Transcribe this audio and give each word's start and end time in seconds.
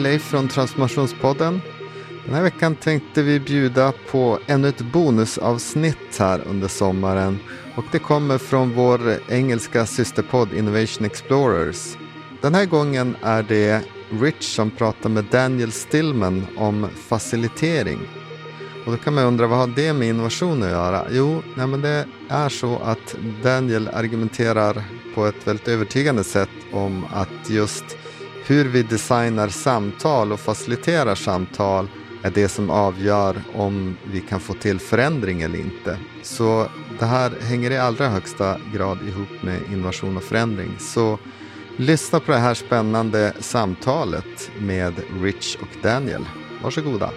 Här 0.00 0.06
är 0.06 0.10
Leif 0.10 0.22
från 0.22 0.48
Transformationspodden. 0.48 1.60
Den 2.24 2.34
här 2.34 2.42
veckan 2.42 2.74
tänkte 2.74 3.22
vi 3.22 3.40
bjuda 3.40 3.92
på 4.10 4.38
ännu 4.46 4.68
ett 4.68 4.80
bonusavsnitt 4.80 6.18
här 6.18 6.42
under 6.46 6.68
sommaren. 6.68 7.38
Och 7.76 7.84
det 7.92 7.98
kommer 7.98 8.38
från 8.38 8.74
vår 8.74 9.00
engelska 9.28 9.86
systerpodd 9.86 10.52
Innovation 10.52 11.06
Explorers. 11.06 11.96
Den 12.40 12.54
här 12.54 12.66
gången 12.66 13.16
är 13.22 13.42
det 13.42 13.84
Rich 14.10 14.54
som 14.54 14.70
pratar 14.70 15.10
med 15.10 15.24
Daniel 15.24 15.72
Stillman 15.72 16.46
om 16.56 16.88
facilitering. 17.08 17.98
Och 18.86 18.92
då 18.92 18.98
kan 18.98 19.14
man 19.14 19.24
undra 19.24 19.46
vad 19.46 19.58
har 19.58 19.66
det 19.66 19.92
med 19.92 20.08
innovation 20.08 20.62
att 20.62 20.70
göra? 20.70 21.06
Jo, 21.10 21.42
nej 21.54 21.66
men 21.66 21.80
det 21.80 22.06
är 22.28 22.48
så 22.48 22.78
att 22.78 23.16
Daniel 23.42 23.88
argumenterar 23.88 24.82
på 25.14 25.26
ett 25.26 25.46
väldigt 25.46 25.68
övertygande 25.68 26.24
sätt 26.24 26.50
om 26.72 27.06
att 27.12 27.50
just 27.50 27.96
hur 28.50 28.64
vi 28.64 28.82
designar 28.82 29.48
samtal 29.48 30.32
och 30.32 30.40
faciliterar 30.40 31.14
samtal 31.14 31.88
är 32.22 32.30
det 32.30 32.48
som 32.48 32.70
avgör 32.70 33.42
om 33.54 33.96
vi 34.12 34.20
kan 34.20 34.40
få 34.40 34.54
till 34.54 34.78
förändring 34.78 35.42
eller 35.42 35.58
inte. 35.58 35.98
Så 36.22 36.66
det 36.98 37.04
här 37.04 37.32
hänger 37.40 37.70
i 37.70 37.78
allra 37.78 38.08
högsta 38.08 38.56
grad 38.74 38.98
ihop 39.08 39.42
med 39.42 39.60
innovation 39.72 40.16
och 40.16 40.22
förändring. 40.22 40.76
Så 40.78 41.18
lyssna 41.76 42.20
på 42.20 42.32
det 42.32 42.38
här 42.38 42.54
spännande 42.54 43.32
samtalet 43.38 44.50
med 44.58 44.94
Rich 45.22 45.56
och 45.56 45.82
Daniel. 45.82 46.24
Varsågoda. 46.62 47.10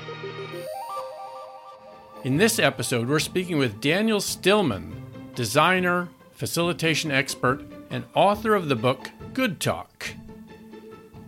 In 2.23 2.39
this 2.39 2.59
episode, 2.59 3.07
we're 3.07 3.19
speaking 3.19 3.59
with 3.59 3.75
Daniel 3.81 4.21
Stillman, 4.21 4.95
designer, 5.35 6.07
facilitation 6.35 7.11
expert, 7.11 7.59
and 7.91 8.03
author 8.13 8.55
of 8.55 8.69
the 8.69 8.75
book 8.75 8.99
Good 9.35 9.59
Talk. 9.59 10.22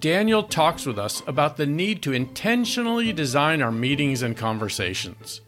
Daniel 0.06 0.44
talks 0.44 0.86
with 0.86 1.00
us 1.00 1.24
about 1.26 1.58
the 1.58 1.66
need 1.66 2.04
to 2.04 2.14
intentionally 2.14 3.12
design 3.12 3.60
our 3.60 3.72
meetings 3.72 4.22
and 4.22 4.38
conversations. 4.38 5.42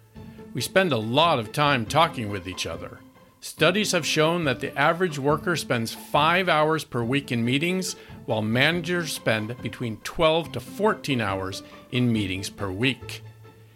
We 0.56 0.62
spend 0.62 0.92
a 0.92 0.98
lot 0.98 1.38
of 1.38 1.52
time 1.52 1.86
talking 1.86 2.32
with 2.32 2.48
each 2.48 2.66
other. 2.66 2.98
Studies 3.40 3.92
have 3.92 4.04
shown 4.04 4.46
that 4.46 4.60
the 4.60 4.76
average 4.76 5.20
worker 5.20 5.56
spends 5.56 5.94
five 5.94 6.50
hours 6.50 6.84
per 6.84 7.04
week 7.04 7.32
in 7.32 7.46
meetings, 7.46 7.98
while 8.26 8.42
managers 8.42 9.14
spend 9.14 9.56
between 9.62 9.98
12 9.98 10.54
to 10.54 10.60
14 10.60 11.22
hours 11.22 11.62
in 11.92 12.12
meetings 12.12 12.50
per 12.50 12.72
week. 12.72 13.22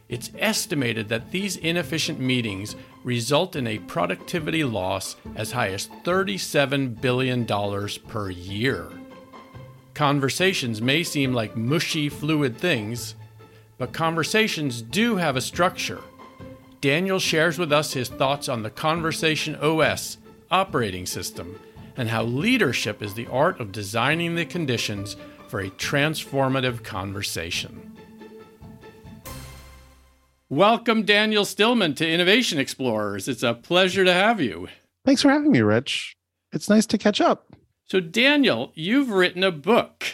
It's 0.10 0.32
estimated 0.40 1.10
that 1.10 1.30
these 1.30 1.58
inefficient 1.58 2.20
meetings 2.20 2.76
result 3.04 3.56
in 3.56 3.68
a 3.68 3.78
productivity 3.78 4.64
loss 4.64 5.16
as 5.36 5.52
high 5.52 5.70
as 5.70 5.90
$37 6.04 7.00
billion 7.00 7.46
per 7.46 8.32
year. 8.32 8.92
Conversations 9.94 10.82
may 10.82 11.04
seem 11.04 11.34
like 11.34 11.56
mushy, 11.56 12.08
fluid 12.10 12.58
things, 12.58 13.16
but 13.78 13.94
conversations 13.94 14.82
do 14.82 15.18
have 15.18 15.36
a 15.36 15.42
structure. 15.42 16.02
Daniel 16.80 17.20
shares 17.20 17.60
with 17.60 17.72
us 17.72 17.94
his 17.94 18.10
thoughts 18.10 18.48
on 18.50 18.64
the 18.64 18.70
Conversation 18.70 19.56
OS 19.56 20.18
operating 20.50 21.06
system 21.06 21.60
and 21.98 22.10
how 22.10 22.24
leadership 22.24 23.02
is 23.02 23.14
the 23.14 23.28
art 23.28 23.60
of 23.60 23.72
designing 23.72 24.36
the 24.36 24.46
conditions 24.46 25.16
for 25.48 25.60
a 25.60 25.70
transformative 25.72 26.84
conversation. 26.84 27.92
Welcome, 30.50 31.04
Daniel 31.04 31.46
Stillman, 31.46 31.96
to 31.96 32.10
Innovation 32.10 32.60
Explorers. 32.60 33.28
It's 33.28 33.44
a 33.44 33.54
pleasure 33.54 34.04
to 34.04 34.14
have 34.14 34.42
you. 34.42 34.68
Thanks 35.06 35.22
for 35.22 35.30
having 35.30 35.52
me, 35.52 35.62
Rich. 35.62 36.16
It's 36.52 36.70
nice 36.70 36.86
to 36.88 36.98
catch 36.98 37.22
up. 37.22 37.56
So, 37.92 38.00
Daniel, 38.00 38.72
you've 38.74 39.10
written 39.10 39.44
a 39.44 39.52
book 39.52 40.06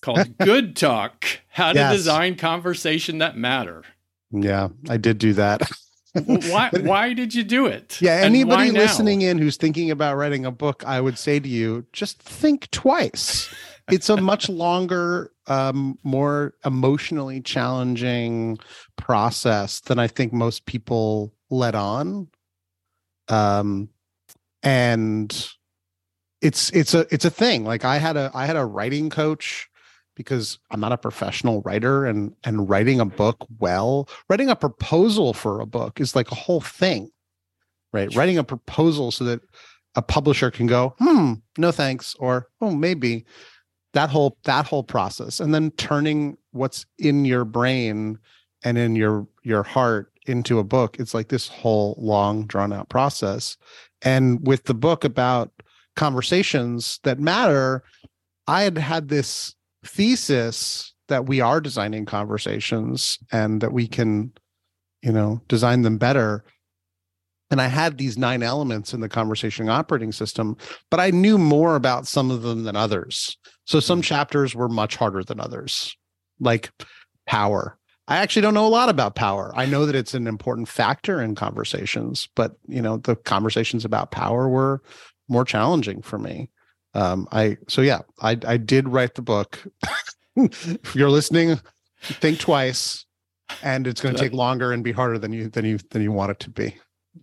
called 0.00 0.38
Good 0.38 0.74
Talk 0.74 1.26
How 1.48 1.74
to 1.74 1.78
Yes. 1.78 1.96
Design 1.96 2.36
Conversation 2.36 3.18
That 3.18 3.36
Matter. 3.36 3.82
Yeah, 4.30 4.68
I 4.88 4.96
did 4.96 5.18
do 5.18 5.34
that. 5.34 5.70
Why, 6.14 6.70
why 6.80 7.12
did 7.12 7.34
you 7.34 7.44
do 7.44 7.66
it? 7.66 8.00
yeah, 8.00 8.12
anybody 8.12 8.70
listening 8.70 9.20
in 9.20 9.36
who's 9.36 9.58
thinking 9.58 9.90
about 9.90 10.16
writing 10.16 10.46
a 10.46 10.50
book, 10.50 10.82
I 10.86 10.98
would 10.98 11.18
say 11.18 11.38
to 11.38 11.46
you, 11.46 11.84
just 11.92 12.22
think 12.22 12.70
twice. 12.70 13.54
It's 13.88 14.08
a 14.08 14.16
much 14.16 14.48
longer, 14.48 15.30
um, 15.46 15.98
more 16.02 16.54
emotionally 16.64 17.42
challenging 17.42 18.58
process 18.96 19.80
than 19.80 19.98
I 19.98 20.08
think 20.08 20.32
most 20.32 20.64
people 20.64 21.34
let 21.50 21.74
on. 21.74 22.28
Um, 23.28 23.90
and 24.62 25.56
it's 26.40 26.70
it's 26.70 26.94
a 26.94 27.06
it's 27.10 27.24
a 27.24 27.30
thing. 27.30 27.64
Like 27.64 27.84
I 27.84 27.98
had 27.98 28.16
a 28.16 28.30
I 28.34 28.46
had 28.46 28.56
a 28.56 28.64
writing 28.64 29.10
coach 29.10 29.68
because 30.14 30.58
I'm 30.70 30.80
not 30.80 30.92
a 30.92 30.98
professional 30.98 31.62
writer 31.62 32.06
and 32.06 32.34
and 32.44 32.68
writing 32.68 33.00
a 33.00 33.04
book 33.04 33.46
well, 33.58 34.08
writing 34.28 34.48
a 34.48 34.56
proposal 34.56 35.32
for 35.32 35.60
a 35.60 35.66
book 35.66 36.00
is 36.00 36.16
like 36.16 36.30
a 36.30 36.36
whole 36.36 36.60
thing. 36.60 37.10
Right? 37.92 38.14
Writing 38.14 38.36
a 38.36 38.44
proposal 38.44 39.10
so 39.10 39.24
that 39.24 39.40
a 39.94 40.02
publisher 40.02 40.50
can 40.50 40.66
go, 40.66 40.94
"Hmm, 40.98 41.34
no 41.56 41.72
thanks," 41.72 42.14
or 42.18 42.48
"Oh, 42.60 42.72
maybe." 42.72 43.24
That 43.94 44.10
whole 44.10 44.36
that 44.44 44.66
whole 44.66 44.82
process 44.82 45.40
and 45.40 45.54
then 45.54 45.70
turning 45.72 46.36
what's 46.50 46.84
in 46.98 47.24
your 47.24 47.46
brain 47.46 48.18
and 48.62 48.76
in 48.76 48.94
your 48.94 49.26
your 49.42 49.62
heart 49.62 50.12
into 50.26 50.58
a 50.58 50.64
book, 50.64 50.98
it's 50.98 51.14
like 51.14 51.28
this 51.28 51.48
whole 51.48 51.94
long 51.98 52.46
drawn 52.46 52.72
out 52.72 52.90
process. 52.90 53.56
And 54.02 54.46
with 54.46 54.64
the 54.64 54.74
book 54.74 55.04
about 55.04 55.50
conversations 55.96 57.00
that 57.02 57.18
matter, 57.18 57.82
I 58.46 58.62
had 58.62 58.78
had 58.78 59.08
this 59.08 59.54
thesis 59.84 60.94
that 61.08 61.26
we 61.26 61.40
are 61.40 61.60
designing 61.60 62.04
conversations 62.04 63.18
and 63.32 63.60
that 63.60 63.72
we 63.72 63.86
can, 63.86 64.32
you 65.02 65.12
know, 65.12 65.40
design 65.48 65.82
them 65.82 65.98
better. 65.98 66.44
And 67.50 67.60
I 67.60 67.68
had 67.68 67.96
these 67.96 68.18
nine 68.18 68.42
elements 68.42 68.92
in 68.92 69.00
the 69.00 69.08
conversation 69.08 69.68
operating 69.68 70.12
system, 70.12 70.56
but 70.90 70.98
I 70.98 71.10
knew 71.10 71.38
more 71.38 71.76
about 71.76 72.06
some 72.06 72.30
of 72.30 72.42
them 72.42 72.64
than 72.64 72.74
others. 72.74 73.36
So 73.64 73.80
some 73.80 73.98
hmm. 73.98 74.02
chapters 74.02 74.54
were 74.54 74.68
much 74.68 74.96
harder 74.96 75.22
than 75.22 75.40
others, 75.40 75.96
like 76.40 76.70
power. 77.26 77.78
I 78.08 78.18
actually 78.18 78.42
don't 78.42 78.54
know 78.54 78.66
a 78.66 78.68
lot 78.68 78.88
about 78.88 79.16
power. 79.16 79.52
I 79.56 79.66
know 79.66 79.84
that 79.84 79.96
it's 79.96 80.14
an 80.14 80.28
important 80.28 80.68
factor 80.68 81.20
in 81.20 81.34
conversations, 81.34 82.28
but 82.36 82.56
you 82.68 82.80
know, 82.80 82.98
the 82.98 83.16
conversations 83.16 83.84
about 83.84 84.12
power 84.12 84.48
were 84.48 84.80
more 85.28 85.44
challenging 85.44 86.02
for 86.02 86.18
me. 86.18 86.50
Um, 86.94 87.28
I 87.32 87.58
so 87.68 87.82
yeah, 87.82 88.00
I 88.20 88.38
I 88.46 88.56
did 88.56 88.88
write 88.88 89.14
the 89.14 89.22
book. 89.22 89.58
if 90.36 90.94
you're 90.96 91.10
listening, 91.10 91.60
think 92.00 92.38
twice, 92.38 93.04
and 93.62 93.86
it's 93.86 94.00
going 94.00 94.14
to 94.14 94.20
take 94.20 94.32
longer 94.32 94.72
and 94.72 94.82
be 94.84 94.92
harder 94.92 95.18
than 95.18 95.32
you 95.32 95.48
than 95.48 95.64
you 95.64 95.78
than 95.90 96.02
you 96.02 96.12
want 96.12 96.30
it 96.30 96.40
to 96.40 96.50
be. 96.50 96.74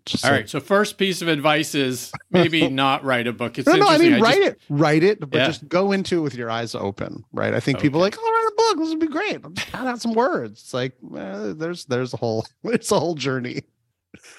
Just 0.08 0.26
All 0.26 0.30
so- 0.32 0.36
right. 0.36 0.50
So, 0.50 0.60
first 0.60 0.98
piece 0.98 1.22
of 1.22 1.28
advice 1.28 1.76
is 1.76 2.12
maybe 2.32 2.68
not 2.84 3.04
write 3.04 3.28
a 3.28 3.34
book. 3.34 3.60
It's 3.60 3.68
No, 3.68 3.76
no, 3.76 3.88
I 3.88 3.98
mean 4.00 4.20
write 4.20 4.38
just- 4.38 4.48
it, 4.54 4.62
write 4.70 5.04
it, 5.04 5.20
but 5.20 5.34
Yeah. 5.34 5.46
just 5.48 5.68
go 5.68 5.92
into 5.92 6.18
it 6.18 6.22
with 6.22 6.34
your 6.36 6.50
eyes 6.50 6.74
open, 6.74 7.24
right? 7.32 7.54
I 7.54 7.60
think 7.60 7.80
people 7.80 8.02
are 8.04 8.08
Okay. 8.08 8.18
like, 8.18 8.20
"Oh, 8.20 8.32
write 8.32 8.52
a 8.52 8.56
book. 8.76 8.84
This 8.84 8.90
would 8.90 9.00
be 9.00 9.08
great. 9.08 9.40
I'll 9.44 9.52
just 9.52 9.72
pad 9.72 9.86
out 9.88 10.02
some 10.02 10.14
words." 10.14 10.62
It's 10.62 10.74
like 10.74 10.94
eh, 11.16 11.54
there's 11.56 11.86
there's 11.86 12.14
a 12.14 12.18
whole 12.18 12.46
it's 12.64 12.92
a 12.92 13.00
whole 13.00 13.14
journey. 13.16 13.62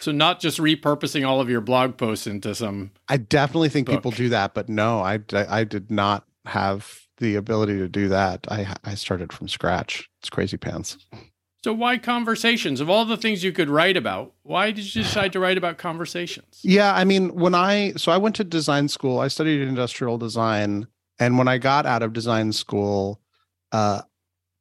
So, 0.00 0.12
not 0.12 0.40
just 0.40 0.58
repurposing 0.58 1.26
all 1.26 1.40
of 1.40 1.48
your 1.48 1.60
blog 1.60 1.96
posts 1.96 2.26
into 2.26 2.54
some. 2.54 2.92
I 3.08 3.16
definitely 3.16 3.68
think 3.68 3.88
people 3.88 4.10
do 4.10 4.28
that, 4.28 4.54
but 4.54 4.68
no, 4.68 5.00
I, 5.00 5.20
I 5.32 5.60
I 5.60 5.64
did 5.64 5.90
not 5.90 6.26
have 6.46 7.00
the 7.18 7.36
ability 7.36 7.78
to 7.78 7.88
do 7.88 8.08
that. 8.08 8.46
I 8.50 8.74
I 8.84 8.94
started 8.94 9.32
from 9.32 9.48
scratch. 9.48 10.08
It's 10.20 10.30
crazy 10.30 10.56
pants. 10.56 10.98
So, 11.64 11.72
why 11.72 11.96
conversations? 11.96 12.80
Of 12.80 12.90
all 12.90 13.06
the 13.06 13.16
things 13.16 13.42
you 13.42 13.50
could 13.50 13.70
write 13.70 13.96
about, 13.96 14.34
why 14.42 14.70
did 14.70 14.94
you 14.94 15.02
decide 15.02 15.32
to 15.32 15.40
write 15.40 15.56
about 15.56 15.78
conversations? 15.78 16.60
Yeah, 16.62 16.94
I 16.94 17.04
mean, 17.04 17.34
when 17.34 17.54
I 17.54 17.92
so 17.96 18.12
I 18.12 18.18
went 18.18 18.36
to 18.36 18.44
design 18.44 18.88
school, 18.88 19.18
I 19.18 19.28
studied 19.28 19.62
industrial 19.62 20.18
design, 20.18 20.86
and 21.18 21.38
when 21.38 21.48
I 21.48 21.58
got 21.58 21.86
out 21.86 22.02
of 22.02 22.12
design 22.12 22.52
school, 22.52 23.20
uh, 23.72 24.02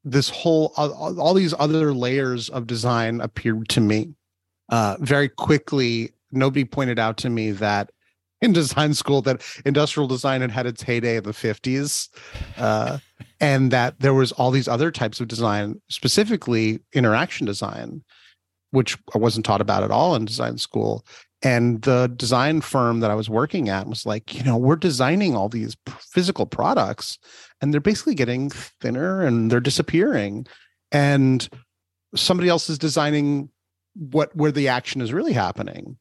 this 0.05 0.29
whole 0.29 0.73
all, 0.77 1.19
all 1.19 1.33
these 1.33 1.53
other 1.59 1.93
layers 1.93 2.49
of 2.49 2.67
design 2.67 3.19
appeared 3.21 3.67
to 3.69 3.81
me 3.81 4.15
uh, 4.73 4.97
very 5.01 5.29
quickly. 5.29 6.11
Nobody 6.31 6.65
pointed 6.65 6.97
out 6.97 7.17
to 7.17 7.29
me 7.29 7.51
that 7.51 7.91
in 8.41 8.53
design 8.53 8.95
school 8.95 9.21
that 9.21 9.43
industrial 9.65 10.07
design 10.07 10.41
had 10.41 10.49
had 10.49 10.65
its 10.65 10.81
heyday 10.81 11.17
in 11.17 11.23
the 11.23 11.31
fifties, 11.31 12.09
uh, 12.57 12.97
and 13.39 13.69
that 13.69 13.99
there 13.99 14.15
was 14.15 14.31
all 14.31 14.49
these 14.49 14.67
other 14.67 14.89
types 14.89 15.19
of 15.19 15.27
design, 15.27 15.79
specifically 15.89 16.79
interaction 16.91 17.45
design, 17.45 18.03
which 18.71 18.97
I 19.13 19.19
wasn't 19.19 19.45
taught 19.45 19.61
about 19.61 19.83
at 19.83 19.91
all 19.91 20.15
in 20.15 20.25
design 20.25 20.57
school. 20.57 21.05
And 21.43 21.83
the 21.83 22.11
design 22.15 22.61
firm 22.61 22.99
that 23.01 23.11
I 23.11 23.15
was 23.15 23.29
working 23.29 23.69
at 23.69 23.85
was 23.85 24.07
like, 24.07 24.33
you 24.33 24.43
know, 24.43 24.57
we're 24.57 24.75
designing 24.75 25.35
all 25.35 25.49
these 25.49 25.77
physical 25.99 26.47
products 26.47 27.19
and 27.61 27.71
they're 27.71 27.81
basically 27.81 28.15
getting 28.15 28.49
thinner 28.49 29.23
and 29.23 29.51
they're 29.51 29.59
disappearing. 29.59 30.47
And 30.91 31.47
somebody 32.15 32.49
else 32.49 32.69
is 32.69 32.79
designing 32.79 33.49
what 33.95 34.35
where 34.35 34.51
the 34.51 34.67
action 34.67 35.01
is 35.01 35.13
really 35.13 35.33
happening. 35.33 35.97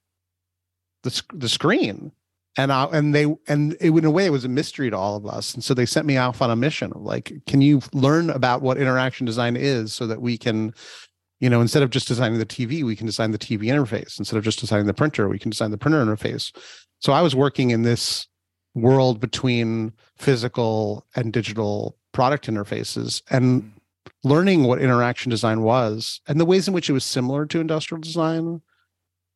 The, 1.02 1.22
the 1.34 1.48
screen. 1.48 2.12
and 2.56 2.72
I, 2.72 2.84
and 2.84 3.14
they 3.14 3.24
and 3.48 3.76
it, 3.80 3.90
in 3.90 4.04
a 4.04 4.10
way 4.10 4.26
it 4.26 4.30
was 4.30 4.44
a 4.44 4.48
mystery 4.48 4.90
to 4.90 4.96
all 4.96 5.16
of 5.16 5.26
us. 5.26 5.54
And 5.54 5.64
so 5.64 5.74
they 5.74 5.86
sent 5.86 6.06
me 6.06 6.16
off 6.16 6.40
on 6.40 6.50
a 6.50 6.56
mission 6.56 6.92
of 6.92 7.02
like 7.02 7.32
can 7.46 7.60
you 7.60 7.80
learn 7.92 8.30
about 8.30 8.62
what 8.62 8.78
interaction 8.78 9.26
design 9.26 9.56
is 9.56 9.92
so 9.92 10.06
that 10.06 10.22
we 10.22 10.38
can 10.38 10.72
you 11.40 11.50
know 11.50 11.60
instead 11.60 11.82
of 11.82 11.90
just 11.90 12.08
designing 12.08 12.38
the 12.38 12.46
tv 12.46 12.84
we 12.84 12.96
can 12.96 13.06
design 13.06 13.30
the 13.32 13.38
tv 13.38 13.64
interface. 13.64 14.18
Instead 14.18 14.36
of 14.36 14.44
just 14.44 14.60
designing 14.60 14.86
the 14.86 14.94
printer 14.94 15.28
we 15.28 15.38
can 15.38 15.50
design 15.50 15.70
the 15.70 15.78
printer 15.78 16.04
interface. 16.04 16.54
So 17.00 17.12
i 17.12 17.22
was 17.22 17.34
working 17.34 17.70
in 17.70 17.82
this 17.82 18.28
world 18.74 19.20
between 19.20 19.92
physical 20.16 21.06
and 21.14 21.32
digital 21.32 21.98
product 22.12 22.46
interfaces. 22.46 23.22
And 23.30 23.62
hmm. 23.62 23.68
Learning 24.24 24.64
what 24.64 24.80
interaction 24.80 25.30
design 25.30 25.62
was 25.62 26.20
and 26.26 26.40
the 26.40 26.44
ways 26.44 26.68
in 26.68 26.74
which 26.74 26.88
it 26.90 26.92
was 26.92 27.04
similar 27.04 27.46
to 27.46 27.60
industrial 27.60 28.00
design 28.00 28.60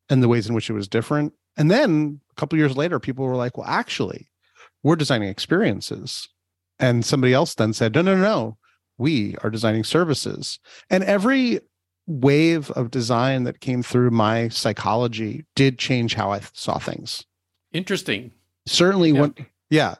and 0.09 0.23
the 0.23 0.27
ways 0.27 0.47
in 0.47 0.55
which 0.55 0.69
it 0.69 0.73
was 0.73 0.87
different 0.87 1.33
and 1.57 1.71
then 1.71 2.21
a 2.31 2.35
couple 2.35 2.57
years 2.57 2.77
later, 2.77 2.99
people 2.99 3.25
were 3.25 3.35
like, 3.35 3.57
well, 3.57 3.67
actually, 3.67 4.29
we're 4.83 4.95
designing 4.95 5.27
experiences. 5.27 6.29
And 6.79 7.03
somebody 7.03 7.33
else 7.33 7.55
then 7.55 7.73
said, 7.73 7.95
no, 7.95 8.03
no, 8.03 8.15
no, 8.15 8.57
we 8.99 9.35
are 9.43 9.49
designing 9.49 9.83
services. 9.83 10.59
And 10.91 11.03
every 11.03 11.59
wave 12.05 12.69
of 12.71 12.91
design 12.91 13.43
that 13.43 13.59
came 13.59 13.81
through 13.81 14.11
my 14.11 14.47
psychology 14.49 15.45
did 15.55 15.79
change 15.79 16.13
how 16.13 16.31
I 16.31 16.41
saw 16.53 16.77
things. 16.77 17.25
Interesting. 17.73 18.31
Certainly 18.67 19.11
yeah. 19.11 19.19
when 19.19 19.35
yeah. 19.69 19.95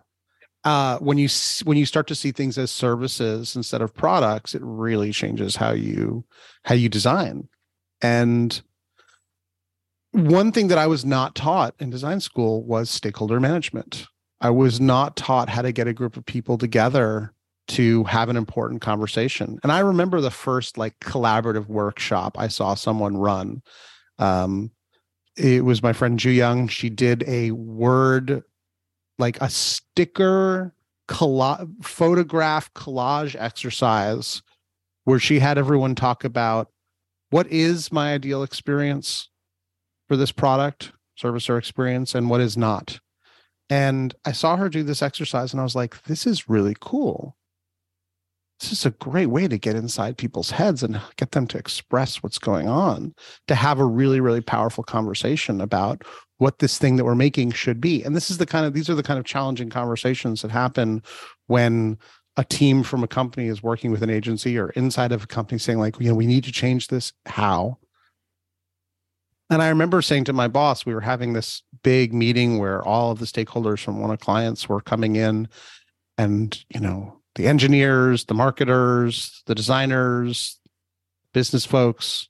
Uh, 0.67 0.97
when 0.97 1.17
you 1.17 1.29
when 1.63 1.77
you 1.77 1.85
start 1.85 2.07
to 2.07 2.13
see 2.13 2.33
things 2.33 2.57
as 2.57 2.69
services 2.69 3.55
instead 3.55 3.81
of 3.81 3.93
products, 3.93 4.53
it 4.53 4.61
really 4.61 5.13
changes 5.13 5.55
how 5.55 5.71
you 5.71 6.25
how 6.63 6.75
you 6.75 6.89
design. 6.89 7.47
And 8.01 8.61
one 10.11 10.51
thing 10.51 10.67
that 10.67 10.77
I 10.77 10.87
was 10.87 11.05
not 11.05 11.35
taught 11.35 11.73
in 11.79 11.89
design 11.89 12.19
school 12.19 12.65
was 12.65 12.89
stakeholder 12.89 13.39
management. 13.39 14.07
I 14.41 14.49
was 14.49 14.81
not 14.81 15.15
taught 15.15 15.47
how 15.47 15.61
to 15.61 15.71
get 15.71 15.87
a 15.87 15.93
group 15.93 16.17
of 16.17 16.25
people 16.25 16.57
together 16.57 17.31
to 17.69 18.03
have 18.03 18.27
an 18.27 18.35
important 18.35 18.81
conversation. 18.81 19.59
And 19.63 19.71
I 19.71 19.79
remember 19.79 20.19
the 20.19 20.31
first 20.31 20.77
like 20.77 20.99
collaborative 20.99 21.67
workshop 21.67 22.37
I 22.37 22.49
saw 22.49 22.73
someone 22.75 23.15
run. 23.15 23.61
Um, 24.19 24.71
it 25.37 25.63
was 25.63 25.81
my 25.81 25.93
friend 25.93 26.19
Ju 26.19 26.29
Young. 26.29 26.67
She 26.67 26.89
did 26.89 27.23
a 27.25 27.51
word, 27.51 28.43
like 29.17 29.39
a 29.41 29.49
sticker 29.49 30.73
colla- 31.07 31.67
photograph 31.81 32.73
collage 32.73 33.35
exercise 33.37 34.41
where 35.05 35.19
she 35.19 35.39
had 35.39 35.57
everyone 35.57 35.95
talk 35.95 36.23
about 36.23 36.69
what 37.29 37.47
is 37.47 37.91
my 37.91 38.13
ideal 38.13 38.43
experience 38.43 39.29
for 40.07 40.15
this 40.15 40.31
product, 40.31 40.91
service, 41.15 41.49
or 41.49 41.57
experience 41.57 42.15
and 42.15 42.29
what 42.29 42.41
is 42.41 42.57
not. 42.57 42.99
And 43.69 44.13
I 44.25 44.31
saw 44.31 44.55
her 44.55 44.69
do 44.69 44.83
this 44.83 45.01
exercise 45.01 45.51
and 45.51 45.59
I 45.59 45.63
was 45.63 45.75
like, 45.75 46.03
this 46.03 46.25
is 46.25 46.49
really 46.49 46.75
cool. 46.79 47.35
This 48.59 48.71
is 48.71 48.85
a 48.85 48.91
great 48.91 49.27
way 49.27 49.47
to 49.47 49.57
get 49.57 49.75
inside 49.75 50.17
people's 50.17 50.51
heads 50.51 50.81
and 50.81 50.99
get 51.17 51.31
them 51.31 51.47
to 51.47 51.57
express 51.57 52.23
what's 52.23 52.39
going 52.39 52.67
on, 52.67 53.13
to 53.47 53.55
have 53.55 53.79
a 53.79 53.85
really, 53.85 54.19
really 54.19 54.41
powerful 54.41 54.83
conversation 54.83 55.61
about 55.61 56.03
what 56.37 56.59
this 56.59 56.77
thing 56.77 56.95
that 56.97 57.05
we're 57.05 57.15
making 57.15 57.51
should 57.51 57.81
be. 57.81 58.03
And 58.03 58.15
this 58.15 58.29
is 58.29 58.37
the 58.37 58.45
kind 58.45 58.65
of, 58.65 58.73
these 58.73 58.89
are 58.89 58.95
the 58.95 59.03
kind 59.03 59.19
of 59.19 59.25
challenging 59.25 59.69
conversations 59.69 60.41
that 60.41 60.51
happen 60.51 61.01
when 61.47 61.97
a 62.37 62.43
team 62.43 62.83
from 62.83 63.03
a 63.03 63.07
company 63.07 63.47
is 63.47 63.63
working 63.63 63.91
with 63.91 64.03
an 64.03 64.09
agency 64.09 64.57
or 64.57 64.69
inside 64.71 65.11
of 65.11 65.23
a 65.23 65.27
company 65.27 65.57
saying, 65.57 65.79
like, 65.79 65.99
you 65.99 66.07
know, 66.07 66.15
we 66.15 66.27
need 66.27 66.43
to 66.43 66.51
change 66.51 66.87
this. 66.87 67.11
How? 67.25 67.79
And 69.49 69.61
I 69.61 69.69
remember 69.69 70.01
saying 70.01 70.25
to 70.25 70.33
my 70.33 70.47
boss, 70.47 70.85
we 70.85 70.93
were 70.93 71.01
having 71.01 71.33
this 71.33 71.63
big 71.81 72.13
meeting 72.13 72.59
where 72.59 72.85
all 72.85 73.11
of 73.11 73.19
the 73.19 73.25
stakeholders 73.25 73.79
from 73.79 73.99
one 73.99 74.11
of 74.11 74.19
clients 74.19 74.69
were 74.69 74.81
coming 74.81 75.15
in 75.15 75.47
and, 76.17 76.63
you 76.73 76.79
know, 76.79 77.21
the 77.35 77.47
engineers, 77.47 78.25
the 78.25 78.33
marketers, 78.33 79.41
the 79.45 79.55
designers, 79.55 80.59
business 81.33 81.65
folks, 81.65 82.27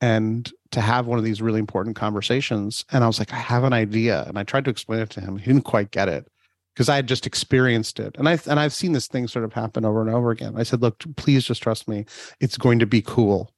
and 0.00 0.50
to 0.70 0.80
have 0.80 1.06
one 1.06 1.18
of 1.18 1.24
these 1.24 1.42
really 1.42 1.60
important 1.60 1.96
conversations. 1.96 2.84
And 2.92 3.04
I 3.04 3.06
was 3.06 3.18
like, 3.18 3.32
I 3.32 3.36
have 3.36 3.64
an 3.64 3.72
idea. 3.72 4.24
And 4.26 4.38
I 4.38 4.44
tried 4.44 4.64
to 4.64 4.70
explain 4.70 5.00
it 5.00 5.10
to 5.10 5.20
him. 5.20 5.38
He 5.38 5.46
didn't 5.46 5.64
quite 5.64 5.90
get 5.90 6.08
it 6.08 6.28
because 6.74 6.88
I 6.88 6.96
had 6.96 7.08
just 7.08 7.26
experienced 7.26 7.98
it. 7.98 8.16
And 8.18 8.28
I 8.28 8.38
and 8.46 8.60
I've 8.60 8.74
seen 8.74 8.92
this 8.92 9.08
thing 9.08 9.28
sort 9.28 9.44
of 9.44 9.52
happen 9.52 9.84
over 9.84 10.00
and 10.00 10.10
over 10.10 10.30
again. 10.30 10.54
I 10.56 10.62
said, 10.62 10.82
look, 10.82 11.02
please 11.16 11.44
just 11.44 11.62
trust 11.62 11.88
me. 11.88 12.04
It's 12.40 12.58
going 12.58 12.78
to 12.80 12.86
be 12.86 13.02
cool. 13.02 13.50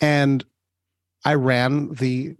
And 0.00 0.44
I 1.24 1.34
ran 1.34 1.92
the 1.94 2.36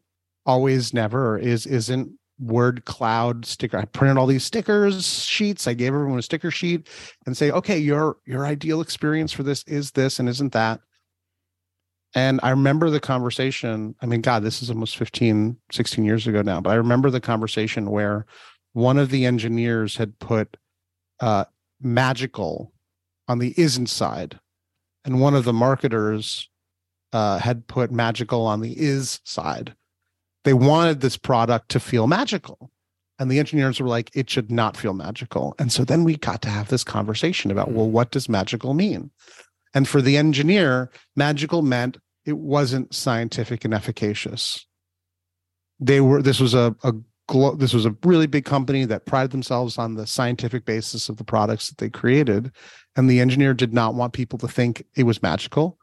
always 0.47 0.93
never 0.95 1.39
is 1.39 1.67
isn't 1.67 2.13
word 2.41 2.85
cloud 2.87 3.45
sticker. 3.45 3.77
I 3.77 3.85
printed 3.85 4.17
all 4.17 4.27
these 4.27 4.45
stickers 4.45 5.23
sheets. 5.23 5.67
I 5.67 5.75
gave 5.75 5.95
everyone 5.95 6.19
a 6.19 6.23
sticker 6.23 6.51
sheet 6.51 6.89
and 7.27 7.37
say, 7.37 7.51
okay, 7.51 7.79
your 7.79 8.17
your 8.25 8.47
ideal 8.47 8.81
experience 8.81 9.33
for 9.33 9.43
this 9.43 9.63
is 9.65 9.93
this 9.93 10.19
and 10.19 10.29
isn't 10.29 10.53
that. 10.53 10.81
And 12.15 12.41
I 12.43 12.51
remember 12.51 12.91
the 12.91 13.01
conversation. 13.01 13.95
I 14.03 14.07
mean, 14.07 14.21
God, 14.21 14.43
this 14.43 14.63
is 14.63 14.71
almost 14.71 14.97
15, 14.97 15.57
16 15.71 16.05
years 16.05 16.27
ago 16.27 16.43
now, 16.43 16.61
but 16.61 16.71
I 16.71 16.75
remember 16.75 17.11
the 17.11 17.21
conversation 17.21 17.91
where 17.91 18.27
one 18.73 18.99
of 18.99 19.11
the 19.11 19.25
engineers 19.27 19.97
had 19.97 20.19
put 20.19 20.57
uh, 21.21 21.45
magical 21.81 22.73
on 23.29 23.39
the 23.39 23.55
isn't 23.57 23.89
side. 23.89 24.41
And 25.05 25.21
one 25.21 25.35
of 25.35 25.45
the 25.45 25.53
marketers 25.53 26.49
uh, 27.13 27.39
had 27.39 27.67
put 27.67 27.91
magical 27.91 28.47
on 28.47 28.61
the 28.61 28.79
is 28.79 29.21
side. 29.25 29.75
They 30.45 30.53
wanted 30.53 31.01
this 31.01 31.17
product 31.17 31.71
to 31.71 31.81
feel 31.81 32.07
magical. 32.07 32.71
And 33.19 33.31
the 33.31 33.39
engineers 33.39 33.79
were 33.79 33.89
like, 33.89 34.11
it 34.15 34.31
should 34.31 34.51
not 34.51 34.77
feel 34.77 34.95
magical. 34.95 35.55
And 35.59 35.71
so 35.71 35.85
then 35.85 36.05
we 36.05 36.17
got 36.17 36.41
to 36.43 36.49
have 36.49 36.69
this 36.69 36.83
conversation 36.83 37.51
about, 37.51 37.71
well, 37.71 37.89
what 37.89 38.11
does 38.11 38.31
magical 38.31 38.73
mean? 38.73 39.11
And 39.75 39.87
for 39.87 40.03
the 40.03 40.17
engineer, 40.17 40.91
magical 41.17 41.63
meant 41.63 41.99
it 42.25 42.39
wasn't 42.39 42.95
scientific 42.95 43.65
and 43.65 43.73
efficacious. 43.73 44.67
They 45.79 46.01
were, 46.01 46.23
this 46.23 46.41
was 46.41 46.55
a, 46.55 46.75
a 46.83 46.93
this 47.59 47.73
was 47.73 47.87
a 47.87 47.95
really 48.05 48.27
big 48.27 48.45
company 48.45 48.85
that 48.85 49.07
prided 49.07 49.31
themselves 49.31 49.79
on 49.79 49.95
the 49.95 50.05
scientific 50.05 50.65
basis 50.65 51.09
of 51.09 51.17
the 51.17 51.23
products 51.23 51.69
that 51.69 51.79
they 51.79 51.89
created 51.89 52.51
and 52.97 53.09
the 53.09 53.21
engineer 53.21 53.55
did 53.55 53.73
not 53.73 53.95
want 53.95 54.13
people 54.13 54.37
to 54.37 54.49
think 54.49 54.85
it 54.97 55.05
was 55.05 55.23
magical 55.23 55.79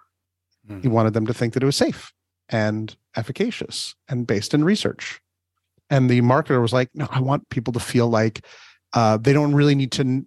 Mm-hmm. 0.69 0.81
He 0.81 0.87
wanted 0.87 1.13
them 1.13 1.25
to 1.27 1.33
think 1.33 1.53
that 1.53 1.63
it 1.63 1.65
was 1.67 1.75
safe 1.75 2.11
and 2.49 2.95
efficacious 3.15 3.95
and 4.07 4.27
based 4.27 4.53
in 4.53 4.63
research. 4.63 5.21
And 5.89 6.09
the 6.09 6.21
marketer 6.21 6.61
was 6.61 6.73
like, 6.73 6.89
no, 6.93 7.07
I 7.09 7.21
want 7.21 7.49
people 7.49 7.73
to 7.73 7.79
feel 7.79 8.09
like 8.09 8.45
uh, 8.93 9.17
they 9.17 9.33
don't 9.33 9.55
really 9.55 9.75
need 9.75 9.91
to 9.93 10.25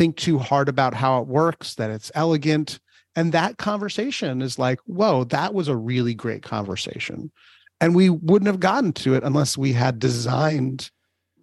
think 0.00 0.16
too 0.16 0.38
hard 0.38 0.70
about 0.70 0.94
how 0.94 1.20
it 1.20 1.28
works, 1.28 1.74
that 1.74 1.90
it's 1.90 2.10
elegant. 2.14 2.80
And 3.16 3.32
that 3.32 3.58
conversation 3.58 4.40
is 4.40 4.58
like, 4.58 4.80
whoa, 4.86 5.24
that 5.24 5.52
was 5.52 5.68
a 5.68 5.76
really 5.76 6.14
great 6.14 6.42
conversation. 6.42 7.30
And 7.82 7.94
we 7.94 8.08
wouldn't 8.08 8.46
have 8.46 8.60
gotten 8.60 8.94
to 8.94 9.12
it 9.12 9.22
unless 9.22 9.58
we 9.58 9.74
had 9.74 9.98
designed 9.98 10.90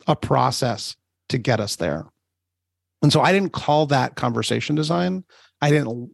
a 0.08 0.16
process 0.16 0.96
to 1.30 1.38
get 1.38 1.60
us 1.60 1.76
there. 1.76 2.08
And 3.04 3.14
so 3.14 3.22
I 3.22 3.32
didn't 3.32 3.54
call 3.54 3.86
that 3.88 4.16
conversation 4.16 4.76
design. 4.76 5.24
I 5.62 5.70
didn't 5.70 6.10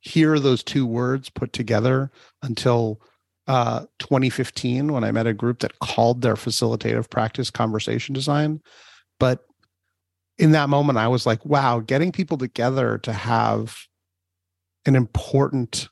hear 0.00 0.40
those 0.40 0.64
two 0.64 0.86
words 0.86 1.30
put 1.30 1.52
together 1.52 2.10
until 2.42 3.00
uh, 3.46 3.86
2015 4.00 4.92
when 4.92 5.04
I 5.04 5.12
met 5.12 5.28
a 5.28 5.32
group 5.32 5.60
that 5.60 5.78
called 5.78 6.22
their 6.22 6.34
facilitative 6.34 7.08
practice 7.08 7.52
conversation 7.52 8.14
design. 8.14 8.62
But 9.20 9.46
in 10.38 10.52
that 10.52 10.68
moment, 10.68 10.98
I 10.98 11.08
was 11.08 11.26
like, 11.26 11.44
wow, 11.44 11.80
getting 11.80 12.12
people 12.12 12.38
together 12.38 12.98
to 12.98 13.12
have 13.12 13.86
an 14.86 14.96
important 14.96 15.88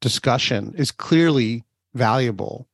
discussion 0.00 0.74
is 0.76 0.90
clearly 0.90 1.64
valuable. 1.94 2.68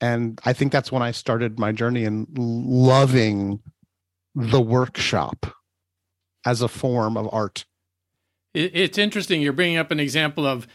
And 0.00 0.40
I 0.44 0.52
think 0.52 0.72
that's 0.72 0.92
when 0.92 1.02
I 1.02 1.10
started 1.10 1.58
my 1.58 1.72
journey 1.72 2.04
in 2.04 2.26
loving 2.34 3.60
the 4.34 4.60
workshop 4.60 5.46
as 6.44 6.62
a 6.62 6.68
form 6.68 7.16
of 7.16 7.28
art 7.32 7.64
it's 8.54 8.98
interesting. 8.98 9.40
You're 9.40 9.52
bringing 9.52 9.78
up 9.78 9.90
an 9.90 10.00
example 10.00 10.46
of 10.46 10.66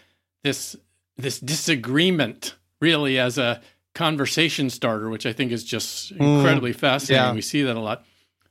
this 0.44 0.76
this 1.18 1.40
disagreement, 1.40 2.56
really, 2.80 3.18
as 3.20 3.38
a 3.38 3.62
conversation 3.96 4.70
starter, 4.70 5.10
which 5.10 5.26
I 5.26 5.34
think 5.34 5.52
is 5.52 5.64
just 5.64 6.14
mm, 6.14 6.38
incredibly 6.38 6.74
mm, 6.74 6.76
fascinating. 6.76 7.28
Yeah. 7.28 7.34
We 7.34 7.42
see 7.42 7.64
that 7.64 7.76
a 7.76 7.80
lot. 7.80 8.06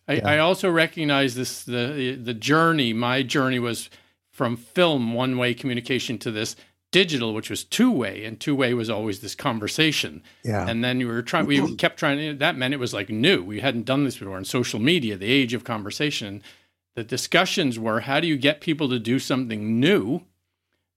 I, 0.09 0.15
yeah. 0.15 0.29
I, 0.29 0.39
also 0.39 0.71
recognize 0.71 1.35
this 1.35 1.65
the 1.65 2.19
the 2.21 2.35
journey. 2.35 2.93
My 2.93 3.23
journey 3.23 3.59
was 3.59 3.91
from 4.31 4.57
film 4.57 5.15
one 5.15 5.39
way 5.39 5.55
communication 5.55 6.19
to 6.19 6.31
this 6.31 6.57
digital, 6.93 7.35
which 7.35 7.51
was 7.51 7.65
two 7.65 7.91
way, 7.91 8.25
and 8.25 8.39
two 8.39 8.55
way 8.55 8.73
was 8.73 8.89
always 8.89 9.21
this 9.21 9.35
conversation. 9.35 10.23
Yeah. 10.45 10.67
And 10.69 10.85
then 10.85 11.01
you 11.01 11.09
were 11.09 11.23
trying. 11.23 11.47
We 11.47 11.75
kept 11.77 11.99
trying. 11.99 12.39
That 12.39 12.57
meant 12.57 12.75
it 12.75 12.81
was 12.81 12.95
like 12.95 13.11
new. 13.11 13.43
We 13.43 13.61
hadn't 13.61 13.85
done 13.85 14.05
this 14.05 14.19
before 14.19 14.39
in 14.39 14.45
social 14.45 14.81
media, 14.81 15.17
the 15.17 15.31
age 15.31 15.55
of 15.55 15.65
conversation 15.65 16.43
the 16.97 17.05
discussions 17.05 17.79
were 17.79 18.01
how 18.01 18.19
do 18.19 18.27
you 18.27 18.37
get 18.37 18.61
people 18.61 18.89
to 18.89 18.99
do 18.99 19.21
something 19.21 19.79
new 19.79 20.23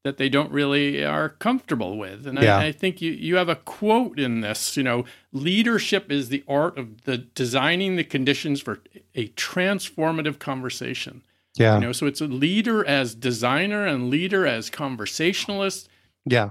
that 0.04 0.18
they 0.18 0.30
don't 0.30 0.52
really 0.52 1.04
are 1.04 1.30
comfortable 1.30 1.98
with. 1.98 2.26
And 2.26 2.42
Yeah. 2.42 2.58
I, 2.58 2.66
I 2.68 2.72
think 2.72 3.02
you, 3.02 3.12
you 3.12 3.36
have 3.36 3.50
a 3.50 3.56
quote 3.56 4.18
in 4.20 4.42
this, 4.42 4.78
you 4.78 4.84
know, 4.84 5.04
leadership 5.34 6.10
is 6.12 6.30
the 6.30 6.44
art 6.48 6.78
of 6.78 7.04
the 7.04 7.18
designing 7.18 7.96
the 7.98 8.04
conditions 8.06 8.62
for 8.62 8.80
a 9.14 9.28
transformative 9.30 10.40
conversation. 10.40 11.22
Yeah. 11.56 11.76
You 11.76 11.82
know, 11.82 11.92
so 11.92 12.06
it's 12.06 12.22
a 12.22 12.28
leader 12.28 12.86
as 12.86 13.14
designer 13.14 13.86
and 13.86 14.10
leader 14.10 14.48
as 14.48 14.70
conversationalist. 14.70 15.90
yeah. 16.26 16.50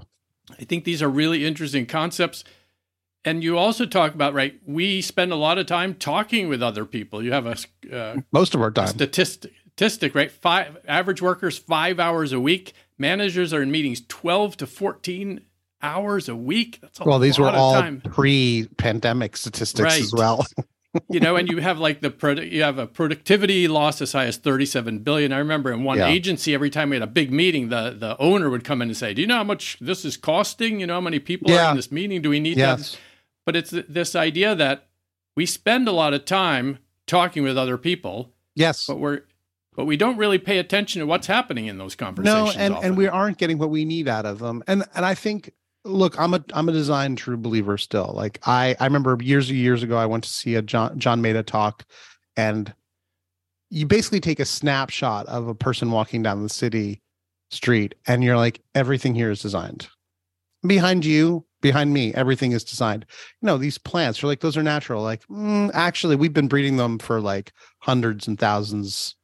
I 0.59 0.63
think 0.63 0.83
these 0.83 1.03
are 1.03 1.09
really 1.09 1.45
interesting 1.45 1.85
concepts. 1.85 2.43
And 3.23 3.43
you 3.43 3.55
also 3.55 3.85
talk 3.85 4.15
about, 4.15 4.33
right, 4.33 4.59
we 4.65 4.99
spend 5.01 5.31
a 5.31 5.35
lot 5.35 5.59
of 5.59 5.67
time 5.67 5.93
talking 5.93 6.49
with 6.49 6.63
other 6.63 6.85
people. 6.85 7.21
You 7.23 7.33
have 7.33 7.45
a, 7.45 7.95
uh, 7.95 8.21
Most 8.31 8.55
of 8.55 8.61
our 8.61 8.71
time. 8.71 8.87
statistic, 8.87 9.51
statistic, 9.75 10.15
right? 10.15 10.31
Five 10.31 10.77
average 10.87 11.21
workers 11.21 11.59
five 11.59 11.99
hours 11.99 12.33
a 12.33 12.39
week. 12.39 12.73
Managers 12.99 13.53
are 13.53 13.61
in 13.61 13.71
meetings 13.71 14.01
twelve 14.07 14.57
to 14.57 14.67
fourteen 14.67 15.41
hours 15.81 16.27
a 16.29 16.35
week. 16.35 16.79
That's 16.81 16.99
a 16.99 17.03
Well, 17.05 17.19
these 17.19 17.39
were 17.39 17.49
all 17.49 17.73
time, 17.73 18.01
pre-pandemic 18.01 19.37
statistics 19.37 19.99
as 19.99 20.13
well. 20.13 20.45
you 21.09 21.19
know. 21.21 21.35
And 21.37 21.47
you 21.49 21.57
have 21.59 21.79
like 21.79 22.01
the 22.01 22.09
produ- 22.09 22.51
you 22.51 22.61
have 22.63 22.77
a 22.77 22.87
productivity 22.87 23.67
loss 23.69 24.01
as 24.01 24.11
high 24.11 24.25
as 24.25 24.37
thirty-seven 24.37 24.99
billion. 24.99 25.31
I 25.31 25.37
remember 25.37 25.71
in 25.71 25.83
one 25.83 25.97
Yeah. 25.97 26.07
agency, 26.07 26.53
every 26.53 26.69
time 26.69 26.89
we 26.89 26.97
had 26.97 27.03
a 27.03 27.07
big 27.07 27.31
meeting, 27.31 27.69
the 27.69 27.95
the 27.97 28.17
owner 28.19 28.49
would 28.49 28.63
come 28.65 28.81
in 28.81 28.89
and 28.89 28.97
say, 28.97 29.13
"Do 29.13 29.21
you 29.21 29.27
know 29.27 29.37
how 29.37 29.43
much 29.43 29.77
this 29.79 30.03
is 30.03 30.17
costing? 30.17 30.79
You 30.81 30.87
know 30.87 30.95
how 30.95 31.01
many 31.01 31.19
people 31.19 31.51
are 31.51 31.69
in 31.71 31.75
this 31.77 31.91
meeting? 31.91 32.21
Do 32.21 32.29
we 32.29 32.39
need 32.39 32.57
that?" 32.57 32.97
But 33.45 33.55
it's 33.55 33.69
th- 33.71 33.85
this 33.87 34.15
idea 34.15 34.53
that 34.55 34.87
we 35.35 35.45
spend 35.45 35.87
a 35.87 35.91
lot 35.93 36.13
of 36.13 36.25
time 36.25 36.79
talking 37.07 37.41
with 37.43 37.57
other 37.57 37.77
people, 37.77 38.33
Yes. 38.55 38.85
but 38.85 38.99
we're 38.99 39.21
but 39.79 39.85
we 39.85 39.95
don't 39.95 40.17
really 40.17 40.37
pay 40.37 40.57
attention 40.57 40.99
to 40.99 41.05
what's 41.05 41.25
happening 41.25 41.67
in 41.67 41.77
those 41.77 41.95
conversations. 41.95 42.53
no 42.53 42.61
and 42.61 42.73
often. 42.73 42.85
and 42.85 42.97
we 42.97 43.07
aren't 43.07 43.37
getting 43.37 43.57
what 43.57 43.69
we 43.69 43.85
need 43.85 44.09
out 44.09 44.25
of 44.25 44.39
them 44.39 44.61
and 44.67 44.83
and 44.93 45.05
i 45.05 45.15
think 45.15 45.53
look 45.85 46.19
i'm 46.19 46.33
a 46.33 46.43
i'm 46.51 46.67
a 46.67 46.73
design 46.73 47.15
true 47.15 47.37
believer 47.37 47.77
still 47.77 48.11
like 48.13 48.41
i 48.45 48.75
i 48.81 48.83
remember 48.83 49.17
years 49.21 49.49
and 49.49 49.57
years 49.57 49.81
ago 49.81 49.95
i 49.95 50.05
went 50.05 50.21
to 50.25 50.29
see 50.29 50.55
a 50.55 50.61
john 50.61 50.99
john 50.99 51.21
Maeda 51.21 51.45
talk 51.45 51.85
and 52.35 52.73
you 53.69 53.85
basically 53.85 54.19
take 54.19 54.41
a 54.41 54.45
snapshot 54.45 55.25
of 55.27 55.47
a 55.47 55.55
person 55.55 55.91
walking 55.91 56.21
down 56.21 56.43
the 56.43 56.49
city 56.49 57.01
street 57.49 57.95
and 58.05 58.21
you're 58.21 58.35
like 58.35 58.59
everything 58.75 59.15
here 59.15 59.31
is 59.31 59.41
designed 59.41 59.87
behind 60.67 61.05
you 61.05 61.45
behind 61.61 61.93
me 61.93 62.13
everything 62.15 62.51
is 62.51 62.65
designed 62.65 63.05
you 63.41 63.45
know 63.45 63.57
these 63.57 63.77
plants 63.77 64.21
you're 64.21 64.27
like 64.27 64.41
those 64.41 64.57
are 64.57 64.63
natural 64.63 65.01
like 65.01 65.25
mm, 65.27 65.71
actually 65.73 66.17
we've 66.17 66.33
been 66.33 66.49
breeding 66.49 66.75
them 66.75 66.99
for 66.99 67.21
like 67.21 67.53
hundreds 67.79 68.27
and 68.27 68.37
thousands 68.37 69.15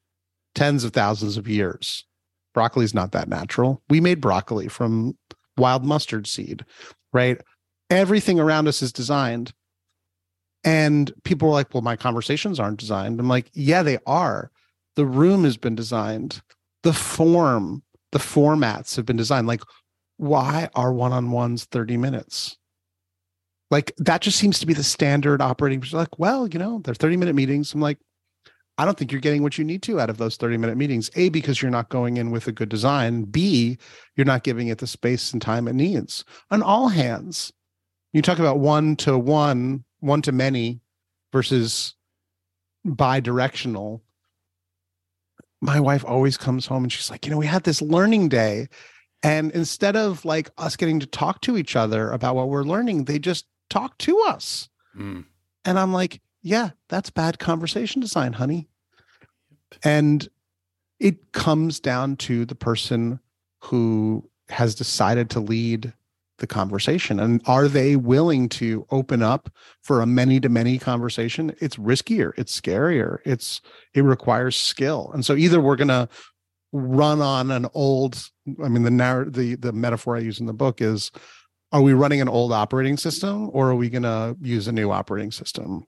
tens 0.55 0.83
of 0.83 0.93
thousands 0.93 1.37
of 1.37 1.47
years. 1.47 2.05
Broccoli's 2.53 2.93
not 2.93 3.11
that 3.11 3.27
natural. 3.27 3.81
We 3.89 3.99
made 3.99 4.21
broccoli 4.21 4.67
from 4.67 5.17
wild 5.57 5.85
mustard 5.85 6.27
seed 6.27 6.65
right? 7.15 7.41
Everything 7.89 8.39
around 8.39 8.67
us 8.67 8.81
is 8.81 8.91
designed. 8.91 9.53
And 10.65 11.11
people 11.23 11.47
were 11.47 11.53
like 11.53 11.73
well 11.73 11.81
my 11.81 11.95
conversations 11.95 12.59
aren't 12.59 12.79
designed. 12.79 13.19
I'm 13.19 13.29
like 13.29 13.49
yeah 13.53 13.81
they 13.81 13.97
are. 14.05 14.51
The 14.95 15.05
room 15.05 15.43
has 15.45 15.57
been 15.57 15.75
designed. 15.75 16.41
The 16.83 16.93
form 16.93 17.83
the 18.11 18.19
formats 18.19 18.95
have 18.95 19.05
been 19.05 19.17
designed. 19.17 19.47
Like 19.47 19.61
why 20.17 20.69
are 20.75 20.93
one-on-ones 20.93 21.65
30 21.65 21.97
minutes? 21.97 22.57
Like 23.71 23.93
that 23.97 24.21
just 24.21 24.37
seems 24.37 24.59
to 24.59 24.65
be 24.65 24.73
the 24.73 24.83
standard 24.83 25.41
operating 25.41 25.83
like 25.93 26.19
well 26.19 26.47
you 26.47 26.59
know 26.59 26.81
they're 26.83 26.95
30 26.95 27.17
minute 27.17 27.35
meetings. 27.35 27.73
I'm 27.73 27.81
like 27.81 27.99
i 28.77 28.85
don't 28.85 28.97
think 28.97 29.11
you're 29.11 29.21
getting 29.21 29.43
what 29.43 29.57
you 29.57 29.63
need 29.63 29.81
to 29.83 29.99
out 29.99 30.09
of 30.09 30.17
those 30.17 30.37
30 30.37 30.57
minute 30.57 30.77
meetings. 30.77 31.09
A 31.15 31.29
because 31.29 31.61
you're 31.61 31.71
not 31.71 31.89
going 31.89 32.17
in 32.17 32.31
with 32.31 32.47
a 32.47 32.51
good 32.51 32.69
design. 32.69 33.23
B 33.23 33.77
you're 34.15 34.25
not 34.25 34.43
giving 34.43 34.67
it 34.67 34.79
the 34.79 34.87
space 34.87 35.33
and 35.33 35.41
time 35.41 35.67
it 35.67 35.73
needs. 35.73 36.25
On 36.51 36.61
all 36.61 36.89
hands 36.89 37.51
you 38.13 38.21
talk 38.21 38.39
about 38.39 38.59
one 38.59 38.95
to 38.97 39.17
one 39.17 39.83
one 39.99 40.21
to 40.21 40.31
many 40.31 40.79
versus 41.31 41.95
bi-directional. 42.83 44.03
My 45.61 45.79
wife 45.79 46.05
always 46.05 46.37
comes 46.37 46.65
home 46.65 46.83
and 46.83 46.91
she's 46.91 47.09
like 47.09 47.25
you 47.25 47.31
know 47.31 47.37
we 47.37 47.47
had 47.47 47.63
this 47.63 47.81
learning 47.81 48.29
day. 48.29 48.67
And 49.23 49.51
instead 49.53 49.95
of 49.95 50.23
like 50.23 50.51
us 50.57 50.75
getting 50.75 50.99
to 50.99 51.07
talk 51.07 51.41
to 51.41 51.57
each 51.57 51.75
other 51.75 52.11
about 52.11 52.35
what 52.35 52.49
we're 52.49 52.63
learning 52.63 53.05
they 53.05 53.19
just 53.19 53.45
talk 53.69 53.97
to 53.99 54.19
us. 54.21 54.69
Mm. 54.97 55.25
and 55.65 55.77
I'm 55.77 55.91
like, 55.91 56.21
yeah, 56.45 56.69
that's 56.89 57.09
bad 57.09 57.39
conversation 57.39 57.99
design, 58.01 58.31
honey. 58.31 58.67
And 59.83 60.27
it 60.99 61.31
comes 61.31 61.79
down 61.79 62.17
to 62.17 62.45
the 62.45 62.53
person 62.53 63.19
who 63.61 64.29
has 64.49 64.75
decided 64.75 65.31
to 65.31 65.39
lead 65.39 65.91
the 66.37 66.45
conversation. 66.45 67.19
And 67.19 67.41
are 67.47 67.67
they 67.67 67.95
willing 67.95 68.47
to 68.49 68.85
open 68.91 69.23
up 69.23 69.49
for 69.81 70.01
a 70.01 70.05
many 70.05 70.39
to 70.39 70.47
many 70.47 70.77
conversation? 70.77 71.55
It's 71.59 71.77
riskier, 71.77 72.33
it's 72.37 72.61
scarier, 72.61 73.17
it's 73.25 73.59
it 73.95 74.03
requires 74.03 74.55
skill. 74.55 75.09
And 75.15 75.25
so 75.25 75.33
either 75.33 75.59
we're 75.59 75.77
gonna 75.77 76.07
run 76.71 77.21
on 77.21 77.49
an 77.49 77.65
old, 77.73 78.29
I 78.63 78.67
mean, 78.67 78.83
the 78.83 78.91
narr- 78.91 79.31
the 79.31 79.55
the 79.55 79.73
metaphor 79.73 80.15
I 80.15 80.19
use 80.19 80.39
in 80.39 80.45
the 80.45 80.53
book 80.53 80.79
is 80.79 81.11
are 81.71 81.81
we 81.81 81.93
running 81.93 82.21
an 82.21 82.29
old 82.29 82.53
operating 82.53 82.97
system 82.97 83.49
or 83.51 83.71
are 83.71 83.75
we 83.75 83.89
going 83.89 84.03
to 84.03 84.37
use 84.39 84.67
a 84.67 84.71
new 84.71 84.91
operating 84.91 85.31
system? 85.31 85.85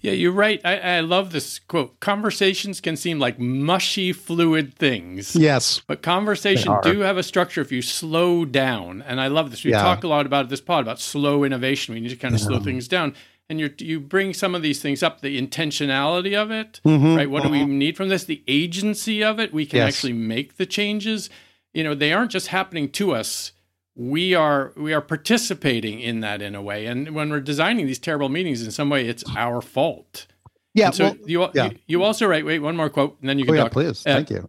Yeah, 0.00 0.12
you're 0.12 0.32
right. 0.32 0.60
I, 0.64 0.78
I 0.78 1.00
love 1.00 1.32
this 1.32 1.58
quote. 1.58 1.98
Conversations 2.00 2.80
can 2.80 2.96
seem 2.96 3.18
like 3.18 3.38
mushy, 3.38 4.12
fluid 4.12 4.74
things. 4.74 5.34
Yes. 5.36 5.80
But 5.86 6.02
conversation 6.02 6.74
do 6.82 7.00
have 7.00 7.16
a 7.16 7.22
structure 7.22 7.60
if 7.60 7.70
you 7.72 7.82
slow 7.82 8.44
down. 8.44 9.02
And 9.02 9.20
I 9.20 9.28
love 9.28 9.50
this. 9.50 9.64
We 9.64 9.70
Yeah. 9.72 9.82
talk 9.82 10.04
a 10.04 10.08
lot 10.08 10.26
about 10.26 10.48
this 10.48 10.60
pod 10.60 10.82
about 10.82 11.00
slow 11.00 11.44
innovation. 11.44 11.94
We 11.94 12.00
need 12.00 12.08
to 12.10 12.16
kind 12.16 12.34
of 12.34 12.40
slow 12.40 12.60
things 12.60 12.88
down. 12.88 13.14
And 13.48 13.60
you 13.60 13.70
you 13.78 14.00
bring 14.00 14.34
some 14.34 14.54
of 14.56 14.62
these 14.62 14.82
things 14.82 15.02
up, 15.04 15.20
the 15.20 15.40
intentionality 15.40 16.34
of 16.36 16.50
it, 16.50 16.80
Mhm. 16.84 17.16
right? 17.16 17.30
What 17.30 17.44
do 17.44 17.48
we 17.48 17.64
need 17.64 17.96
from 17.96 18.08
this? 18.08 18.24
The 18.24 18.42
agency 18.48 19.22
of 19.22 19.38
it. 19.38 19.52
We 19.52 19.66
can 19.66 19.78
Yes. 19.78 19.94
actually 19.94 20.14
make 20.14 20.56
the 20.56 20.66
changes. 20.66 21.30
You 21.72 21.84
know, 21.84 21.94
they 21.94 22.12
aren't 22.12 22.32
just 22.32 22.48
happening 22.48 22.88
to 22.92 23.12
us. 23.14 23.52
We 23.96 24.34
are 24.34 24.72
we 24.76 24.92
are 24.92 25.00
participating 25.00 26.00
in 26.00 26.20
that 26.20 26.42
in 26.42 26.54
a 26.54 26.62
way. 26.62 26.86
And 26.86 27.14
when 27.14 27.30
we're 27.30 27.40
designing 27.40 27.86
these 27.86 27.98
terrible 27.98 28.28
meetings, 28.28 28.62
in 28.62 28.70
some 28.70 28.90
way, 28.90 29.08
it's 29.08 29.24
our 29.36 29.62
fault. 29.62 30.26
Yeah. 30.74 30.86
And 30.86 30.94
so 30.94 31.04
well, 31.04 31.16
you, 31.24 31.48
yeah. 31.54 31.64
you 31.64 31.78
you 31.86 32.02
also 32.02 32.26
write. 32.26 32.44
Wait, 32.44 32.58
one 32.58 32.76
more 32.76 32.90
quote, 32.90 33.16
and 33.20 33.28
then 33.28 33.38
you 33.38 33.44
oh, 33.44 33.48
can 33.48 33.54
yeah, 33.56 33.62
talk. 33.62 33.72
please. 33.72 34.06
Uh, 34.06 34.22
Thank 34.22 34.30
you. 34.30 34.48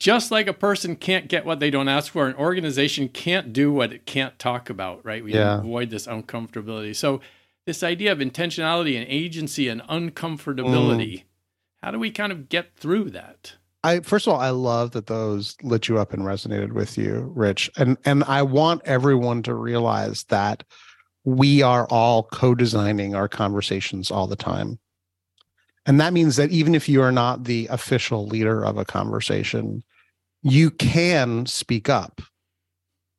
Just 0.00 0.30
like 0.30 0.48
a 0.48 0.52
person 0.52 0.96
can't 0.96 1.28
get 1.28 1.46
what 1.46 1.60
they 1.60 1.70
don't 1.70 1.88
ask 1.88 2.12
for, 2.12 2.26
an 2.26 2.34
organization 2.34 3.08
can't 3.08 3.52
do 3.52 3.72
what 3.72 3.92
it 3.92 4.04
can't 4.04 4.36
talk 4.38 4.68
about. 4.68 5.04
Right? 5.04 5.22
We 5.22 5.32
Yeah. 5.34 5.60
avoid 5.60 5.90
this 5.90 6.06
uncomfortability. 6.06 6.96
So 6.96 7.20
this 7.66 7.82
idea 7.82 8.12
of 8.12 8.18
intentionality 8.18 8.96
and 8.98 9.06
agency 9.08 9.68
and 9.68 9.80
uncomfortability. 9.82 11.20
Mm. 11.20 11.24
How 11.82 11.90
do 11.90 11.98
we 11.98 12.10
kind 12.10 12.32
of 12.32 12.48
get 12.48 12.74
through 12.76 13.10
that? 13.10 13.54
I 13.84 14.00
first 14.00 14.26
of 14.26 14.32
all, 14.32 14.40
I 14.40 14.50
love 14.50 14.92
that 14.92 15.06
those 15.06 15.56
lit 15.62 15.88
you 15.88 15.98
up 15.98 16.12
and 16.12 16.22
resonated 16.22 16.72
with 16.72 16.98
you, 16.98 17.30
Rich. 17.36 17.70
And 17.76 17.96
and 18.04 18.24
I 18.24 18.42
want 18.42 18.82
everyone 18.86 19.42
to 19.44 19.54
realize 19.54 20.24
that 20.24 20.64
we 21.24 21.62
are 21.62 21.86
all 21.88 22.24
co-designing 22.24 23.14
our 23.14 23.28
conversations 23.28 24.10
all 24.10 24.26
the 24.26 24.36
time. 24.36 24.78
And 25.86 26.00
that 26.00 26.14
means 26.14 26.36
that 26.36 26.50
even 26.50 26.74
if 26.74 26.88
you 26.88 27.02
are 27.02 27.12
not 27.12 27.44
the 27.44 27.66
official 27.70 28.26
leader 28.26 28.64
of 28.64 28.78
a 28.78 28.84
conversation, 28.86 29.84
you 30.42 30.70
can 30.70 31.44
speak 31.46 31.88
up. 31.90 32.22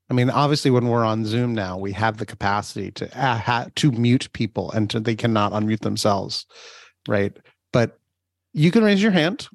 I 0.09 0.13
mean, 0.13 0.29
obviously, 0.29 0.71
when 0.71 0.87
we're 0.87 1.05
on 1.05 1.25
Zoom 1.25 1.53
now, 1.53 1.77
we 1.77 1.91
have 1.93 2.17
the 2.17 2.25
capacity 2.25 2.91
to 2.91 3.05
uh, 3.19 3.37
ha- 3.37 3.67
to 3.75 3.91
mute 3.91 4.29
people 4.33 4.71
and 4.71 4.89
to, 4.89 4.99
they 4.99 5.15
cannot 5.15 5.51
unmute 5.51 5.81
themselves, 5.81 6.45
right? 7.07 7.35
But 7.71 7.99
you 8.53 8.71
can 8.71 8.83
raise 8.83 9.01
your 9.01 9.11
hand, 9.11 9.47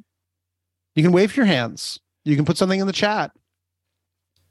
you 0.95 1.03
can 1.03 1.13
wave 1.13 1.37
your 1.37 1.47
hands, 1.47 2.01
you 2.25 2.37
can 2.37 2.45
put 2.45 2.57
something 2.57 2.81
in 2.81 2.87
the 2.87 2.93
chat, 2.93 3.33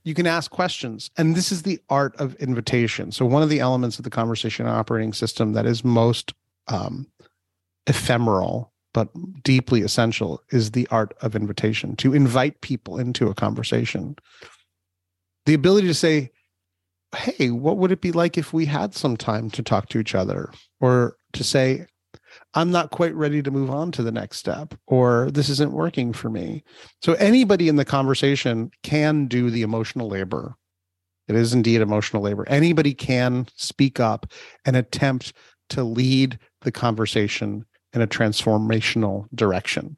you 0.03 0.13
can 0.13 0.27
ask 0.27 0.49
questions, 0.51 1.09
and 1.17 1.35
this 1.35 1.51
is 1.51 1.63
the 1.63 1.79
art 1.89 2.15
of 2.17 2.35
invitation. 2.35 3.11
So, 3.11 3.25
one 3.25 3.43
of 3.43 3.49
the 3.49 3.59
elements 3.59 3.97
of 3.97 4.03
the 4.03 4.09
conversation 4.09 4.65
operating 4.65 5.13
system 5.13 5.53
that 5.53 5.65
is 5.65 5.83
most 5.83 6.33
um, 6.67 7.07
ephemeral 7.87 8.71
but 8.93 9.09
deeply 9.43 9.81
essential 9.81 10.41
is 10.49 10.71
the 10.71 10.87
art 10.89 11.13
of 11.21 11.35
invitation 11.35 11.95
to 11.97 12.13
invite 12.13 12.61
people 12.61 12.97
into 12.97 13.29
a 13.29 13.35
conversation. 13.35 14.15
The 15.45 15.53
ability 15.53 15.87
to 15.87 15.93
say 15.93 16.31
hey 17.15 17.49
what 17.49 17.77
would 17.77 17.91
it 17.91 18.01
be 18.01 18.11
like 18.11 18.37
if 18.37 18.53
we 18.53 18.65
had 18.65 18.93
some 18.93 19.17
time 19.17 19.49
to 19.51 19.63
talk 19.63 19.89
to 19.89 19.99
each 19.99 20.15
other? 20.15 20.51
Or 20.79 21.15
to 21.33 21.43
say 21.43 21.85
i'm 22.53 22.71
not 22.71 22.91
quite 22.91 23.13
ready 23.15 23.41
to 23.41 23.51
move 23.51 23.69
on 23.69 23.91
to 23.91 24.03
the 24.03 24.11
next 24.11 24.37
step 24.37 24.73
or 24.87 25.29
this 25.31 25.49
isn't 25.49 25.71
working 25.71 26.13
for 26.13 26.29
me. 26.29 26.63
So 27.01 27.13
anybody 27.13 27.69
in 27.69 27.75
the 27.75 27.85
conversation 27.85 28.71
can 28.83 29.27
do 29.27 29.49
the 29.49 29.61
emotional 29.61 30.07
labor. 30.07 30.55
It 31.27 31.35
is 31.35 31.53
indeed 31.53 31.81
emotional 31.81 32.23
labor. 32.23 32.47
Anybody 32.47 32.93
can 32.93 33.47
speak 33.55 33.99
up 33.99 34.25
and 34.65 34.75
attempt 34.75 35.33
to 35.69 35.83
lead 35.83 36.39
the 36.61 36.71
conversation 36.71 37.65
in 37.93 38.01
a 38.01 38.07
transformational 38.07 39.27
direction. 39.35 39.95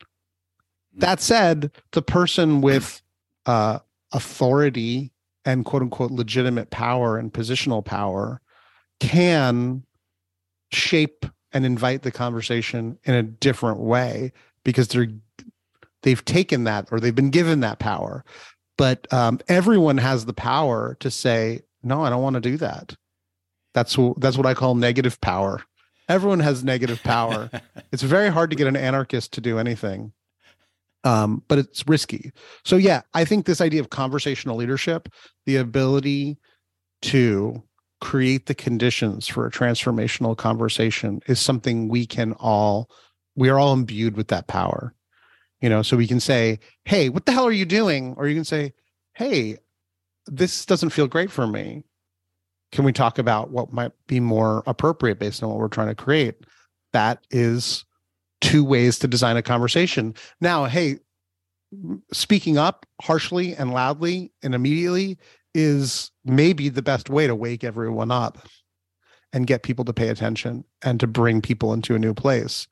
That 0.93 1.21
said, 1.21 1.71
the 1.93 2.01
person 2.01 2.61
with 2.61 3.01
uh, 3.45 3.79
authority 4.11 5.11
and 5.45 5.65
quote 5.65 5.81
unquote 5.81 6.11
legitimate 6.11 6.69
power 6.69 7.17
and 7.17 7.33
positional 7.33 7.83
power 7.83 8.41
can 8.99 9.83
shape 10.71 11.25
and 11.53 11.65
invite 11.65 12.03
the 12.03 12.11
conversation 12.11 12.97
in 13.03 13.13
a 13.13 13.23
different 13.23 13.79
way 13.79 14.31
because 14.63 14.87
they're 14.89 15.07
they've 16.03 16.23
taken 16.25 16.63
that 16.63 16.87
or 16.91 16.99
they've 16.99 17.15
been 17.15 17.29
given 17.29 17.59
that 17.59 17.79
power. 17.79 18.23
But 18.77 19.11
um, 19.13 19.39
everyone 19.47 19.97
has 19.97 20.25
the 20.25 20.33
power 20.33 20.97
to 20.99 21.11
say 21.11 21.61
no 21.83 22.03
i 22.03 22.09
don't 22.09 22.23
want 22.23 22.35
to 22.35 22.41
do 22.41 22.57
that. 22.57 22.95
That's 23.73 23.97
what 23.97 24.19
that's 24.19 24.37
what 24.37 24.45
i 24.45 24.53
call 24.53 24.75
negative 24.75 25.19
power. 25.21 25.63
Everyone 26.09 26.39
has 26.39 26.63
negative 26.63 27.01
power. 27.03 27.49
It's 27.91 28.03
very 28.03 28.29
hard 28.29 28.49
to 28.51 28.55
get 28.55 28.67
an 28.67 28.77
anarchist 28.77 29.33
to 29.33 29.41
do 29.41 29.59
anything 29.59 30.13
um, 31.03 31.43
but 31.47 31.57
it's 31.57 31.87
risky. 31.87 32.31
So 32.63 32.77
yeah 32.77 33.01
i 33.13 33.25
think 33.25 33.45
this 33.45 33.61
idea 33.61 33.81
of 33.81 33.89
conversational 33.89 34.55
leadership 34.55 35.09
the 35.45 35.57
ability 35.57 36.37
to 37.03 37.63
create 38.01 38.47
the 38.47 38.55
conditions 38.55 39.27
for 39.27 39.45
a 39.45 39.51
transformational 39.51 40.35
conversation 40.35 41.21
is 41.27 41.39
something 41.39 41.87
we 41.87 42.05
can 42.05 42.33
all 42.33 42.89
we 43.35 43.47
are 43.47 43.57
all 43.57 43.71
imbued 43.71 44.17
with 44.17 44.27
that 44.27 44.47
power. 44.47 44.93
You 45.61 45.69
know 45.69 45.83
so 45.83 45.95
we 45.95 46.07
can 46.07 46.19
say 46.19 46.59
hey 46.83 47.09
what 47.09 47.25
the 47.25 47.31
hell 47.31 47.47
are 47.47 47.51
you 47.51 47.65
doing? 47.65 48.15
Or 48.17 48.27
you 48.27 48.35
can 48.35 48.43
say 48.43 48.73
hey 49.13 49.57
this 50.25 50.65
doesn't 50.65 50.89
feel 50.89 51.07
great 51.07 51.31
for 51.31 51.47
me. 51.47 51.83
Can 52.71 52.83
we 52.85 52.93
talk 52.93 53.19
about 53.19 53.51
what 53.51 53.71
might 53.71 53.91
be 54.07 54.19
more 54.19 54.63
appropriate 54.65 55.19
based 55.19 55.43
on 55.43 55.49
what 55.49 55.59
we're 55.59 55.67
trying 55.67 55.89
to 55.89 55.95
create? 55.95 56.35
That 56.93 57.19
is 57.29 57.85
two 58.39 58.63
ways 58.63 58.97
to 58.99 59.07
design 59.07 59.37
a 59.37 59.43
conversation. 59.43 60.15
Now 60.41 60.65
hey 60.65 60.97
speaking 62.11 62.57
up 62.57 62.87
harshly 63.01 63.55
and 63.55 63.71
loudly 63.71 64.31
and 64.41 64.55
immediately 64.55 65.19
is 65.53 66.11
maybe 66.23 66.69
the 66.69 66.81
best 66.81 67.09
way 67.09 67.27
to 67.27 67.35
wake 67.35 67.63
everyone 67.63 68.11
up 68.11 68.47
and 69.33 69.47
get 69.47 69.63
people 69.63 69.85
to 69.85 69.93
pay 69.93 70.09
attention 70.09 70.63
and 70.81 70.99
to 70.99 71.07
bring 71.07 71.41
people 71.41 71.73
into 71.73 71.95
a 71.95 71.99
new 71.99 72.13
place. 72.13 72.67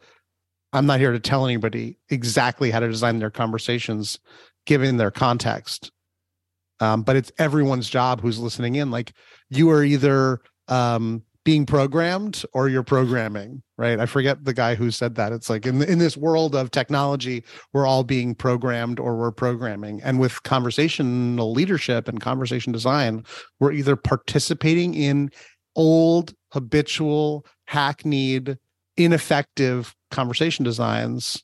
I'm 0.74 0.86
not 0.86 1.00
here 1.00 1.12
to 1.12 1.20
tell 1.20 1.46
anybody 1.46 1.98
exactly 2.10 2.70
how 2.70 2.80
to 2.80 2.88
design 2.88 3.20
their 3.20 3.32
conversations 3.32 4.20
given 4.66 4.98
their 4.98 5.12
context. 5.12 5.92
Um, 6.80 7.02
but 7.02 7.16
it's 7.16 7.32
everyone's 7.38 7.90
job 7.90 8.22
who's 8.22 8.40
listening 8.40 8.76
in. 8.76 8.92
Like 8.92 9.14
you 9.50 9.70
are 9.72 9.84
either 9.84 10.42
um, 10.68 11.24
being 11.46 11.66
programmed 11.66 12.44
or 12.54 12.70
you're 12.70 12.84
programming, 12.84 13.64
right? 13.78 14.00
I 14.00 14.06
forget 14.06 14.44
the 14.44 14.54
guy 14.54 14.76
who 14.76 14.92
said 14.92 15.16
that. 15.16 15.32
It's 15.32 15.50
like 15.50 15.66
in 15.66 15.82
in 15.82 16.00
this 16.00 16.18
world 16.18 16.56
of 16.56 16.72
technology, 16.72 17.44
we're 17.74 17.88
all 17.88 18.04
being 18.04 18.36
programmed 18.36 19.00
or 19.00 19.16
we're 19.16 19.32
programming. 19.32 20.02
And 20.04 20.20
with 20.20 20.44
conversational 20.44 21.52
leadership 21.52 22.08
and 22.08 22.20
conversation 22.20 22.74
design, 22.74 23.24
we're 23.60 23.72
either 23.72 23.96
participating 23.96 24.94
in 24.94 25.32
old, 25.76 26.34
habitual, 26.52 27.46
hackneyed, 27.66 28.58
ineffective 28.98 29.96
conversation 30.12 30.66
designs, 30.66 31.44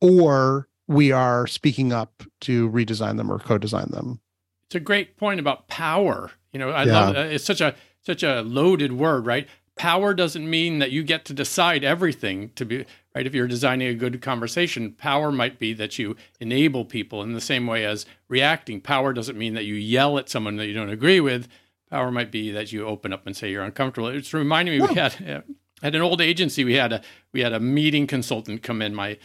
or 0.00 0.68
we 0.86 1.12
are 1.12 1.46
speaking 1.46 1.92
up 1.92 2.22
to 2.42 2.70
redesign 2.70 3.16
them 3.16 3.30
or 3.30 3.38
co-design 3.38 3.88
them. 3.90 4.20
It's 4.68 4.76
a 4.76 4.80
great 4.80 5.16
point 5.16 5.40
about 5.40 5.68
power. 5.68 6.30
You 6.52 6.58
know, 6.58 6.70
I 6.70 6.84
yeah. 6.84 6.92
love 6.92 7.16
it's 7.16 7.44
such 7.44 7.60
a 7.60 7.74
such 8.02 8.22
a 8.22 8.42
loaded 8.42 8.92
word, 8.92 9.26
right? 9.26 9.46
Power 9.76 10.12
doesn't 10.12 10.48
mean 10.48 10.80
that 10.80 10.90
you 10.90 11.04
get 11.04 11.24
to 11.26 11.32
decide 11.32 11.84
everything 11.84 12.50
to 12.56 12.64
be 12.64 12.84
right. 13.14 13.26
If 13.26 13.34
you're 13.34 13.46
designing 13.46 13.88
a 13.88 13.94
good 13.94 14.20
conversation, 14.20 14.92
power 14.92 15.30
might 15.30 15.58
be 15.58 15.72
that 15.74 15.98
you 15.98 16.16
enable 16.40 16.84
people 16.84 17.22
in 17.22 17.32
the 17.32 17.40
same 17.40 17.66
way 17.66 17.84
as 17.84 18.04
reacting. 18.28 18.80
Power 18.80 19.12
doesn't 19.12 19.38
mean 19.38 19.54
that 19.54 19.66
you 19.66 19.74
yell 19.74 20.18
at 20.18 20.28
someone 20.28 20.56
that 20.56 20.66
you 20.66 20.74
don't 20.74 20.90
agree 20.90 21.20
with. 21.20 21.48
Power 21.90 22.10
might 22.10 22.30
be 22.30 22.50
that 22.50 22.72
you 22.72 22.86
open 22.86 23.12
up 23.12 23.26
and 23.26 23.36
say 23.36 23.50
you're 23.50 23.62
uncomfortable. 23.62 24.08
It's 24.08 24.34
reminding 24.34 24.78
me 24.78 24.86
we 24.88 24.94
had 24.94 25.14
uh, 25.26 25.40
at 25.82 25.94
an 25.94 26.02
old 26.02 26.20
agency 26.20 26.64
we 26.64 26.74
had 26.74 26.92
a 26.92 27.02
we 27.32 27.40
had 27.40 27.52
a 27.52 27.60
meeting 27.60 28.06
consultant 28.06 28.62
come 28.62 28.82
in. 28.82 28.94
My 28.94 29.16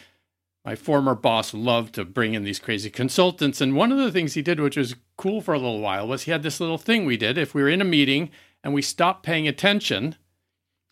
my 0.64 0.74
former 0.74 1.14
boss 1.14 1.52
loved 1.52 1.94
to 1.96 2.04
bring 2.04 2.32
in 2.32 2.44
these 2.44 2.58
crazy 2.58 2.88
consultants, 2.88 3.60
and 3.60 3.76
one 3.76 3.92
of 3.92 3.98
the 3.98 4.10
things 4.10 4.32
he 4.32 4.40
did, 4.40 4.60
which 4.60 4.78
was 4.78 4.94
cool 5.16 5.42
for 5.42 5.52
a 5.52 5.58
little 5.58 5.80
while, 5.80 6.08
was 6.08 6.22
he 6.22 6.30
had 6.30 6.42
this 6.42 6.58
little 6.58 6.78
thing 6.78 7.04
we 7.04 7.18
did. 7.18 7.36
If 7.36 7.54
we 7.54 7.62
were 7.62 7.68
in 7.68 7.82
a 7.82 7.84
meeting 7.84 8.30
and 8.64 8.74
we 8.74 8.82
stopped 8.82 9.22
paying 9.22 9.46
attention, 9.46 10.16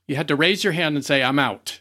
you 0.07 0.15
had 0.15 0.29
to 0.29 0.37
raise 0.37 0.63
your 0.63 0.75
hand 0.75 0.95
and 0.95 1.05
say, 1.05 1.23
I'm 1.23 1.39
out. 1.39 1.81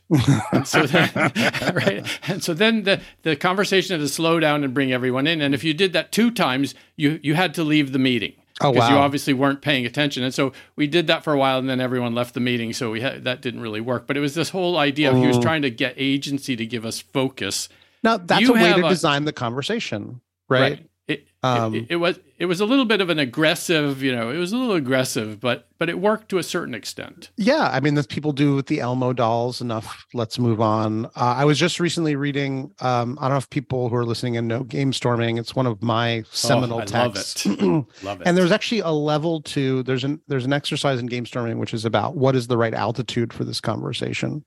and 0.52 0.68
so 0.68 0.88
then, 0.88 1.12
right? 1.76 2.20
And 2.28 2.44
so 2.44 2.54
then 2.54 2.84
the, 2.84 3.02
the 3.24 3.36
conversation 3.36 4.00
had 4.00 4.04
to 4.04 4.12
slow 4.12 4.40
down 4.40 4.64
and 4.64 4.74
bring 4.74 4.92
everyone 4.94 5.28
in. 5.28 5.42
And 5.42 5.54
if 5.54 5.64
you 5.64 5.74
did 5.74 5.94
that 5.94 6.12
two 6.12 6.32
times, 6.32 6.74
you, 6.96 7.20
you 7.22 7.36
had 7.36 7.54
to 7.56 7.64
leave 7.64 7.92
the 7.92 8.00
meeting. 8.00 8.34
Oh, 8.64 8.72
because 8.72 8.90
wow. 8.90 8.96
you 8.96 9.02
obviously 9.02 9.34
weren't 9.34 9.62
paying 9.62 9.88
attention. 9.88 10.24
And 10.24 10.34
so 10.34 10.54
we 10.76 10.86
did 10.86 11.08
that 11.08 11.24
for 11.24 11.34
a 11.34 11.38
while 11.38 11.58
and 11.58 11.68
then 11.68 11.82
everyone 11.82 12.14
left 12.14 12.36
the 12.36 12.40
meeting. 12.40 12.74
So 12.74 12.92
we 12.92 13.02
had, 13.02 13.24
that 13.24 13.42
didn't 13.42 13.62
really 13.62 13.82
work. 13.82 14.06
But 14.08 14.18
it 14.18 14.20
was 14.20 14.36
this 14.36 14.50
whole 14.50 14.78
idea 14.78 15.12
of 15.12 15.18
he 15.18 15.28
was 15.28 15.38
oh. 15.38 15.42
trying 15.42 15.64
to 15.64 15.72
get 15.72 15.96
agency 15.98 16.56
to 16.56 16.66
give 16.66 16.86
us 16.86 17.00
focus. 17.00 17.70
Now 18.04 18.18
that's 18.18 18.42
you 18.42 18.52
a 18.52 18.54
way 18.54 18.74
to 18.74 18.86
a, 18.86 18.90
design 18.90 19.26
the 19.26 19.34
conversation, 19.34 20.22
right? 20.48 20.62
right. 20.62 20.90
It, 21.08 21.28
um, 21.44 21.74
it, 21.74 21.88
it, 21.90 21.96
was 21.96 22.20
it 22.38 22.46
was 22.46 22.62
a 22.62 22.66
little 22.66 22.86
bit 22.86 23.02
of 23.02 23.10
an 23.10 23.18
aggressive, 23.18 24.04
you 24.04 24.16
know, 24.16 24.30
it 24.30 24.38
was 24.38 24.52
a 24.54 24.58
little 24.58 24.76
aggressive, 24.76 25.40
but 25.40 25.68
but 25.80 25.90
it 25.90 26.00
worked 26.00 26.30
to 26.30 26.38
a 26.38 26.44
certain 26.44 26.76
extent. 26.76 27.32
Yeah, 27.38 27.70
I 27.74 27.80
mean, 27.80 27.98
as 27.98 28.06
people 28.06 28.32
do 28.32 28.56
with 28.56 28.68
the 28.68 28.80
Elmo 28.80 29.12
dolls. 29.12 29.62
Enough. 29.62 30.06
Let's 30.14 30.38
move 30.38 30.62
on. 30.62 31.08
Uh, 31.08 31.10
I 31.16 31.46
was 31.46 31.58
just 31.58 31.80
recently 31.80 32.16
reading. 32.16 32.72
Um, 32.82 33.18
I 33.20 33.24
don't 33.24 33.32
know 33.32 33.38
if 33.38 33.50
people 33.50 33.90
who 33.90 33.96
are 33.96 34.06
listening 34.06 34.38
and 34.38 34.48
know 34.48 34.64
game 34.64 34.94
storming. 34.94 35.38
It's 35.38 35.56
one 35.56 35.66
of 35.66 35.82
my 35.82 36.24
seminal 36.32 36.82
oh, 36.82 36.86
texts. 36.86 37.46
Love 37.46 37.60
it. 37.60 37.86
love 38.04 38.22
it. 38.22 38.28
And 38.28 38.38
there's 38.38 38.52
actually 38.52 38.82
a 38.82 38.92
level 38.92 39.42
to 39.42 39.84
there's 39.84 40.04
an 40.04 40.22
there's 40.28 40.46
an 40.46 40.54
exercise 40.54 41.00
in 41.00 41.08
game 41.08 41.26
storming 41.26 41.58
which 41.58 41.74
is 41.74 41.84
about 41.84 42.16
what 42.16 42.36
is 42.36 42.48
the 42.48 42.58
right 42.58 42.74
altitude 42.74 43.34
for 43.34 43.44
this 43.44 43.60
conversation, 43.60 44.46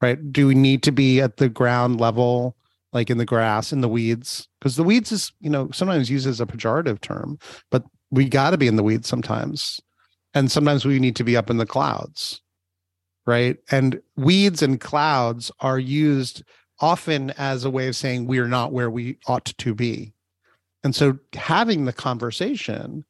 right? 0.00 0.32
Do 0.32 0.46
we 0.46 0.54
need 0.54 0.82
to 0.84 0.92
be 0.92 1.20
at 1.20 1.36
the 1.36 1.48
ground 1.48 2.00
level? 2.00 2.55
Like 2.96 3.10
in 3.10 3.18
the 3.18 3.24
grass 3.24 3.72
in 3.72 3.80
the 3.80 3.88
weeds 3.88 4.48
because 4.58 4.74
the 4.74 4.82
weeds 4.82 5.12
is 5.12 5.32
you 5.40 5.50
know 5.50 5.70
sometimes 5.70 6.10
used 6.10 6.26
as 6.26 6.40
a 6.40 6.46
pejorative 6.46 7.00
term 7.00 7.38
but 7.70 7.84
we 8.10 8.28
got 8.28 8.50
to 8.50 8.58
be 8.58 8.66
in 8.66 8.76
the 8.76 8.82
weeds 8.82 9.08
sometimes. 9.08 9.80
And 10.34 10.50
sometimes 10.50 10.84
we 10.84 10.98
need 10.98 11.16
to 11.16 11.24
be 11.24 11.36
up 11.36 11.50
in 11.50 11.56
the 11.58 11.66
clouds 11.66 12.42
right? 13.26 13.56
And 13.72 14.00
weeds 14.16 14.62
and 14.62 14.80
clouds 14.80 15.50
are 15.58 15.78
used 15.78 16.44
often 16.78 17.30
as 17.32 17.64
a 17.64 17.70
way 17.70 17.88
of 17.88 17.96
saying 17.96 18.26
we 18.26 18.38
are 18.38 18.48
not 18.48 18.72
where 18.72 18.90
we 18.90 19.18
ought 19.26 19.46
to 19.46 19.74
be. 19.74 20.12
And 20.84 20.94
so 20.94 21.18
having 21.34 21.84
the 21.84 21.92
conversation 21.92 23.04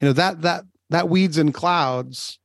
you 0.00 0.06
know 0.06 0.12
that 0.12 0.42
that 0.42 0.64
that 0.90 1.08
weeds 1.08 1.38
and 1.38 1.52
clouds 1.52 2.38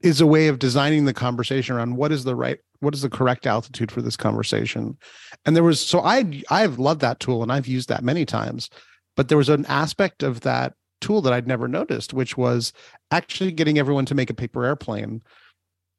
is 0.00 0.20
a 0.20 0.26
way 0.26 0.48
of 0.48 0.58
designing 0.58 1.04
the 1.04 1.14
conversation 1.14 1.76
around 1.76 1.96
what 1.96 2.12
is 2.12 2.24
the 2.24 2.34
right 2.34 2.58
what 2.80 2.94
is 2.94 3.02
the 3.02 3.10
correct 3.10 3.46
altitude 3.46 3.90
for 3.90 4.02
this 4.02 4.16
conversation? 4.16 4.96
And 5.44 5.56
there 5.56 5.62
was 5.62 5.84
so 5.84 6.00
i 6.00 6.42
i've 6.50 6.78
loved 6.78 7.00
that 7.00 7.20
tool 7.20 7.42
and 7.42 7.52
i've 7.52 7.66
used 7.66 7.88
that 7.88 8.04
many 8.04 8.24
times 8.24 8.70
but 9.16 9.28
there 9.28 9.38
was 9.38 9.48
an 9.48 9.66
aspect 9.66 10.22
of 10.22 10.40
that 10.40 10.74
tool 11.00 11.20
that 11.22 11.32
i'd 11.32 11.46
never 11.46 11.68
noticed 11.68 12.14
which 12.14 12.36
was 12.36 12.72
actually 13.10 13.52
getting 13.52 13.78
everyone 13.78 14.06
to 14.06 14.14
make 14.14 14.30
a 14.30 14.34
paper 14.34 14.64
airplane 14.64 15.22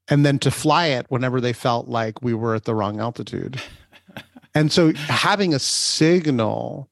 and 0.07 0.25
then 0.25 0.39
to 0.39 0.51
fly 0.51 0.87
it 0.87 1.05
whenever 1.09 1.41
they 1.41 1.53
felt 1.53 1.87
like 1.87 2.21
we 2.21 2.33
were 2.33 2.55
at 2.55 2.63
the 2.63 2.75
wrong 2.75 2.99
altitude. 2.99 3.61
And 4.55 4.71
so 4.71 4.91
having 4.93 5.53
a 5.53 5.59
signal 5.59 6.89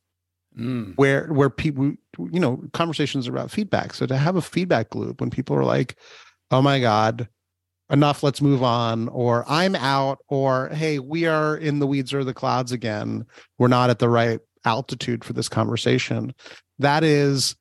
mm. 0.56 0.94
where 0.98 1.26
where 1.34 1.50
people 1.50 1.96
you 2.32 2.40
know 2.40 2.62
conversations 2.74 3.28
about 3.28 3.50
feedback. 3.50 3.96
So 3.96 4.06
to 4.06 4.18
have 4.18 4.36
a 4.36 4.42
feedback 4.42 4.94
loop 4.94 5.20
when 5.20 5.32
people 5.32 5.56
are 5.56 5.64
like 5.64 5.96
oh 6.52 6.62
my 6.62 6.80
god 6.80 7.28
enough 7.92 8.24
let's 8.24 8.42
move 8.42 8.64
on 8.64 9.08
or 9.10 9.46
i'm 9.48 9.76
out 9.76 10.18
or 10.28 10.70
hey 10.70 10.98
we 10.98 11.26
are 11.26 11.56
in 11.58 11.80
the 11.80 11.88
weeds 11.88 12.14
or 12.14 12.24
the 12.24 12.34
clouds 12.34 12.72
again. 12.72 13.26
We're 13.58 13.68
not 13.68 13.90
at 13.90 14.00
the 14.00 14.10
right 14.10 14.40
altitude 14.66 15.24
for 15.24 15.34
this 15.34 15.50
conversation. 15.50 16.34
That 16.80 17.04
is 17.04 17.56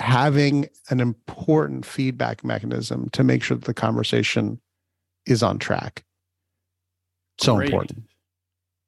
having 0.00 0.68
an 0.90 1.00
important 1.00 1.86
feedback 1.86 2.44
mechanism 2.44 3.08
to 3.10 3.24
make 3.24 3.42
sure 3.42 3.56
that 3.56 3.66
the 3.66 3.74
conversation 3.74 4.60
is 5.26 5.42
on 5.42 5.58
track. 5.58 6.04
So 7.38 7.56
Great. 7.56 7.70
important 7.70 8.04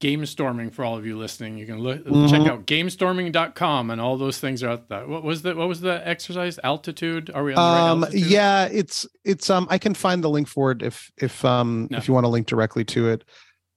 game 0.00 0.24
storming 0.26 0.70
for 0.70 0.84
all 0.84 0.96
of 0.96 1.04
you 1.04 1.16
listening. 1.16 1.58
You 1.58 1.66
can 1.66 1.78
look, 1.78 2.04
mm-hmm. 2.04 2.26
check 2.28 2.46
out 2.46 2.66
gamestorming.com 2.66 3.90
and 3.90 4.00
all 4.00 4.16
those 4.16 4.38
things 4.38 4.62
are 4.62 4.70
out 4.70 4.88
there. 4.88 5.06
What 5.06 5.24
was 5.24 5.42
the 5.42 5.54
what 5.56 5.68
was 5.68 5.80
the 5.80 6.06
exercise? 6.06 6.58
Altitude? 6.62 7.30
Are 7.34 7.44
we 7.44 7.54
on 7.54 7.56
the 7.56 7.62
um, 7.62 8.00
right 8.00 8.06
altitude? 8.06 8.30
Yeah, 8.30 8.64
it's 8.66 9.06
it's 9.24 9.50
um 9.50 9.66
I 9.70 9.78
can 9.78 9.94
find 9.94 10.22
the 10.22 10.30
link 10.30 10.48
for 10.48 10.70
it 10.70 10.82
if 10.82 11.10
if 11.16 11.44
um 11.44 11.88
no. 11.90 11.98
if 11.98 12.08
you 12.08 12.14
want 12.14 12.24
to 12.24 12.28
link 12.28 12.46
directly 12.46 12.84
to 12.86 13.08
it. 13.08 13.24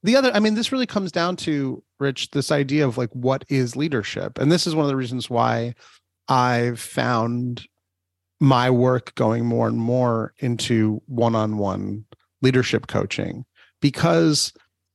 The 0.04 0.16
other 0.16 0.30
I 0.32 0.40
mean 0.40 0.54
this 0.54 0.72
really 0.72 0.86
comes 0.86 1.12
down 1.12 1.36
to 1.36 1.82
Rich 1.98 2.30
this 2.30 2.50
idea 2.50 2.86
of 2.86 2.98
like 2.98 3.10
what 3.10 3.44
is 3.48 3.76
leadership. 3.76 4.38
And 4.38 4.50
this 4.50 4.66
is 4.66 4.74
one 4.74 4.84
of 4.84 4.88
the 4.88 4.96
reasons 4.96 5.28
why 5.30 5.74
I've 6.28 6.80
found 6.80 7.66
my 8.40 8.70
work 8.70 9.14
going 9.14 9.44
more 9.44 9.68
and 9.68 9.76
more 9.76 10.34
into 10.38 11.00
one-on-one 11.06 12.04
leadership 12.40 12.88
coaching 12.88 13.44
because 13.80 14.52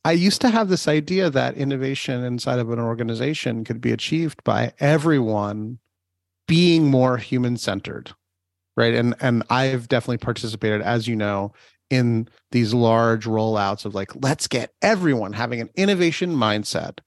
I 0.08 0.14
used 0.14 0.40
to 0.40 0.50
have 0.50 0.70
this 0.70 0.88
idea 0.88 1.30
that 1.30 1.58
innovation 1.58 2.24
inside 2.24 2.60
of 2.60 2.70
an 2.70 2.80
organization 2.80 3.66
could 3.66 3.82
be 3.82 3.92
achieved 3.92 4.42
by 4.46 4.72
everyone 4.80 5.80
being 6.48 6.90
more 6.90 7.18
human 7.18 7.58
centered. 7.58 8.14
Right. 8.78 8.94
And 8.94 9.16
and 9.20 9.44
I've 9.50 9.90
definitely 9.90 10.20
participated, 10.20 10.82
as 10.82 11.10
you 11.10 11.18
know, 11.18 11.52
in 11.90 12.30
these 12.52 12.74
large 12.74 13.26
rollouts 13.26 13.84
of 13.84 13.96
like, 13.96 14.16
let's 14.24 14.48
get 14.48 14.72
everyone 14.82 15.34
having 15.34 15.60
an 15.60 15.70
innovation 15.76 16.34
mindset. 16.34 17.00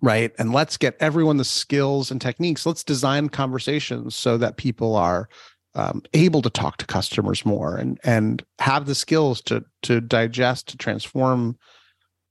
Right. 0.00 0.32
And 0.38 0.54
let's 0.54 0.78
get 0.78 0.96
everyone 0.98 1.36
the 1.36 1.44
skills 1.44 2.10
and 2.10 2.22
techniques. 2.22 2.64
Let's 2.64 2.82
design 2.82 3.28
conversations 3.28 4.16
so 4.16 4.38
that 4.38 4.56
people 4.56 4.96
are 4.96 5.28
um, 5.74 6.02
able 6.14 6.42
to 6.42 6.50
talk 6.50 6.76
to 6.78 6.86
customers 6.86 7.44
more 7.44 7.76
and 7.76 7.98
and 8.04 8.44
have 8.58 8.86
the 8.86 8.94
skills 8.94 9.40
to 9.42 9.64
to 9.82 10.00
digest 10.00 10.68
to 10.68 10.76
transform 10.76 11.56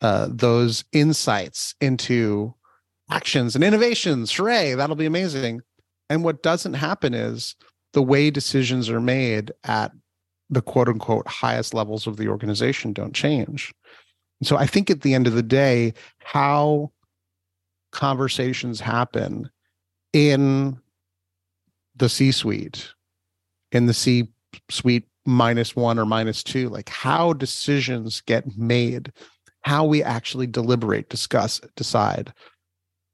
uh, 0.01 0.27
those 0.29 0.83
insights 0.91 1.75
into 1.81 2.53
actions 3.09 3.55
and 3.55 3.63
innovations. 3.63 4.31
Hooray! 4.31 4.75
That'll 4.75 4.95
be 4.95 5.05
amazing. 5.05 5.61
And 6.09 6.23
what 6.23 6.43
doesn't 6.43 6.73
happen 6.73 7.13
is 7.13 7.55
the 7.93 8.01
way 8.01 8.31
decisions 8.31 8.89
are 8.89 9.01
made 9.01 9.51
at 9.63 9.91
the 10.49 10.61
quote 10.61 10.89
unquote 10.89 11.27
highest 11.27 11.73
levels 11.73 12.07
of 12.07 12.17
the 12.17 12.27
organization 12.27 12.93
don't 12.93 13.13
change. 13.13 13.73
so 14.43 14.57
I 14.57 14.65
think 14.65 14.89
at 14.89 15.01
the 15.01 15.13
end 15.13 15.27
of 15.27 15.33
the 15.33 15.43
day, 15.43 15.93
how 16.19 16.91
conversations 17.91 18.79
happen 18.79 19.49
in 20.13 20.79
the 21.95 22.09
C 22.09 22.31
suite 22.31 22.93
in 23.71 23.85
the 23.85 23.93
C 23.93 24.27
suite 24.69 25.07
minus 25.25 25.75
one 25.75 25.99
or 25.99 26.05
minus 26.05 26.43
two, 26.43 26.69
like 26.69 26.89
how 26.89 27.33
decisions 27.33 28.21
get 28.21 28.57
made, 28.57 29.11
how 29.61 29.85
we 29.85 30.01
actually 30.01 30.47
deliberate, 30.47 31.09
discuss, 31.09 31.61
decide 31.75 32.33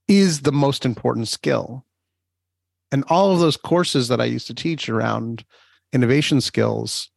is 0.08 0.42
the 0.42 0.52
most 0.52 0.86
important 0.86 1.28
skill. 1.28 1.84
And 2.92 3.04
all 3.10 3.34
of 3.34 3.40
those 3.40 3.58
courses 3.58 4.08
that 4.08 4.22
I 4.22 4.26
used 4.26 4.48
to 4.48 4.54
teach 4.54 4.88
around 4.88 5.44
innovation 5.92 6.42
skills, 6.42 7.10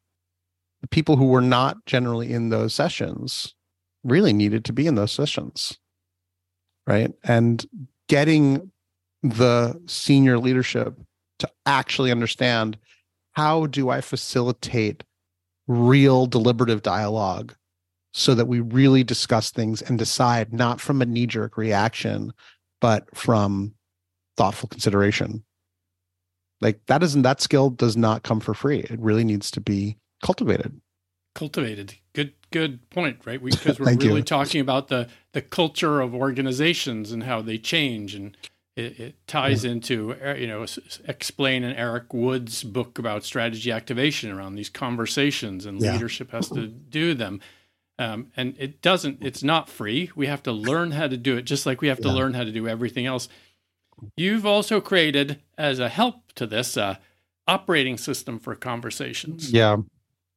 the 0.81 0.89
people 0.89 1.17
who 1.17 1.27
were 1.27 1.43
not 1.43 1.85
generally 1.87 2.33
in 2.33 2.49
those 2.49 2.75
sessions 2.75 3.55
really 4.05 4.33
needed 4.33 4.65
to 4.65 4.73
be 4.73 4.87
in 4.87 4.95
those 4.95 5.13
sessions. 5.13 5.77
Right. 6.87 7.13
And 7.25 7.65
getting 8.09 8.73
the 9.23 9.79
senior 9.87 10.39
leadership 10.39 10.95
to 11.41 11.51
actually 11.67 12.11
understand 12.11 12.79
how 13.39 13.67
do 13.67 13.89
I 13.89 14.01
facilitate 14.01 15.05
real 15.69 16.27
deliberative 16.27 16.83
dialogue 16.83 17.55
so 18.13 18.35
that 18.35 18.47
we 18.47 18.59
really 18.59 19.05
discuss 19.05 19.53
things 19.53 19.81
and 19.81 19.97
decide 19.97 20.53
not 20.53 20.81
from 20.81 21.01
a 21.01 21.07
knee 21.07 21.29
jerk 21.29 21.57
reaction, 21.57 22.33
but 22.81 23.05
from 23.17 23.75
thoughtful 24.37 24.69
consideration. 24.69 25.45
Like 26.61 26.81
that 26.87 27.05
isn't 27.05 27.23
that 27.23 27.41
skill 27.41 27.71
does 27.71 27.97
not 27.97 28.25
come 28.25 28.41
for 28.41 28.55
free. 28.55 28.81
It 28.81 28.99
really 28.99 29.23
needs 29.23 29.53
to 29.53 29.61
be 29.61 29.99
cultivated. 30.21 30.81
Cultivated. 31.37 31.95
Good 32.15 32.33
good 32.51 32.91
point, 32.91 33.21
right? 33.25 33.41
Because 33.45 33.79
we, 33.79 33.87
are 33.87 33.97
really 33.97 34.17
you. 34.17 34.23
talking 34.23 34.61
about 34.61 34.89
the 34.89 35.07
the 35.33 35.43
culture 35.43 36.01
of 36.01 36.13
organizations 36.13 37.13
and 37.13 37.23
how 37.23 37.41
they 37.41 37.57
change 37.57 38.17
and 38.17 38.37
it, 38.79 39.01
it 39.01 39.27
ties 39.27 39.65
yeah. 39.65 39.73
into 39.73 40.15
uh, 40.25 40.35
you 40.35 40.47
know 40.47 40.65
explain 41.07 41.65
in 41.65 41.73
Eric 41.73 42.15
Wood's 42.15 42.63
book 42.63 42.99
about 42.99 43.25
strategy 43.25 43.73
activation 43.73 44.31
around 44.31 44.55
these 44.55 44.71
conversations 44.71 45.67
and 45.67 45.81
yeah. 45.81 45.93
leadership 45.93 46.31
has 46.31 46.49
to 46.51 46.69
do 46.69 47.15
them. 47.15 47.41
Um, 48.01 48.29
and 48.37 48.55
it 48.59 48.81
doesn't 48.81 49.19
it's 49.23 49.43
not 49.43 49.69
free 49.69 50.13
we 50.15 50.29
have 50.29 50.45
to 50.45 50.53
learn 50.53 50.93
how 50.93 51.09
to 51.09 51.17
do 51.17 51.37
it 51.37 51.43
just 51.43 51.67
like 51.67 51.81
we 51.81 51.89
have 51.89 51.99
to 51.99 52.13
learn 52.13 52.33
how 52.33 52.45
to 52.45 52.53
do 52.53 52.69
everything 52.69 53.07
else 53.07 53.29
you've 54.17 54.47
also 54.47 54.81
created 54.81 55.41
as 55.59 55.81
a 55.81 55.89
help 55.89 56.33
to 56.37 56.47
this 56.47 56.77
uh, 56.77 56.95
operating 57.49 57.99
system 57.99 58.39
for 58.39 58.55
conversations 58.55 59.51
yeah 59.51 59.79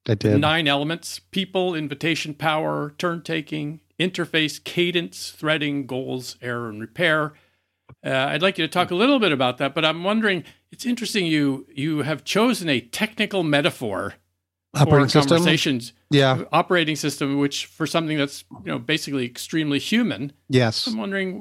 i 0.07 0.15
did 0.15 0.41
nine 0.41 0.67
elements 0.67 1.19
people 1.19 1.75
invitation 1.75 2.33
power 2.33 2.95
turn 2.97 3.21
taking 3.21 3.79
interface 3.99 4.63
cadence 4.63 5.29
threading 5.29 5.85
goals 5.85 6.37
error 6.41 6.67
and 6.67 6.81
repair 6.81 7.33
uh, 8.05 8.09
I'd 8.09 8.41
like 8.41 8.57
you 8.57 8.65
to 8.65 8.71
talk 8.71 8.91
a 8.91 8.95
little 8.95 9.19
bit 9.19 9.31
about 9.31 9.57
that, 9.59 9.75
but 9.75 9.85
I'm 9.85 10.03
wondering. 10.03 10.43
It's 10.71 10.85
interesting 10.85 11.25
you 11.25 11.67
you 11.73 12.01
have 12.03 12.23
chosen 12.23 12.69
a 12.69 12.79
technical 12.79 13.43
metaphor 13.43 14.15
operating 14.73 15.09
for 15.09 15.19
conversations. 15.19 15.85
System? 15.85 15.97
Yeah, 16.09 16.43
operating 16.51 16.95
system, 16.95 17.37
which 17.37 17.65
for 17.65 17.85
something 17.85 18.17
that's 18.17 18.43
you 18.65 18.71
know 18.71 18.79
basically 18.79 19.25
extremely 19.25 19.79
human. 19.79 20.33
Yes, 20.49 20.87
I'm 20.87 20.97
wondering 20.97 21.35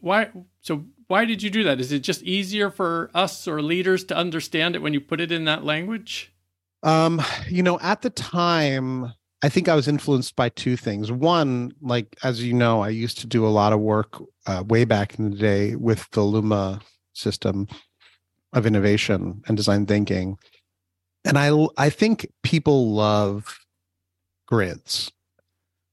why. 0.00 0.30
So 0.60 0.84
why 1.06 1.24
did 1.24 1.42
you 1.42 1.50
do 1.50 1.64
that? 1.64 1.80
Is 1.80 1.92
it 1.92 2.00
just 2.00 2.22
easier 2.22 2.70
for 2.70 3.10
us 3.14 3.46
or 3.46 3.62
leaders 3.62 4.04
to 4.04 4.16
understand 4.16 4.76
it 4.76 4.82
when 4.82 4.94
you 4.94 5.00
put 5.00 5.20
it 5.20 5.32
in 5.32 5.44
that 5.44 5.64
language? 5.64 6.32
Um, 6.82 7.20
you 7.48 7.62
know, 7.62 7.78
at 7.80 8.02
the 8.02 8.10
time, 8.10 9.12
I 9.42 9.48
think 9.48 9.68
I 9.68 9.74
was 9.74 9.88
influenced 9.88 10.36
by 10.36 10.50
two 10.50 10.76
things. 10.76 11.10
One, 11.10 11.72
like 11.80 12.16
as 12.22 12.42
you 12.42 12.52
know, 12.52 12.82
I 12.82 12.90
used 12.90 13.18
to 13.20 13.26
do 13.26 13.46
a 13.46 13.48
lot 13.48 13.72
of 13.72 13.80
work 13.80 14.22
uh, 14.46 14.64
way 14.66 14.84
back 14.84 15.18
in 15.18 15.30
the 15.30 15.36
day 15.36 15.76
with 15.76 16.08
the 16.10 16.22
Luma 16.22 16.80
system 17.14 17.66
of 18.52 18.66
innovation 18.66 19.42
and 19.46 19.56
design 19.56 19.86
thinking, 19.86 20.36
and 21.24 21.38
I 21.38 21.50
I 21.76 21.88
think 21.90 22.30
people 22.42 22.92
love 22.92 23.58
grids 24.46 25.10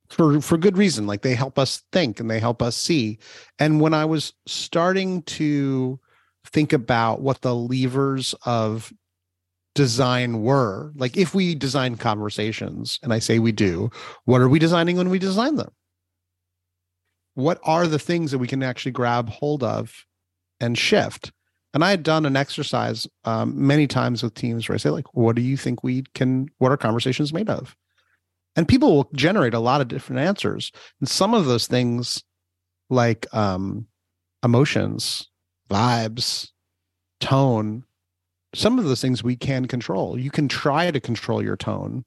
for 0.09 0.41
for 0.41 0.57
good 0.57 0.77
reason. 0.77 1.07
Like 1.07 1.21
they 1.21 1.35
help 1.35 1.57
us 1.57 1.83
think 1.91 2.19
and 2.19 2.29
they 2.29 2.39
help 2.39 2.61
us 2.61 2.75
see. 2.75 3.19
And 3.59 3.79
when 3.79 3.93
I 3.93 4.05
was 4.05 4.33
starting 4.45 5.21
to 5.23 5.99
think 6.45 6.73
about 6.73 7.21
what 7.21 7.41
the 7.41 7.55
levers 7.55 8.33
of 8.45 8.91
design 9.77 10.41
were 10.41 10.91
like 10.95 11.15
if 11.15 11.35
we 11.35 11.53
design 11.53 11.95
conversations 11.95 12.99
and 13.03 13.13
i 13.13 13.19
say 13.19 13.37
we 13.37 13.51
do 13.51 13.91
what 14.25 14.41
are 14.41 14.49
we 14.49 14.57
designing 14.57 14.97
when 14.97 15.11
we 15.11 15.19
design 15.19 15.55
them? 15.55 15.69
What 17.35 17.59
are 17.63 17.85
the 17.85 17.99
things 17.99 18.31
that 18.31 18.39
we 18.39 18.47
can 18.47 18.63
actually 18.63 18.93
grab 18.93 19.29
hold 19.29 19.61
of 19.61 20.03
and 20.59 20.75
shift? 20.75 21.31
And 21.75 21.83
i 21.83 21.91
had 21.91 22.01
done 22.01 22.25
an 22.25 22.35
exercise 22.35 23.05
um, 23.25 23.53
many 23.55 23.85
times 23.85 24.23
with 24.23 24.33
teams 24.33 24.67
where 24.67 24.73
i 24.73 24.79
say 24.79 24.89
like 24.89 25.13
what 25.13 25.35
do 25.35 25.43
you 25.43 25.55
think 25.55 25.83
we 25.83 26.03
can 26.15 26.47
what 26.57 26.71
are 26.71 26.77
conversations 26.77 27.31
made 27.31 27.49
of? 27.49 27.75
And 28.55 28.67
people 28.67 28.95
will 28.95 29.09
generate 29.13 29.53
a 29.53 29.59
lot 29.59 29.81
of 29.81 29.87
different 29.87 30.21
answers. 30.21 30.71
And 30.99 31.07
some 31.07 31.35
of 31.35 31.45
those 31.45 31.67
things 31.67 32.23
like 32.89 33.31
um, 33.31 33.85
emotions 34.43 35.29
vibes 35.69 36.49
tone 37.19 37.83
some 38.53 38.79
of 38.79 38.85
those 38.85 39.01
things 39.01 39.23
we 39.23 39.35
can 39.35 39.65
control. 39.65 40.19
You 40.19 40.31
can 40.31 40.47
try 40.47 40.91
to 40.91 40.99
control 40.99 41.43
your 41.43 41.57
tone. 41.57 42.05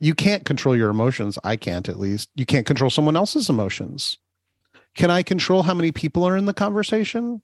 You 0.00 0.14
can't 0.14 0.44
control 0.44 0.76
your 0.76 0.90
emotions. 0.90 1.38
I 1.44 1.56
can't, 1.56 1.88
at 1.88 1.98
least. 1.98 2.28
You 2.34 2.44
can't 2.44 2.66
control 2.66 2.90
someone 2.90 3.16
else's 3.16 3.48
emotions. 3.48 4.18
Can 4.94 5.10
I 5.10 5.22
control 5.22 5.62
how 5.62 5.74
many 5.74 5.92
people 5.92 6.24
are 6.24 6.36
in 6.36 6.46
the 6.46 6.54
conversation? 6.54 7.42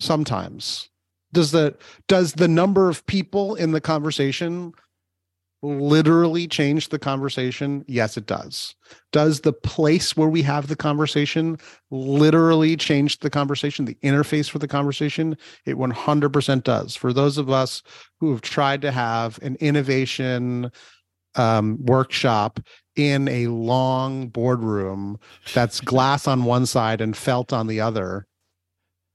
Sometimes. 0.00 0.88
Does 1.32 1.50
the 1.50 1.76
does 2.06 2.34
the 2.34 2.48
number 2.48 2.88
of 2.88 3.04
people 3.06 3.54
in 3.56 3.72
the 3.72 3.80
conversation 3.80 4.72
literally 5.66 6.46
change 6.46 6.88
the 6.88 6.98
conversation? 6.98 7.84
Yes, 7.88 8.16
it 8.16 8.26
does. 8.26 8.74
Does 9.12 9.40
the 9.40 9.52
place 9.52 10.16
where 10.16 10.28
we 10.28 10.42
have 10.42 10.68
the 10.68 10.76
conversation 10.76 11.58
literally 11.90 12.76
change 12.76 13.18
the 13.18 13.30
conversation, 13.30 13.84
the 13.84 13.98
interface 14.02 14.48
for 14.48 14.58
the 14.58 14.68
conversation? 14.68 15.36
It 15.64 15.76
100% 15.76 16.62
does. 16.62 16.94
For 16.94 17.12
those 17.12 17.38
of 17.38 17.50
us 17.50 17.82
who 18.20 18.30
have 18.30 18.42
tried 18.42 18.82
to 18.82 18.92
have 18.92 19.38
an 19.42 19.56
innovation 19.56 20.70
um, 21.34 21.84
workshop 21.84 22.60
in 22.94 23.28
a 23.28 23.48
long 23.48 24.28
boardroom 24.28 25.18
that's 25.52 25.80
glass 25.80 26.26
on 26.26 26.44
one 26.44 26.64
side 26.64 27.00
and 27.00 27.16
felt 27.16 27.52
on 27.52 27.66
the 27.66 27.80
other, 27.80 28.26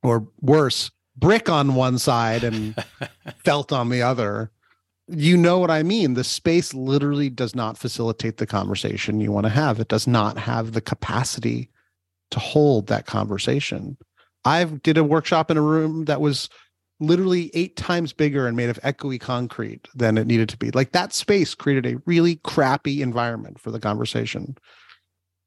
or 0.04 0.28
worse, 0.42 0.92
brick 1.16 1.50
on 1.50 1.76
one 1.76 1.98
side 1.98 2.44
and 2.44 2.76
felt 3.44 3.72
on 3.72 3.90
the 3.90 4.02
other 4.02 4.52
you 5.12 5.38
know 5.38 5.60
what 5.60 5.72
I 5.72 5.84
mean. 5.84 6.14
The 6.14 6.24
space 6.24 6.74
literally 6.74 7.30
does 7.30 7.56
not 7.56 7.78
facilitate 7.78 8.38
the 8.38 8.48
conversation 8.48 9.20
you 9.20 9.32
want 9.32 9.46
to 9.46 9.52
have. 9.52 9.80
It 9.80 9.88
does 9.88 10.08
not 10.08 10.38
have 10.38 10.72
the 10.72 10.82
capacity 10.82 11.70
to 12.32 12.40
hold 12.40 12.88
that 12.88 13.06
conversation. 13.06 13.98
I 14.46 14.64
did 14.64 14.98
a 14.98 15.04
workshop 15.04 15.52
in 15.52 15.58
a 15.58 15.62
room 15.62 16.06
that 16.06 16.22
was 16.22 16.50
literally 17.00 17.52
eight 17.54 17.76
times 17.76 18.14
bigger 18.14 18.48
and 18.48 18.56
made 18.56 18.70
of 18.70 18.80
echoey 18.82 19.20
concrete 19.20 19.88
than 19.96 20.18
it 20.18 20.28
needed 20.28 20.50
to 20.50 20.58
be. 20.58 20.72
Like 20.72 20.92
that 20.92 21.14
space 21.14 21.54
created 21.56 21.86
a 21.86 22.02
really 22.06 22.38
crappy 22.38 23.02
environment 23.02 23.60
for 23.60 23.72
the 23.72 23.80
conversation. 23.80 24.56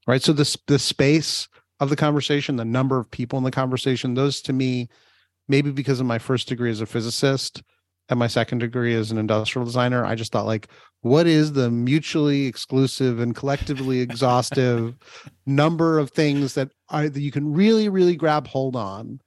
Right. 0.07 0.22
So 0.22 0.33
the 0.33 0.59
the 0.66 0.79
space 0.79 1.48
of 1.81 1.88
the 1.88 1.96
conversation, 1.96 2.57
the 2.57 2.64
number 2.64 2.98
of 2.98 3.11
people 3.11 3.38
in 3.38 3.44
the 3.44 3.50
conversation, 3.50 4.14
those 4.14 4.42
to 4.42 4.53
me, 4.53 4.88
maybe 5.48 5.70
because 5.70 6.00
of 6.00 6.07
my 6.07 6.18
first 6.18 6.48
degree 6.48 6.70
as 6.70 6.81
a 6.81 6.87
physicist, 6.87 7.62
at 8.09 8.19
my 8.19 8.27
second 8.27 8.59
degree 8.59 8.95
as 8.95 9.11
an 9.11 9.19
industrial 9.19 9.64
designer. 9.64 10.05
I 10.05 10.14
just 10.14 10.33
thought 10.33 10.47
like, 10.47 10.69
what 11.01 11.27
is 11.27 11.53
the 11.53 11.71
mutually 11.71 12.47
exclusive 12.47 13.21
and 13.21 13.35
collectively 13.35 14.01
exhaustive 14.01 14.97
number 15.47 15.99
of 15.99 16.11
things 16.11 16.55
that 16.55 16.71
are 16.90 17.09
that 17.09 17.21
you 17.21 17.31
can 17.31 17.53
really, 17.53 17.88
really 17.88 18.17
grab 18.17 18.47
hold 18.47 18.77
on 18.77 19.21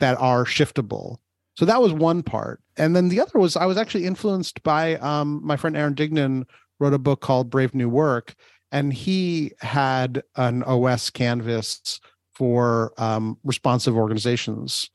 that 0.00 0.18
are 0.20 0.44
shiftable? 0.44 1.18
So 1.56 1.64
that 1.64 1.80
was 1.80 1.92
one 1.92 2.22
part. 2.22 2.60
And 2.76 2.96
then 2.96 3.08
the 3.08 3.20
other 3.20 3.38
was 3.38 3.56
I 3.56 3.66
was 3.66 3.76
actually 3.76 4.06
influenced 4.06 4.62
by 4.62 4.96
um, 4.96 5.40
my 5.44 5.56
friend 5.56 5.76
Aaron 5.76 5.94
Dignan 5.94 6.44
wrote 6.80 6.94
a 6.94 6.98
book 6.98 7.20
called 7.20 7.50
Brave 7.50 7.74
New 7.74 7.88
Work. 7.88 8.34
And 8.72 8.92
he 8.92 9.52
had 9.60 10.22
an 10.34 10.64
OS 10.64 11.08
canvas 11.10 12.00
for 12.34 12.92
um, 12.98 13.38
responsive 13.44 13.96
organizations 13.96 14.90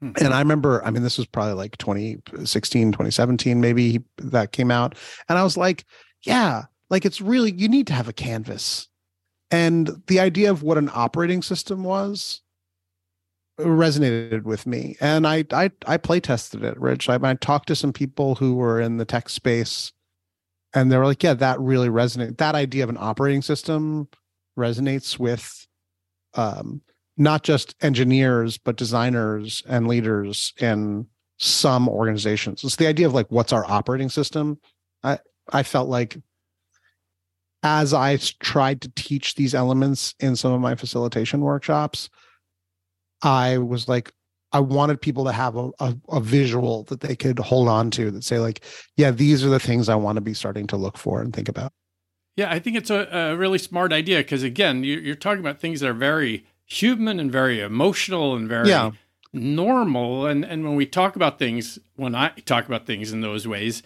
Hmm. 0.00 0.12
And 0.20 0.34
I 0.34 0.38
remember, 0.38 0.84
I 0.84 0.90
mean, 0.90 1.02
this 1.02 1.18
was 1.18 1.26
probably 1.26 1.54
like 1.54 1.76
2016, 1.78 2.92
2017, 2.92 3.60
maybe 3.60 4.00
that 4.18 4.52
came 4.52 4.70
out. 4.70 4.94
And 5.28 5.38
I 5.38 5.44
was 5.44 5.56
like, 5.56 5.84
yeah, 6.22 6.64
like 6.90 7.04
it's 7.04 7.20
really, 7.20 7.52
you 7.52 7.68
need 7.68 7.86
to 7.88 7.94
have 7.94 8.08
a 8.08 8.12
canvas. 8.12 8.88
And 9.50 9.90
the 10.06 10.20
idea 10.20 10.50
of 10.50 10.62
what 10.62 10.78
an 10.78 10.90
operating 10.92 11.42
system 11.42 11.82
was 11.82 12.42
resonated 13.58 14.44
with 14.44 14.66
me. 14.66 14.96
And 15.00 15.26
I, 15.26 15.44
I, 15.52 15.70
I 15.86 15.96
play 15.96 16.20
tested 16.20 16.62
it, 16.62 16.78
Rich. 16.78 17.08
I, 17.08 17.18
I 17.22 17.34
talked 17.34 17.68
to 17.68 17.76
some 17.76 17.92
people 17.92 18.36
who 18.36 18.54
were 18.54 18.80
in 18.80 18.98
the 18.98 19.04
tech 19.04 19.28
space 19.28 19.92
and 20.74 20.92
they 20.92 20.96
were 20.98 21.06
like, 21.06 21.22
yeah, 21.22 21.34
that 21.34 21.58
really 21.60 21.88
resonates. 21.88 22.36
That 22.38 22.54
idea 22.54 22.84
of 22.84 22.90
an 22.90 22.98
operating 23.00 23.42
system 23.42 24.08
resonates 24.56 25.18
with 25.18 25.66
um, 26.34 26.82
not 27.18 27.42
just 27.42 27.74
engineers 27.80 28.58
but 28.58 28.76
designers 28.76 29.62
and 29.68 29.88
leaders 29.88 30.52
in 30.60 31.06
some 31.38 31.88
organizations. 31.88 32.64
It's 32.64 32.76
the 32.76 32.86
idea 32.86 33.06
of 33.06 33.14
like 33.14 33.30
what's 33.30 33.52
our 33.52 33.64
operating 33.70 34.08
system. 34.08 34.58
I 35.02 35.18
i 35.52 35.62
felt 35.62 35.88
like 35.88 36.16
as 37.62 37.92
i 37.92 38.16
tried 38.40 38.80
to 38.80 38.90
teach 38.94 39.34
these 39.34 39.54
elements 39.54 40.14
in 40.20 40.36
some 40.36 40.52
of 40.52 40.60
my 40.60 40.74
facilitation 40.74 41.40
workshops 41.40 42.08
i 43.22 43.58
was 43.58 43.88
like 43.88 44.12
i 44.52 44.60
wanted 44.60 45.00
people 45.00 45.24
to 45.24 45.32
have 45.32 45.56
a, 45.56 45.70
a, 45.80 45.96
a 46.10 46.20
visual 46.20 46.84
that 46.84 47.00
they 47.00 47.16
could 47.16 47.38
hold 47.38 47.68
on 47.68 47.90
to 47.90 48.10
that 48.10 48.24
say 48.24 48.38
like 48.38 48.60
yeah 48.96 49.10
these 49.10 49.44
are 49.44 49.48
the 49.48 49.58
things 49.58 49.88
i 49.88 49.94
want 49.94 50.16
to 50.16 50.22
be 50.22 50.34
starting 50.34 50.66
to 50.66 50.76
look 50.76 50.96
for 50.96 51.20
and 51.20 51.34
think 51.34 51.48
about. 51.48 51.72
Yeah 52.36 52.50
i 52.50 52.58
think 52.58 52.76
it's 52.76 52.90
a, 52.90 53.08
a 53.10 53.36
really 53.36 53.58
smart 53.58 53.92
idea 53.92 54.18
because 54.18 54.42
again 54.42 54.84
you're, 54.84 55.00
you're 55.00 55.16
talking 55.16 55.40
about 55.40 55.60
things 55.60 55.80
that 55.80 55.88
are 55.88 55.94
very 55.94 56.46
human 56.68 57.18
and 57.18 57.32
very 57.32 57.60
emotional 57.60 58.36
and 58.36 58.48
very 58.48 58.68
yeah. 58.68 58.92
normal. 59.32 60.26
And 60.26 60.44
and 60.44 60.64
when 60.64 60.76
we 60.76 60.86
talk 60.86 61.16
about 61.16 61.38
things, 61.38 61.78
when 61.96 62.14
I 62.14 62.28
talk 62.44 62.66
about 62.66 62.86
things 62.86 63.12
in 63.12 63.22
those 63.22 63.48
ways, 63.48 63.82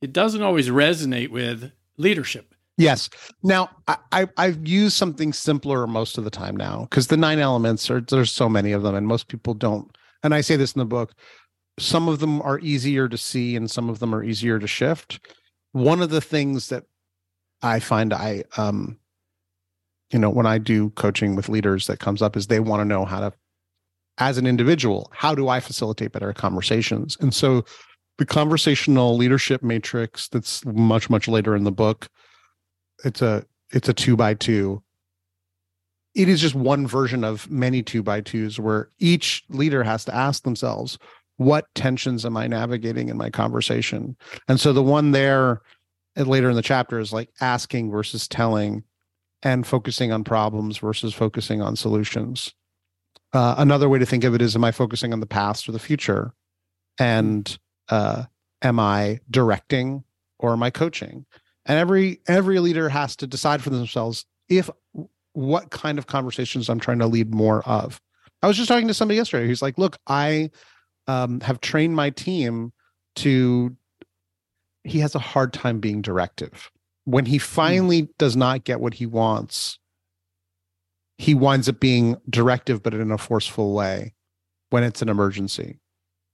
it 0.00 0.12
doesn't 0.12 0.42
always 0.42 0.68
resonate 0.68 1.30
with 1.30 1.72
leadership. 1.96 2.54
Yes. 2.78 3.08
Now 3.42 3.70
I, 3.88 3.96
I 4.12 4.28
I've 4.36 4.68
used 4.68 4.96
something 4.96 5.32
simpler 5.32 5.86
most 5.86 6.18
of 6.18 6.24
the 6.24 6.30
time 6.30 6.56
now 6.56 6.86
because 6.90 7.08
the 7.08 7.16
nine 7.16 7.38
elements 7.38 7.90
are 7.90 8.00
there's 8.00 8.30
so 8.30 8.48
many 8.48 8.72
of 8.72 8.82
them 8.82 8.94
and 8.94 9.06
most 9.06 9.28
people 9.28 9.54
don't. 9.54 9.96
And 10.22 10.34
I 10.34 10.42
say 10.42 10.56
this 10.56 10.72
in 10.72 10.78
the 10.80 10.84
book. 10.84 11.14
Some 11.78 12.08
of 12.08 12.20
them 12.20 12.40
are 12.42 12.58
easier 12.60 13.08
to 13.08 13.18
see 13.18 13.56
and 13.56 13.70
some 13.70 13.88
of 13.88 13.98
them 13.98 14.14
are 14.14 14.22
easier 14.22 14.58
to 14.58 14.66
shift. 14.66 15.20
One 15.72 16.00
of 16.00 16.10
the 16.10 16.20
things 16.20 16.68
that 16.68 16.84
I 17.62 17.80
find 17.80 18.12
I 18.12 18.44
um 18.58 18.98
you 20.10 20.18
know 20.18 20.30
when 20.30 20.46
i 20.46 20.58
do 20.58 20.90
coaching 20.90 21.34
with 21.36 21.48
leaders 21.48 21.86
that 21.86 21.98
comes 21.98 22.22
up 22.22 22.36
is 22.36 22.46
they 22.46 22.60
want 22.60 22.80
to 22.80 22.84
know 22.84 23.04
how 23.04 23.20
to 23.20 23.32
as 24.18 24.38
an 24.38 24.46
individual 24.46 25.10
how 25.12 25.34
do 25.34 25.48
i 25.48 25.60
facilitate 25.60 26.12
better 26.12 26.32
conversations? 26.32 27.16
And 27.20 27.34
so 27.34 27.64
the 28.18 28.26
conversational 28.26 29.16
leadership 29.16 29.62
matrix 29.62 30.28
that's 30.28 30.64
much 30.64 31.10
much 31.10 31.28
later 31.28 31.54
in 31.54 31.64
the 31.64 31.72
book 31.72 32.08
it's 33.04 33.22
a 33.22 33.44
it's 33.72 33.88
a 33.88 33.94
two 33.94 34.16
by 34.16 34.34
two. 34.34 34.82
It 36.14 36.28
is 36.28 36.40
just 36.40 36.54
one 36.54 36.86
version 36.86 37.24
of 37.24 37.50
many 37.50 37.82
two 37.82 38.02
by 38.02 38.20
twos 38.20 38.58
where 38.58 38.90
each 38.98 39.44
leader 39.48 39.82
has 39.82 40.04
to 40.06 40.14
ask 40.14 40.44
themselves 40.44 40.98
what 41.38 41.66
tensions 41.74 42.24
am 42.24 42.36
i 42.36 42.46
navigating 42.46 43.10
in 43.10 43.18
my 43.18 43.28
conversation? 43.28 44.16
And 44.48 44.58
so 44.58 44.72
the 44.72 44.82
one 44.82 45.10
there 45.10 45.60
uh, 46.16 46.22
later 46.22 46.48
in 46.48 46.56
the 46.56 46.62
chapter 46.62 46.98
is 46.98 47.12
like 47.12 47.28
asking 47.40 47.90
versus 47.90 48.26
telling 48.26 48.84
and 49.46 49.64
focusing 49.64 50.10
on 50.10 50.24
problems 50.24 50.78
versus 50.78 51.14
focusing 51.14 51.62
on 51.62 51.76
solutions. 51.76 52.52
Uh, 53.32 53.54
another 53.58 53.88
way 53.88 53.96
to 53.96 54.04
think 54.04 54.24
of 54.24 54.34
it 54.34 54.42
is 54.42 54.56
am 54.56 54.64
I 54.64 54.72
focusing 54.72 55.12
on 55.12 55.20
the 55.20 55.26
past 55.26 55.68
or 55.68 55.72
the 55.72 55.78
future? 55.78 56.34
And 56.98 57.56
uh, 57.88 58.24
am 58.62 58.80
I 58.80 59.20
directing 59.30 60.02
or 60.40 60.52
am 60.52 60.64
I 60.64 60.70
coaching? 60.70 61.26
And 61.64 61.78
every 61.78 62.20
every 62.26 62.58
leader 62.58 62.88
has 62.88 63.14
to 63.16 63.28
decide 63.28 63.62
for 63.62 63.70
themselves 63.70 64.26
if 64.48 64.68
what 65.32 65.70
kind 65.70 65.98
of 65.98 66.08
conversations 66.08 66.68
I'm 66.68 66.80
trying 66.80 66.98
to 66.98 67.06
lead 67.06 67.32
more 67.32 67.62
of. 67.68 68.00
I 68.42 68.48
was 68.48 68.56
just 68.56 68.68
talking 68.68 68.88
to 68.88 68.94
somebody 68.94 69.16
yesterday 69.16 69.46
who's 69.46 69.62
like, 69.62 69.78
look, 69.78 69.96
I 70.08 70.50
um, 71.06 71.40
have 71.42 71.60
trained 71.60 71.94
my 71.94 72.10
team 72.10 72.72
to 73.16 73.76
he 74.82 74.98
has 74.98 75.14
a 75.14 75.20
hard 75.20 75.52
time 75.52 75.78
being 75.78 76.02
directive 76.02 76.72
when 77.06 77.24
he 77.24 77.38
hmm. 77.38 77.44
finally 77.44 78.08
does 78.18 78.36
not 78.36 78.64
get 78.64 78.80
what 78.80 78.94
he 78.94 79.06
wants, 79.06 79.78
he 81.16 81.34
winds 81.34 81.68
up 81.68 81.80
being 81.80 82.16
directive, 82.28 82.82
but 82.82 82.92
in 82.92 83.10
a 83.10 83.16
forceful 83.16 83.72
way 83.72 84.12
when 84.68 84.82
it's 84.84 85.00
an 85.00 85.08
emergency. 85.08 85.80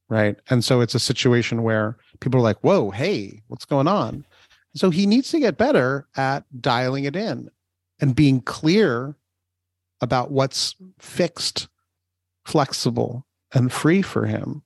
Right. 0.08 0.36
And 0.50 0.64
so 0.64 0.80
it's 0.80 0.94
a 0.94 1.00
situation 1.00 1.62
where 1.62 1.96
people 2.20 2.40
are 2.40 2.42
like, 2.42 2.58
whoa, 2.60 2.90
hey, 2.90 3.42
what's 3.46 3.64
going 3.64 3.86
on? 3.86 4.26
So 4.74 4.90
he 4.90 5.06
needs 5.06 5.30
to 5.30 5.40
get 5.40 5.56
better 5.56 6.06
at 6.16 6.44
dialing 6.60 7.04
it 7.04 7.16
in 7.16 7.48
and 8.00 8.16
being 8.16 8.40
clear 8.40 9.16
about 10.00 10.30
what's 10.30 10.74
fixed, 10.98 11.68
flexible, 12.44 13.24
and 13.54 13.72
free 13.72 14.02
for 14.02 14.26
him 14.26 14.62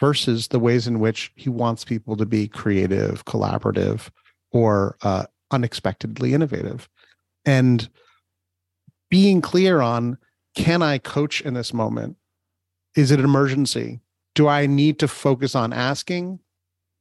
versus 0.00 0.48
the 0.48 0.58
ways 0.58 0.86
in 0.86 0.98
which 0.98 1.30
he 1.36 1.48
wants 1.48 1.84
people 1.84 2.16
to 2.16 2.26
be 2.26 2.48
creative, 2.48 3.24
collaborative, 3.26 4.08
or 4.54 4.96
uh, 5.02 5.24
unexpectedly 5.50 6.32
innovative. 6.32 6.88
And 7.44 7.86
being 9.10 9.42
clear 9.42 9.82
on 9.82 10.16
can 10.56 10.82
I 10.82 10.98
coach 10.98 11.40
in 11.40 11.54
this 11.54 11.74
moment? 11.74 12.16
Is 12.96 13.10
it 13.10 13.18
an 13.18 13.24
emergency? 13.24 14.00
Do 14.36 14.46
I 14.46 14.66
need 14.66 15.00
to 15.00 15.08
focus 15.08 15.56
on 15.56 15.72
asking 15.72 16.38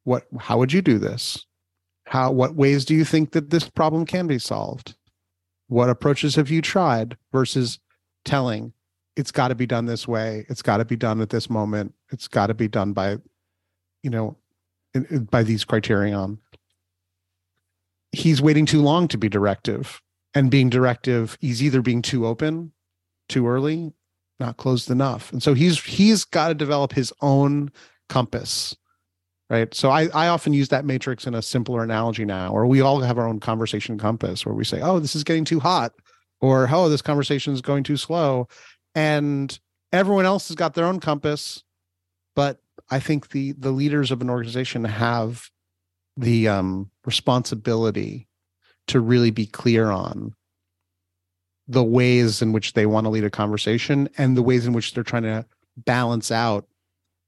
what 0.04 0.26
how 0.40 0.58
would 0.58 0.74
you 0.74 0.82
do 0.82 0.98
this? 0.98 1.46
How 2.08 2.32
what 2.32 2.56
ways 2.56 2.84
do 2.84 2.96
you 2.96 3.06
think 3.06 3.32
that 3.32 3.52
this 3.52 3.70
problem 3.70 4.06
can 4.06 4.28
be 4.28 4.40
solved? 4.40 4.96
What 5.68 5.90
approaches 5.90 6.36
have 6.36 6.50
you 6.50 6.62
tried 6.62 7.16
versus 7.32 7.80
telling 8.26 8.74
it's 9.16 9.32
got 9.32 9.50
to 9.50 9.56
be 9.56 9.68
done 9.68 9.86
this 9.86 10.08
way, 10.08 10.46
it's 10.50 10.64
got 10.64 10.78
to 10.78 10.86
be 10.86 10.96
done 10.96 11.22
at 11.22 11.30
this 11.30 11.50
moment, 11.50 11.94
it's 12.12 12.28
got 12.28 12.48
to 12.48 12.56
be 12.56 12.68
done 12.68 12.94
by 12.94 13.18
you 14.02 14.10
know 14.10 14.36
by 15.30 15.44
these 15.44 15.64
criterion 15.64 16.40
he's 18.14 18.42
waiting 18.42 18.66
too 18.66 18.82
long 18.82 19.08
to 19.08 19.18
be 19.18 19.28
directive 19.28 20.02
and 20.34 20.50
being 20.50 20.70
directive 20.70 21.38
he's 21.42 21.62
either 21.62 21.82
being 21.82 22.02
too 22.02 22.26
open 22.26 22.72
too 23.28 23.48
early 23.48 23.94
not 24.40 24.58
closed 24.58 24.90
enough. 24.92 25.32
And 25.32 25.42
so 25.42 25.54
he's 25.54 25.82
he's 25.84 26.26
got 26.26 26.50
to 26.50 26.54
develop 26.54 26.94
his 26.94 27.14
own 27.22 27.72
compass 28.10 28.76
right? 29.50 29.74
So 29.74 29.90
I, 29.90 30.08
I 30.16 30.30
often 30.30 30.54
use 30.54 30.70
that 30.70 30.86
matrix 30.86 31.28
in 31.28 31.36
a 31.36 31.42
simpler 31.42 31.84
analogy 31.84 32.26
now 32.26 32.52
or 32.52 32.66
we 32.66 32.82
all 32.82 33.02
have 33.02 33.18
our 33.18 33.28
own 33.28 33.40
conversation 33.40 33.98
compass 33.98 34.46
where 34.46 34.56
we 34.56 34.64
say 34.64 34.82
oh 34.82 35.00
this 35.00 35.16
is 35.16 35.24
getting 35.24 35.46
too 35.46 35.60
hot 35.60 35.94
or 36.42 36.68
oh 36.72 36.90
this 36.90 37.02
conversation 37.02 37.54
is 37.54 37.62
going 37.62 37.84
too 37.84 37.98
slow. 37.98 38.48
And 38.96 39.58
everyone 39.92 40.26
else 40.26 40.48
has 40.48 40.56
got 40.56 40.74
their 40.74 40.86
own 40.86 41.00
compass 41.00 41.64
but 42.36 42.60
i 42.90 43.00
think 43.00 43.30
the 43.30 43.54
the 43.54 43.72
leaders 43.72 44.12
of 44.12 44.22
an 44.22 44.30
organization 44.30 44.84
have 44.84 45.50
the 46.18 46.48
um, 46.48 46.90
responsibility 47.06 48.28
to 48.88 49.00
really 49.00 49.32
be 49.32 49.46
clear 49.46 49.90
on 49.90 50.34
the 51.68 51.84
ways 51.84 52.42
in 52.42 52.52
which 52.52 52.74
they 52.74 52.86
want 52.86 53.06
to 53.06 53.10
lead 53.10 53.24
a 53.24 53.30
conversation 53.30 54.10
and 54.18 54.36
the 54.36 54.44
ways 54.44 54.68
in 54.68 54.74
which 54.74 54.94
they're 54.94 55.04
trying 55.04 55.24
to 55.24 55.46
balance 55.78 56.32
out 56.32 56.68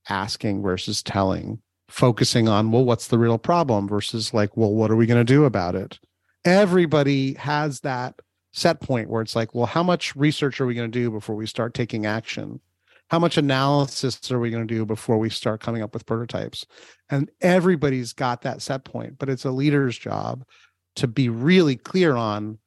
asking 0.09 0.61
versus 0.61 1.01
telling 1.01 1.59
focusing 1.87 2.47
on 2.47 2.71
well 2.71 2.83
what's 2.83 3.07
the 3.07 3.17
real 3.17 3.37
problem 3.37 3.87
versus 3.87 4.33
like 4.33 4.57
well 4.57 4.73
what 4.73 4.89
are 4.89 4.95
we 4.95 5.05
going 5.05 5.23
to 5.23 5.33
do 5.33 5.45
about 5.45 5.75
it? 5.75 5.99
Everybody 6.43 7.33
has 7.35 7.79
that 7.81 8.19
set 8.51 8.79
point 8.81 9.09
where 9.09 9.21
it's 9.21 9.35
like 9.35 9.53
well 9.55 9.65
how 9.65 9.83
much 9.83 10.15
research 10.15 10.59
are 10.59 10.65
we 10.65 10.73
going 10.73 10.91
to 10.91 10.99
do 10.99 11.11
before 11.11 11.35
we 11.35 11.45
start 11.45 11.73
taking 11.73 12.05
action 12.05 12.59
how 13.09 13.19
much 13.19 13.37
analysis 13.37 14.31
are 14.31 14.39
we 14.39 14.49
going 14.49 14.67
to 14.67 14.73
do 14.73 14.85
before 14.85 15.17
we 15.17 15.29
start 15.29 15.61
coming 15.61 15.81
up 15.83 15.93
with 15.93 16.05
prototypes? 16.05 16.65
And 17.09 17.29
everybody's 17.41 18.13
got 18.13 18.41
that 18.41 18.61
set 18.61 18.83
point 18.83 19.17
but 19.19 19.29
it's 19.29 19.45
a 19.45 19.51
leader's 19.51 19.97
job 19.97 20.43
to 20.95 21.07
be 21.07 21.29
really 21.29 21.75
clear 21.75 22.15
on 22.15 22.57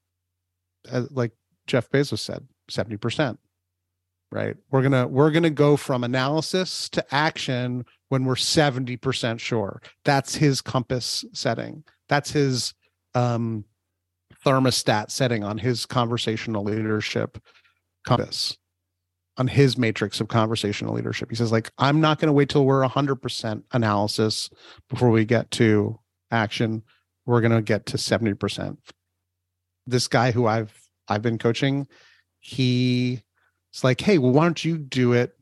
uh, 0.90 1.05
like 1.11 1.33
jeff 1.66 1.90
bezos 1.90 2.18
said 2.18 2.46
70% 2.70 3.38
right? 4.31 4.57
We're 4.70 4.83
gonna 4.83 5.07
we're 5.07 5.31
gonna 5.31 5.51
go 5.51 5.77
from 5.77 6.05
analysis 6.05 6.88
to 6.90 7.14
action 7.14 7.85
when 8.09 8.24
we're 8.24 8.35
70% 8.35 9.40
sure. 9.40 9.83
That's 10.05 10.35
his 10.35 10.61
compass 10.61 11.24
setting. 11.33 11.85
That's 12.09 12.31
his 12.31 12.74
um 13.14 13.64
thermostat 14.44 15.11
setting 15.11 15.44
on 15.44 15.59
his 15.59 15.87
conversational 15.87 16.64
leadership 16.64 17.38
compass 18.07 18.57
on 19.38 19.48
his 19.48 19.79
matrix 19.79 20.20
of 20.20 20.29
conversational 20.29 20.94
leadership 20.94 21.31
he 21.31 21.37
says 21.37 21.53
like 21.53 21.70
i'm 21.79 22.01
not 22.01 22.18
going 22.18 22.27
to 22.27 22.33
wait 22.33 22.48
till 22.48 22.64
we're 22.64 22.87
100% 22.87 23.62
analysis 23.72 24.51
before 24.90 25.11
we 25.11 25.24
get 25.24 25.51
to 25.51 25.98
action 26.31 26.83
we're 27.27 27.40
going 27.40 27.53
to 27.53 27.62
get 27.62 27.87
to 27.87 27.96
70% 27.96 28.77
this 29.87 30.09
guy 30.09 30.31
who 30.31 30.46
i've 30.46 30.72
i've 31.09 31.22
been 31.22 31.38
coaching 31.38 31.87
he 32.40 33.22
it's 33.72 33.85
like, 33.85 34.01
hey, 34.01 34.18
well, 34.18 34.33
why 34.33 34.44
don't 34.44 34.64
you 34.64 34.79
do 34.79 35.12
it? 35.12 35.37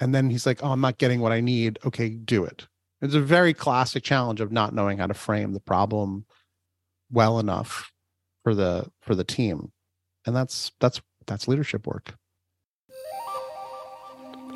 And 0.00 0.14
then 0.14 0.30
he's 0.30 0.46
like, 0.46 0.62
oh, 0.62 0.68
I'm 0.70 0.80
not 0.80 0.98
getting 0.98 1.20
what 1.20 1.32
I 1.32 1.40
need. 1.40 1.78
Okay, 1.84 2.10
do 2.10 2.44
it. 2.44 2.66
It's 3.02 3.14
a 3.14 3.20
very 3.20 3.54
classic 3.54 4.02
challenge 4.02 4.40
of 4.40 4.52
not 4.52 4.74
knowing 4.74 4.98
how 4.98 5.06
to 5.06 5.14
frame 5.14 5.52
the 5.52 5.60
problem 5.60 6.26
well 7.10 7.38
enough 7.38 7.90
for 8.44 8.54
the 8.54 8.90
for 9.02 9.14
the 9.14 9.24
team. 9.24 9.72
And 10.26 10.36
that's 10.36 10.72
that's 10.80 11.00
that's 11.26 11.48
leadership 11.48 11.86
work. 11.86 12.14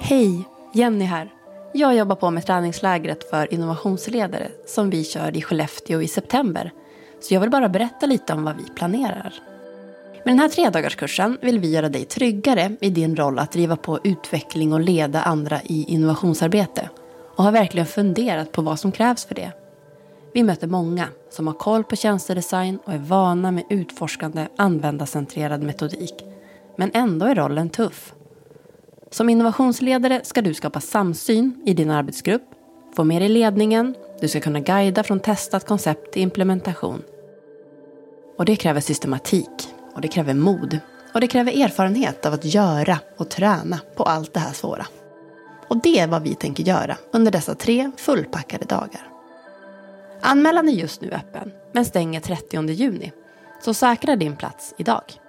Hej, 0.00 0.48
Jenny 0.72 1.04
här. 1.04 1.32
Jag 1.72 1.96
jobbar 1.96 2.16
på 2.16 2.30
med 2.30 2.46
träningslägret 2.46 3.30
för 3.30 3.54
innovationsledare 3.54 4.48
som 4.66 4.90
vi 4.90 5.04
kör 5.04 5.36
i 5.36 5.42
Skellefteå 5.42 6.02
i 6.02 6.08
september. 6.08 6.72
Så 7.20 7.34
jag 7.34 7.40
vill 7.40 7.50
bara 7.50 7.68
berätta 7.68 8.06
lite 8.06 8.32
om 8.32 8.44
vad 8.44 8.56
vi 8.56 8.64
planerar. 8.64 9.34
Med 10.24 10.34
den 10.34 10.38
här 10.38 10.48
tredagarskursen 10.48 11.38
vill 11.42 11.58
vi 11.58 11.70
göra 11.70 11.88
dig 11.88 12.04
tryggare 12.04 12.76
i 12.80 12.90
din 12.90 13.16
roll 13.16 13.38
att 13.38 13.52
driva 13.52 13.76
på 13.76 13.98
utveckling 14.04 14.72
och 14.72 14.80
leda 14.80 15.22
andra 15.22 15.60
i 15.62 15.84
innovationsarbete 15.88 16.88
och 17.36 17.44
har 17.44 17.52
verkligen 17.52 17.86
funderat 17.86 18.52
på 18.52 18.62
vad 18.62 18.80
som 18.80 18.92
krävs 18.92 19.24
för 19.24 19.34
det. 19.34 19.52
Vi 20.32 20.42
möter 20.42 20.66
många 20.66 21.08
som 21.30 21.46
har 21.46 21.54
koll 21.54 21.84
på 21.84 21.96
tjänstedesign 21.96 22.78
och 22.84 22.92
är 22.92 22.98
vana 22.98 23.50
med 23.50 23.64
utforskande 23.70 24.46
användarcentrerad 24.56 25.62
metodik. 25.62 26.14
Men 26.76 26.90
ändå 26.94 27.26
är 27.26 27.34
rollen 27.34 27.70
tuff. 27.70 28.14
Som 29.14 29.28
innovationsledare 29.28 30.20
ska 30.24 30.42
du 30.42 30.54
skapa 30.54 30.80
samsyn 30.80 31.62
i 31.66 31.74
din 31.74 31.90
arbetsgrupp, 31.90 32.42
få 32.96 33.04
med 33.04 33.22
dig 33.22 33.28
ledningen, 33.28 33.94
du 34.20 34.28
ska 34.28 34.40
kunna 34.40 34.60
guida 34.60 35.02
från 35.02 35.20
testat 35.20 35.66
koncept 35.66 36.12
till 36.12 36.22
implementation. 36.22 37.02
Och 38.38 38.44
det 38.44 38.56
kräver 38.56 38.80
systematik 38.80 39.68
och 39.94 40.00
det 40.00 40.08
kräver 40.08 40.34
mod. 40.34 40.78
Och 41.14 41.20
det 41.20 41.26
kräver 41.26 41.64
erfarenhet 41.64 42.26
av 42.26 42.32
att 42.32 42.44
göra 42.44 42.98
och 43.16 43.28
träna 43.30 43.80
på 43.96 44.02
allt 44.02 44.34
det 44.34 44.40
här 44.40 44.52
svåra. 44.52 44.86
Och 45.68 45.82
det 45.82 45.98
är 45.98 46.06
vad 46.06 46.22
vi 46.22 46.34
tänker 46.34 46.64
göra 46.64 46.96
under 47.12 47.32
dessa 47.32 47.54
tre 47.54 47.90
fullpackade 47.96 48.64
dagar. 48.64 49.08
Anmälan 50.20 50.68
är 50.68 50.72
just 50.72 51.00
nu 51.00 51.10
öppen, 51.10 51.52
men 51.72 51.84
stänger 51.84 52.20
30 52.20 52.70
juni. 52.70 53.12
Så 53.60 53.74
säkra 53.74 54.16
din 54.16 54.36
plats 54.36 54.74
idag. 54.78 55.23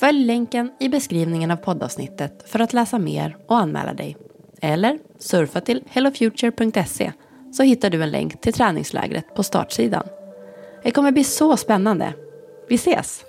Följ 0.00 0.24
länken 0.24 0.72
i 0.80 0.88
beskrivningen 0.88 1.50
av 1.50 1.56
poddavsnittet 1.56 2.50
för 2.50 2.58
att 2.58 2.72
läsa 2.72 2.98
mer 2.98 3.36
och 3.46 3.58
anmäla 3.58 3.94
dig. 3.94 4.16
Eller 4.62 4.98
surfa 5.18 5.60
till 5.60 5.82
hellofuture.se 5.86 7.12
så 7.52 7.62
hittar 7.62 7.90
du 7.90 8.02
en 8.02 8.10
länk 8.10 8.40
till 8.40 8.52
träningslägret 8.52 9.34
på 9.34 9.42
startsidan. 9.42 10.06
Det 10.82 10.90
kommer 10.90 11.12
bli 11.12 11.24
så 11.24 11.56
spännande. 11.56 12.14
Vi 12.68 12.74
ses! 12.74 13.24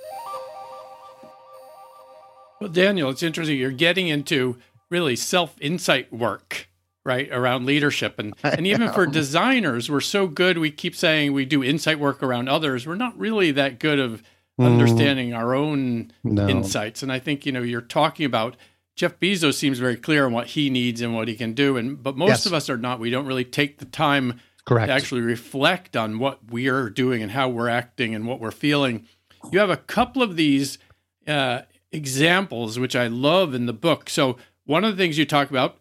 Well, 2.59 2.73
Daniel, 2.73 3.07
it's 3.07 3.23
interesting. 3.23 3.57
You're 3.57 3.81
getting 3.81 4.09
into 4.09 4.55
really 4.91 5.15
self 5.15 5.49
insight 5.59 6.07
work, 6.11 6.67
right, 7.05 7.31
around 7.31 7.65
leadership. 7.65 8.19
And, 8.19 8.33
and 8.43 8.67
even 8.67 8.89
for 8.89 9.05
designers, 9.05 9.89
we're 9.89 10.01
so 10.01 10.27
good. 10.27 10.57
We 10.57 10.71
keep 10.71 10.95
saying 10.95 11.33
we 11.33 11.45
do 11.45 11.63
insight 11.63 11.99
work 11.99 12.23
around 12.23 12.49
others. 12.49 12.85
We're 12.85 12.95
not 12.95 13.13
really 13.17 13.53
that 13.53 13.79
good 13.79 13.99
of 13.99 14.21
mm. 14.59 14.65
understanding 14.65 15.33
our 15.33 15.55
own 15.55 16.11
no. 16.23 16.47
insights. 16.47 17.01
And 17.01 17.11
I 17.11 17.19
think, 17.19 17.45
you 17.45 17.51
know, 17.51 17.61
you're 17.61 17.81
talking 17.81 18.25
about 18.25 18.57
Jeff 18.95 19.17
Bezos 19.19 19.53
seems 19.53 19.79
very 19.79 19.95
clear 19.95 20.25
on 20.25 20.33
what 20.33 20.47
he 20.47 20.69
needs 20.69 20.99
and 20.99 21.15
what 21.15 21.29
he 21.29 21.35
can 21.35 21.53
do. 21.53 21.77
And 21.77 22.03
but 22.03 22.17
most 22.17 22.29
yes. 22.29 22.45
of 22.45 22.53
us 22.53 22.69
are 22.69 22.77
not. 22.77 22.99
We 22.99 23.09
don't 23.09 23.25
really 23.25 23.45
take 23.45 23.77
the 23.77 23.85
time 23.85 24.41
Correct. 24.65 24.87
to 24.87 24.93
actually 24.93 25.21
reflect 25.21 25.95
on 25.95 26.19
what 26.19 26.51
we 26.51 26.67
are 26.67 26.89
doing 26.89 27.23
and 27.23 27.31
how 27.31 27.47
we're 27.47 27.69
acting 27.69 28.13
and 28.13 28.27
what 28.27 28.41
we're 28.41 28.51
feeling. 28.51 29.07
You 29.51 29.59
have 29.59 29.69
a 29.69 29.77
couple 29.77 30.21
of 30.21 30.35
these 30.35 30.77
uh, 31.25 31.61
examples, 31.93 32.77
which 32.77 32.95
I 32.95 33.07
love 33.07 33.53
in 33.53 33.67
the 33.67 33.73
book. 33.73 34.09
So 34.09 34.35
one 34.65 34.83
of 34.83 34.95
the 34.95 35.01
things 35.01 35.17
you 35.17 35.25
talk 35.25 35.49
about, 35.49 35.77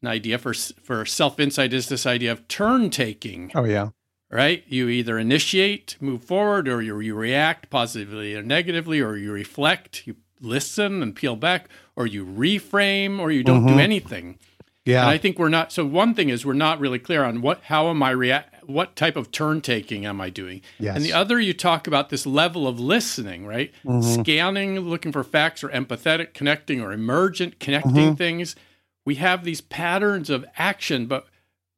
an 0.00 0.08
idea 0.08 0.38
for 0.38 0.54
for 0.54 1.04
self 1.04 1.40
insight, 1.40 1.72
is 1.72 1.88
this 1.88 2.06
idea 2.06 2.30
of 2.30 2.46
turn 2.46 2.90
taking. 2.90 3.50
Oh 3.54 3.64
yeah, 3.64 3.88
right. 4.36 4.64
You 4.66 4.88
either 4.88 5.18
initiate, 5.18 5.96
move 6.00 6.24
forward, 6.24 6.68
or 6.68 6.82
you, 6.82 6.98
you 7.00 7.14
react 7.14 7.70
positively 7.70 8.34
or 8.34 8.42
negatively, 8.42 9.00
or 9.00 9.16
you 9.16 9.32
reflect, 9.32 10.06
you 10.06 10.16
listen 10.40 11.02
and 11.02 11.14
peel 11.14 11.36
back, 11.36 11.68
or 11.96 12.06
you 12.06 12.24
reframe, 12.24 13.18
or 13.18 13.30
you 13.30 13.42
don't 13.42 13.64
mm-hmm. 13.64 13.76
do 13.76 13.80
anything. 13.80 14.38
Yeah, 14.86 15.02
and 15.02 15.10
I 15.10 15.18
think 15.18 15.38
we're 15.38 15.50
not. 15.50 15.72
So 15.72 15.84
one 15.84 16.14
thing 16.14 16.30
is 16.30 16.46
we're 16.46 16.54
not 16.54 16.80
really 16.80 16.98
clear 16.98 17.22
on 17.22 17.42
what 17.42 17.62
how 17.64 17.88
am 17.88 18.02
I 18.02 18.10
react 18.10 18.50
what 18.70 18.96
type 18.96 19.16
of 19.16 19.30
turn 19.30 19.60
taking 19.60 20.06
am 20.06 20.20
I 20.20 20.30
doing? 20.30 20.62
Yes. 20.78 20.96
And 20.96 21.04
the 21.04 21.12
other, 21.12 21.40
you 21.40 21.52
talk 21.52 21.86
about 21.86 22.08
this 22.08 22.26
level 22.26 22.66
of 22.66 22.80
listening, 22.80 23.46
right? 23.46 23.72
Mm-hmm. 23.84 24.22
Scanning, 24.22 24.80
looking 24.80 25.12
for 25.12 25.24
facts, 25.24 25.62
or 25.62 25.68
empathetic, 25.68 26.34
connecting, 26.34 26.80
or 26.80 26.92
emergent, 26.92 27.58
connecting 27.58 27.92
mm-hmm. 27.92 28.14
things. 28.14 28.56
We 29.04 29.16
have 29.16 29.44
these 29.44 29.60
patterns 29.60 30.30
of 30.30 30.44
action, 30.56 31.06
but 31.06 31.26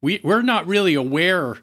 we 0.01 0.19
we're 0.23 0.41
not 0.41 0.67
really 0.67 0.93
aware 0.93 1.57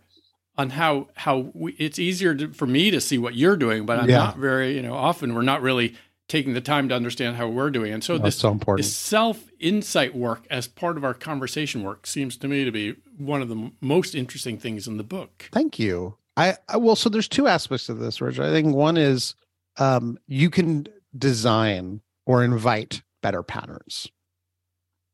on 0.56 0.70
how 0.70 1.08
how 1.14 1.50
we, 1.54 1.72
it's 1.72 1.98
easier 1.98 2.34
to, 2.34 2.52
for 2.52 2.66
me 2.66 2.90
to 2.90 3.00
see 3.00 3.18
what 3.18 3.34
you're 3.34 3.56
doing, 3.56 3.86
but 3.86 3.98
I'm 3.98 4.08
yeah. 4.08 4.18
not 4.18 4.36
very 4.36 4.74
you 4.74 4.82
know 4.82 4.94
often 4.94 5.34
we're 5.34 5.42
not 5.42 5.62
really 5.62 5.94
taking 6.30 6.54
the 6.54 6.60
time 6.60 6.88
to 6.88 6.94
understand 6.94 7.36
how 7.36 7.48
we're 7.48 7.70
doing. 7.70 7.92
And 7.92 8.04
so 8.04 8.12
That's 8.16 8.36
this, 8.36 8.36
so 8.36 8.52
important. 8.52 8.86
this 8.86 8.94
self 8.94 9.50
insight 9.58 10.14
work 10.14 10.46
as 10.48 10.68
part 10.68 10.96
of 10.96 11.04
our 11.04 11.12
conversation 11.12 11.82
work 11.82 12.06
seems 12.06 12.36
to 12.38 12.48
me 12.48 12.64
to 12.64 12.70
be 12.70 12.94
one 13.18 13.42
of 13.42 13.48
the 13.48 13.72
most 13.80 14.14
interesting 14.14 14.56
things 14.56 14.86
in 14.86 14.96
the 14.96 15.02
book. 15.02 15.48
Thank 15.52 15.78
you. 15.78 16.16
I, 16.36 16.56
I 16.68 16.76
well, 16.76 16.96
so 16.96 17.08
there's 17.08 17.28
two 17.28 17.48
aspects 17.48 17.88
of 17.88 17.98
this, 17.98 18.20
Richard. 18.20 18.44
I 18.44 18.52
think 18.52 18.74
one 18.74 18.96
is 18.96 19.34
um, 19.76 20.18
you 20.28 20.50
can 20.50 20.86
design 21.18 22.00
or 22.26 22.44
invite 22.44 23.02
better 23.22 23.42
patterns, 23.42 24.08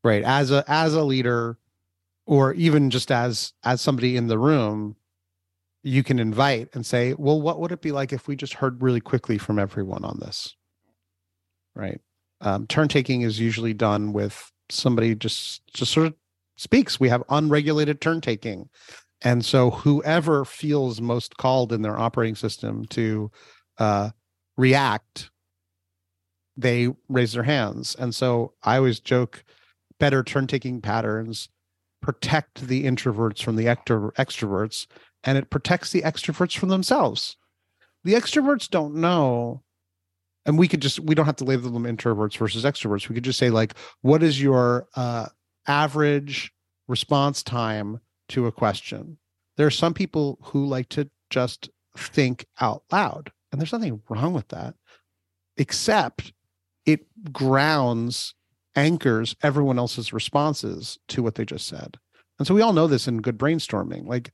right? 0.03 0.23
As 0.23 0.51
a 0.51 0.63
as 0.67 0.93
a 0.93 1.03
leader, 1.03 1.57
or 2.27 2.53
even 2.53 2.91
just 2.91 3.11
as 3.11 3.53
as 3.63 3.81
somebody 3.81 4.15
in 4.15 4.27
the 4.27 4.37
room, 4.37 4.95
you 5.83 6.03
can 6.03 6.19
invite 6.19 6.69
and 6.73 6.85
say, 6.85 7.13
well, 7.17 7.41
what 7.41 7.59
would 7.59 7.71
it 7.71 7.81
be 7.81 7.91
like 7.91 8.11
if 8.11 8.27
we 8.27 8.35
just 8.35 8.55
heard 8.55 8.81
really 8.81 9.01
quickly 9.01 9.37
from 9.37 9.59
everyone 9.59 10.03
on 10.03 10.19
this? 10.19 10.55
right? 11.77 12.01
Um, 12.41 12.67
turn 12.67 12.87
taking 12.87 13.21
is 13.21 13.39
usually 13.39 13.73
done 13.73 14.11
with 14.11 14.51
somebody 14.69 15.15
just 15.15 15.61
just 15.73 15.93
sort 15.93 16.07
of 16.07 16.13
speaks. 16.57 16.99
We 16.99 17.09
have 17.09 17.23
unregulated 17.29 18.01
turn 18.01 18.19
taking, 18.19 18.69
and 19.21 19.45
so 19.45 19.69
whoever 19.69 20.43
feels 20.43 20.99
most 20.99 21.37
called 21.37 21.71
in 21.71 21.83
their 21.83 21.97
operating 21.97 22.35
system 22.35 22.85
to 22.87 23.31
uh, 23.77 24.09
react, 24.57 25.29
they 26.57 26.89
raise 27.07 27.33
their 27.33 27.43
hands. 27.43 27.95
And 27.97 28.13
so 28.13 28.53
I 28.63 28.77
always 28.77 28.99
joke, 28.99 29.43
better 29.99 30.23
turn 30.23 30.47
taking 30.47 30.81
patterns 30.81 31.49
protect 32.01 32.67
the 32.67 32.85
introverts 32.85 33.41
from 33.43 33.55
the 33.55 33.65
extro- 33.65 34.13
extroverts, 34.13 34.87
and 35.27 35.37
it 35.37 35.51
protects 35.51 35.91
the 35.91 36.01
extroverts 36.01 36.57
from 36.57 36.69
themselves. 36.69 37.35
The 38.03 38.13
extroverts 38.13 38.69
don't 38.69 38.95
know 38.95 39.61
and 40.45 40.57
we 40.57 40.69
could 40.69 40.81
just 40.81 41.01
we 41.01 41.13
don't 41.13 41.25
have 41.25 41.35
to 41.35 41.43
label 41.43 41.69
them 41.69 41.83
introverts 41.83 42.37
versus 42.37 42.63
extroverts. 42.63 43.09
We 43.09 43.15
could 43.15 43.25
just 43.25 43.37
say 43.37 43.49
like 43.51 43.73
what 44.01 44.23
is 44.23 44.41
your 44.41 44.87
uh, 44.95 45.27
average 45.67 46.51
response 46.87 47.43
time 47.43 47.99
to 48.29 48.47
a 48.47 48.51
question? 48.51 49.17
There 49.57 49.67
are 49.67 49.71
some 49.71 49.93
people 49.93 50.39
who 50.41 50.65
like 50.65 50.87
to 50.89 51.09
just 51.29 51.69
think 51.97 52.45
out 52.61 52.83
loud 52.91 53.31
and 53.51 53.59
there's 53.59 53.73
nothing 53.73 54.01
wrong 54.09 54.33
with 54.33 54.47
that 54.47 54.75
except 55.57 56.31
it 56.85 57.01
grounds 57.33 58.33
anchors 58.77 59.35
everyone 59.43 59.79
else's 59.79 60.13
responses 60.13 60.97
to 61.09 61.21
what 61.21 61.35
they 61.35 61.43
just 61.43 61.67
said. 61.67 61.97
And 62.39 62.47
so 62.47 62.53
we 62.53 62.61
all 62.61 62.73
know 62.73 62.87
this 62.87 63.07
in 63.07 63.21
good 63.21 63.37
brainstorming. 63.37 64.07
Like 64.07 64.31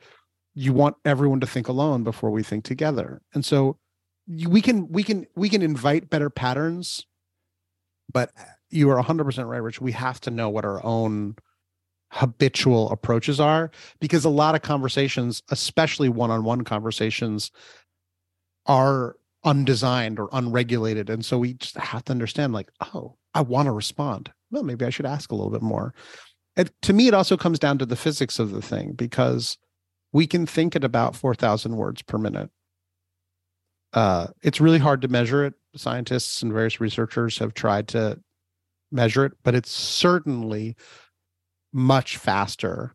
you 0.56 0.74
want 0.74 0.96
everyone 1.06 1.40
to 1.40 1.48
think 1.48 1.68
alone 1.68 2.04
before 2.04 2.32
we 2.32 2.44
think 2.44 2.64
together 2.64 3.22
and 3.34 3.44
so 3.44 3.78
we 4.48 4.62
can 4.62 4.88
we 4.90 5.04
can 5.04 5.26
we 5.36 5.50
can 5.50 5.62
invite 5.62 6.10
better 6.10 6.30
patterns 6.30 7.06
but 8.12 8.32
uh, 8.40 8.44
you 8.70 8.90
are 8.90 9.02
100% 9.02 9.48
right 9.48 9.58
rich 9.58 9.82
we 9.82 9.92
have 9.92 10.20
to 10.22 10.32
know 10.32 10.50
what 10.50 10.66
our 10.66 10.84
own 10.86 11.36
habitual 12.12 12.92
approaches 12.92 13.40
are 13.40 13.72
because 14.00 14.24
a 14.24 14.30
lot 14.30 14.56
of 14.56 14.62
conversations 14.62 15.42
especially 15.50 16.10
one-on-one 16.10 16.64
conversations 16.64 17.52
are 18.68 19.16
undesigned 19.44 20.20
or 20.20 20.30
unregulated 20.32 21.10
and 21.10 21.26
so 21.26 21.38
we 21.38 21.56
just 21.56 21.76
have 21.76 22.04
to 22.04 22.12
understand 22.12 22.54
like 22.54 22.70
oh 22.94 23.16
I 23.34 23.42
want 23.42 23.66
to 23.66 23.72
respond. 23.72 24.32
Well, 24.52 24.64
maybe 24.64 24.86
I 24.86 24.90
should 24.90 25.06
ask 25.06 25.32
a 25.32 25.36
little 25.36 25.52
bit 25.52 25.62
more. 25.62 25.94
And 26.56 26.72
to 26.84 26.94
me, 26.94 27.08
it 27.08 27.14
also 27.14 27.36
comes 27.36 27.60
down 27.60 27.80
to 27.80 27.86
the 27.86 27.96
physics 27.96 28.38
of 28.38 28.52
the 28.52 28.62
thing 28.62 28.94
because 28.94 29.58
we 30.14 30.28
can 30.28 30.46
think 30.46 30.76
at 30.76 30.84
about 30.84 31.16
4,000 31.16 31.76
words 31.76 32.02
per 32.04 32.18
minute. 32.18 32.50
Uh, 33.92 34.28
it's 34.42 34.62
really 34.62 34.80
hard 34.80 35.02
to 35.02 35.08
measure 35.08 35.44
it. 35.44 35.56
Scientists 35.76 36.42
and 36.42 36.54
various 36.54 36.80
researchers 36.80 37.40
have 37.40 37.54
tried 37.54 37.88
to 37.90 38.20
measure 38.92 39.26
it, 39.26 39.34
but 39.44 39.56
it's 39.56 39.72
certainly 39.72 40.76
much 41.74 42.18
faster 42.18 42.94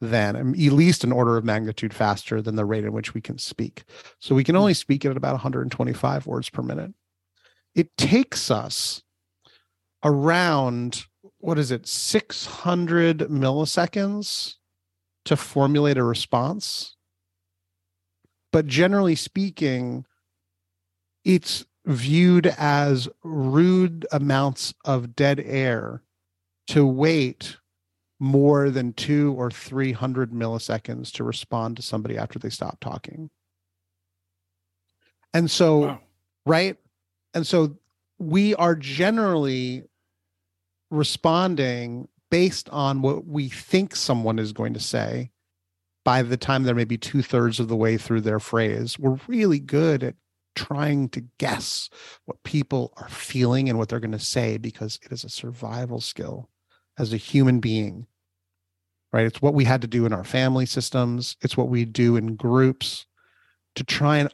than 0.00 0.36
at 0.36 0.72
least 0.72 1.04
an 1.04 1.12
order 1.12 1.36
of 1.36 1.44
magnitude 1.44 1.94
faster 1.94 2.42
than 2.42 2.56
the 2.56 2.64
rate 2.64 2.84
at 2.84 2.92
which 2.92 3.14
we 3.14 3.20
can 3.20 3.38
speak. 3.38 3.84
So 4.18 4.34
we 4.34 4.44
can 4.44 4.56
only 4.56 4.74
speak 4.74 5.04
at 5.04 5.16
about 5.16 5.32
125 5.32 6.26
words 6.26 6.50
per 6.50 6.62
minute. 6.62 6.92
It 7.74 7.96
takes 7.96 8.50
us 8.50 9.02
around 10.02 11.04
what 11.38 11.58
is 11.58 11.70
it 11.70 11.86
600 11.86 13.18
milliseconds 13.18 14.56
to 15.24 15.36
formulate 15.36 15.96
a 15.96 16.04
response 16.04 16.96
but 18.52 18.66
generally 18.66 19.14
speaking 19.14 20.04
it's 21.24 21.64
viewed 21.86 22.46
as 22.58 23.08
rude 23.22 24.06
amounts 24.12 24.74
of 24.84 25.14
dead 25.16 25.40
air 25.40 26.02
to 26.66 26.86
wait 26.86 27.56
more 28.20 28.70
than 28.70 28.92
two 28.92 29.34
or 29.36 29.50
300 29.50 30.32
milliseconds 30.32 31.12
to 31.12 31.24
respond 31.24 31.76
to 31.76 31.82
somebody 31.82 32.16
after 32.16 32.38
they 32.38 32.48
stop 32.48 32.78
talking. 32.80 33.28
And 35.34 35.50
so, 35.50 35.78
wow. 35.78 36.00
right? 36.46 36.76
And 37.34 37.46
so 37.46 37.76
we 38.18 38.54
are 38.54 38.76
generally 38.76 39.82
responding 40.90 42.08
based 42.34 42.68
on 42.70 43.00
what 43.00 43.28
we 43.28 43.48
think 43.48 43.94
someone 43.94 44.40
is 44.40 44.52
going 44.52 44.74
to 44.74 44.80
say 44.80 45.30
by 46.04 46.20
the 46.20 46.36
time 46.36 46.64
they're 46.64 46.74
maybe 46.74 46.98
two 46.98 47.22
thirds 47.22 47.60
of 47.60 47.68
the 47.68 47.76
way 47.76 47.96
through 47.96 48.20
their 48.20 48.40
phrase. 48.40 48.98
We're 48.98 49.20
really 49.28 49.60
good 49.60 50.02
at 50.02 50.16
trying 50.56 51.10
to 51.10 51.20
guess 51.38 51.88
what 52.24 52.42
people 52.42 52.92
are 52.96 53.08
feeling 53.08 53.68
and 53.68 53.78
what 53.78 53.88
they're 53.88 54.00
going 54.00 54.10
to 54.10 54.18
say 54.18 54.58
because 54.58 54.98
it 55.04 55.12
is 55.12 55.22
a 55.22 55.28
survival 55.28 56.00
skill 56.00 56.50
as 56.98 57.12
a 57.12 57.18
human 57.18 57.60
being 57.60 58.04
right 59.12 59.26
it's 59.26 59.42
what 59.42 59.54
we 59.54 59.64
had 59.64 59.80
to 59.80 59.88
do 59.88 60.04
in 60.04 60.12
our 60.12 60.24
family 60.24 60.66
systems 60.66 61.36
it's 61.40 61.56
what 61.56 61.68
we 61.68 61.84
do 61.84 62.16
in 62.16 62.36
groups 62.36 63.06
to 63.74 63.82
try 63.82 64.18
and 64.18 64.32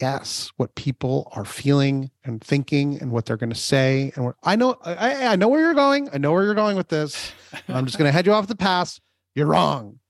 guess 0.00 0.50
what 0.56 0.74
people 0.74 1.30
are 1.36 1.44
feeling 1.44 2.10
and 2.24 2.42
thinking 2.42 3.00
and 3.00 3.10
what 3.10 3.24
they're 3.24 3.36
going 3.36 3.52
to 3.52 3.54
say 3.54 4.12
and 4.16 4.32
i 4.42 4.56
know 4.56 4.76
I, 4.82 5.26
I 5.28 5.36
know 5.36 5.48
where 5.48 5.60
you're 5.60 5.74
going 5.74 6.08
i 6.12 6.18
know 6.18 6.32
where 6.32 6.44
you're 6.44 6.54
going 6.54 6.76
with 6.76 6.88
this 6.88 7.32
i'm 7.68 7.86
just 7.86 7.98
going 7.98 8.08
to 8.08 8.12
head 8.12 8.26
you 8.26 8.32
off 8.32 8.48
the 8.48 8.56
path 8.56 8.98
you're 9.34 9.46
wrong 9.46 10.00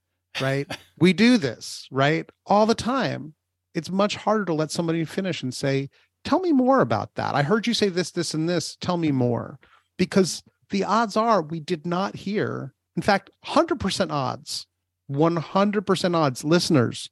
right 0.40 0.66
we 0.98 1.12
do 1.12 1.36
this 1.36 1.86
right 1.90 2.28
all 2.46 2.64
the 2.64 2.74
time 2.74 3.34
it's 3.74 3.90
much 3.90 4.16
harder 4.16 4.44
to 4.46 4.54
let 4.54 4.70
somebody 4.70 5.04
finish 5.04 5.42
and 5.42 5.54
say, 5.54 5.88
Tell 6.24 6.38
me 6.38 6.52
more 6.52 6.80
about 6.80 7.16
that. 7.16 7.34
I 7.34 7.42
heard 7.42 7.66
you 7.66 7.74
say 7.74 7.88
this, 7.88 8.12
this, 8.12 8.32
and 8.32 8.48
this. 8.48 8.76
Tell 8.80 8.96
me 8.96 9.10
more. 9.10 9.58
Because 9.98 10.44
the 10.70 10.84
odds 10.84 11.16
are 11.16 11.42
we 11.42 11.58
did 11.58 11.84
not 11.84 12.14
hear, 12.14 12.74
in 12.94 13.02
fact, 13.02 13.30
100% 13.44 14.12
odds, 14.12 14.66
100% 15.10 16.16
odds, 16.16 16.44
listeners, 16.44 17.10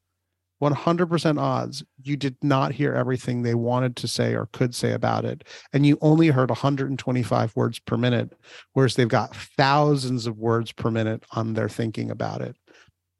100% 0.61 1.41
odds, 1.41 1.83
you 2.03 2.17
did 2.17 2.37
not 2.43 2.73
hear 2.73 2.95
everything 2.95 3.43
they 3.43 3.55
wanted 3.55 3.97
to 3.97 4.09
say 4.09 4.35
or 4.35 4.47
could 4.53 4.75
say 4.75 4.93
about 4.93 5.25
it. 5.25 5.45
And 5.73 5.87
you 5.87 5.97
only 6.01 6.29
heard 6.29 6.51
125 6.51 7.57
words 7.57 7.79
per 7.79 7.97
minute, 7.97 8.33
whereas 8.75 8.95
they've 8.95 9.09
got 9.09 9.35
thousands 9.35 10.27
of 10.27 10.39
words 10.39 10.73
per 10.73 10.91
minute 10.91 11.25
on 11.33 11.55
their 11.55 11.69
thinking 11.69 12.11
about 12.11 12.43
it. 12.43 12.57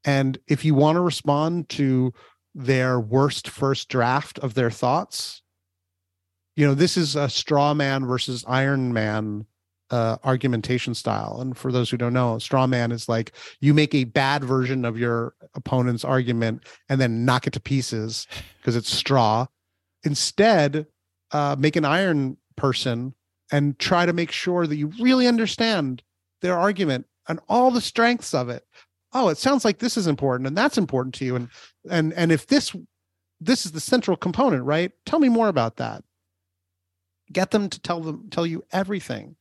And 0.05 0.39
if 0.49 0.65
you 0.65 0.75
want 0.75 0.97
to 0.97 1.01
respond 1.01 1.69
to 1.71 2.13
their 2.55 2.99
worst 2.99 3.49
first 3.49 3.89
draft 3.89 4.39
of 4.41 4.55
their 4.55 4.71
thoughts. 4.71 5.43
You 6.57 6.67
know, 6.67 6.75
this 6.75 6.97
is 6.97 7.17
a 7.17 7.29
straw 7.29 7.75
man 7.75 8.07
versus 8.07 8.45
Iron 8.47 8.93
Man 8.93 9.47
uh, 9.91 10.17
argumentation 10.25 10.95
style. 10.95 11.39
And 11.41 11.57
for 11.57 11.73
those 11.73 11.91
who 11.91 11.97
don't 11.97 12.13
know, 12.13 12.39
straw 12.39 12.67
man 12.67 12.93
is 12.93 13.09
like 13.09 13.33
you 13.61 13.75
make 13.75 13.95
a 13.95 14.05
bad 14.05 14.45
version 14.45 14.85
of 14.85 14.99
your 14.99 15.35
opponent's 15.55 16.05
argument 16.05 16.65
and 16.89 17.01
then 17.01 17.25
knock 17.25 17.47
it 17.47 17.53
to 17.55 17.61
pieces 17.61 18.27
because 18.59 18.77
it's 18.77 18.93
straw. 18.93 19.47
Instead, 20.05 20.87
uh, 21.33 21.57
make 21.59 21.77
an 21.77 21.85
iron 21.85 22.37
person 22.57 23.15
and 23.53 23.79
try 23.79 24.07
to 24.07 24.13
make 24.13 24.31
sure 24.31 24.67
that 24.67 24.77
you 24.77 24.93
really 25.01 25.27
understand 25.27 26.03
their 26.41 26.59
argument 26.59 27.07
and 27.29 27.41
all 27.49 27.71
the 27.71 27.81
strengths 27.81 28.35
of 28.35 28.49
it 28.49 28.65
oh 29.13 29.29
it 29.29 29.39
sounds 29.39 29.65
like 29.65 29.79
this 29.79 29.97
is 29.97 30.07
important 30.07 30.47
and 30.47 30.57
that's 30.57 30.79
important 30.79 31.15
to 31.15 31.25
you 31.25 31.37
and 31.37 31.49
and 31.91 32.13
and 32.15 32.33
if 32.33 32.47
this 32.47 32.75
this 33.41 33.65
is 33.65 33.73
the 33.73 33.81
central 33.81 34.17
component 34.17 34.65
right 34.65 34.93
tell 35.07 35.19
me 35.19 35.29
more 35.29 35.49
about 35.49 35.77
that 35.77 36.03
get 37.33 37.51
them 37.51 37.69
to 37.69 37.81
tell 37.81 38.01
them 38.01 38.29
tell 38.31 38.47
you 38.47 38.65
everything 38.73 39.37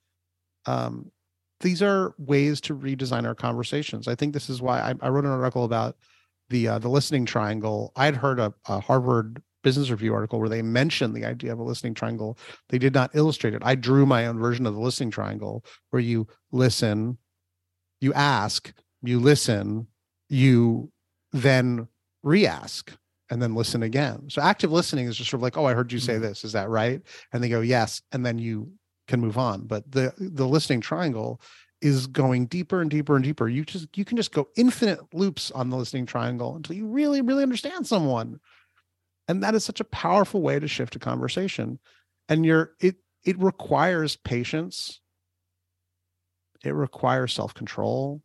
um 0.69 1.11
these 1.61 1.81
are 1.81 2.13
ways 2.17 2.61
to 2.61 2.75
redesign 2.75 3.25
our 3.25 3.35
conversations 3.35 4.07
i 4.07 4.15
think 4.15 4.33
this 4.33 4.49
is 4.49 4.61
why 4.61 4.79
i, 4.79 4.93
I 5.01 5.09
wrote 5.09 5.25
an 5.25 5.31
article 5.31 5.63
about 5.63 5.97
the 6.49 6.67
uh, 6.67 6.79
the 6.79 6.89
listening 6.89 7.25
triangle 7.25 7.91
i 7.95 8.05
had 8.05 8.15
heard 8.15 8.39
a, 8.39 8.53
a 8.67 8.79
harvard 8.79 9.41
business 9.61 9.89
review 9.89 10.13
article 10.13 10.39
where 10.39 10.49
they 10.49 10.61
mentioned 10.61 11.13
the 11.13 11.25
idea 11.25 11.51
of 11.51 11.59
a 11.59 11.63
listening 11.63 11.93
triangle 11.93 12.37
they 12.69 12.77
did 12.77 12.93
not 12.93 13.11
illustrate 13.13 13.53
it 13.53 13.61
i 13.65 13.75
drew 13.75 14.05
my 14.05 14.25
own 14.25 14.39
version 14.39 14.65
of 14.65 14.73
the 14.73 14.79
listening 14.79 15.11
triangle 15.11 15.63
where 15.89 16.01
you 16.01 16.27
listen 16.51 17.17
you 18.01 18.13
ask 18.13 18.73
you 19.01 19.19
listen, 19.19 19.87
you 20.29 20.91
then 21.31 21.87
re-ask 22.23 22.91
and 23.29 23.41
then 23.41 23.55
listen 23.55 23.83
again. 23.83 24.29
So 24.29 24.41
active 24.41 24.71
listening 24.71 25.07
is 25.07 25.15
just 25.15 25.29
sort 25.29 25.39
of 25.39 25.43
like, 25.43 25.57
oh, 25.57 25.65
I 25.65 25.73
heard 25.73 25.91
you 25.91 25.99
say 25.99 26.13
mm-hmm. 26.13 26.23
this. 26.23 26.43
Is 26.43 26.53
that 26.53 26.69
right? 26.69 27.01
And 27.31 27.43
they 27.43 27.49
go, 27.49 27.61
yes, 27.61 28.01
and 28.11 28.25
then 28.25 28.37
you 28.37 28.71
can 29.09 29.19
move 29.19 29.37
on. 29.37 29.67
But 29.67 29.91
the 29.91 30.13
the 30.17 30.47
listening 30.47 30.79
triangle 30.79 31.41
is 31.81 32.07
going 32.07 32.45
deeper 32.45 32.81
and 32.81 32.89
deeper 32.89 33.15
and 33.15 33.23
deeper. 33.23 33.49
You 33.49 33.65
just 33.65 33.97
you 33.97 34.05
can 34.05 34.15
just 34.15 34.31
go 34.31 34.47
infinite 34.55 34.99
loops 35.13 35.51
on 35.51 35.69
the 35.69 35.77
listening 35.77 36.05
triangle 36.05 36.55
until 36.55 36.75
you 36.77 36.87
really 36.87 37.21
really 37.21 37.43
understand 37.43 37.85
someone. 37.85 38.39
And 39.27 39.43
that 39.43 39.55
is 39.55 39.65
such 39.65 39.79
a 39.79 39.85
powerful 39.85 40.41
way 40.41 40.59
to 40.59 40.67
shift 40.67 40.95
a 40.95 40.99
conversation. 40.99 41.79
And 42.29 42.45
you're 42.45 42.71
it 42.79 42.95
it 43.25 43.37
requires 43.37 44.15
patience. 44.15 45.01
It 46.63 46.71
requires 46.71 47.33
self-control 47.33 48.21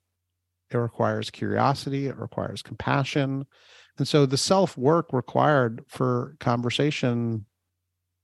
it 0.70 0.78
requires 0.78 1.30
curiosity, 1.30 2.06
it 2.06 2.18
requires 2.18 2.62
compassion. 2.62 3.46
And 3.96 4.08
so 4.08 4.26
the 4.26 4.36
self 4.36 4.76
work 4.76 5.12
required 5.12 5.84
for 5.88 6.36
conversation 6.40 7.46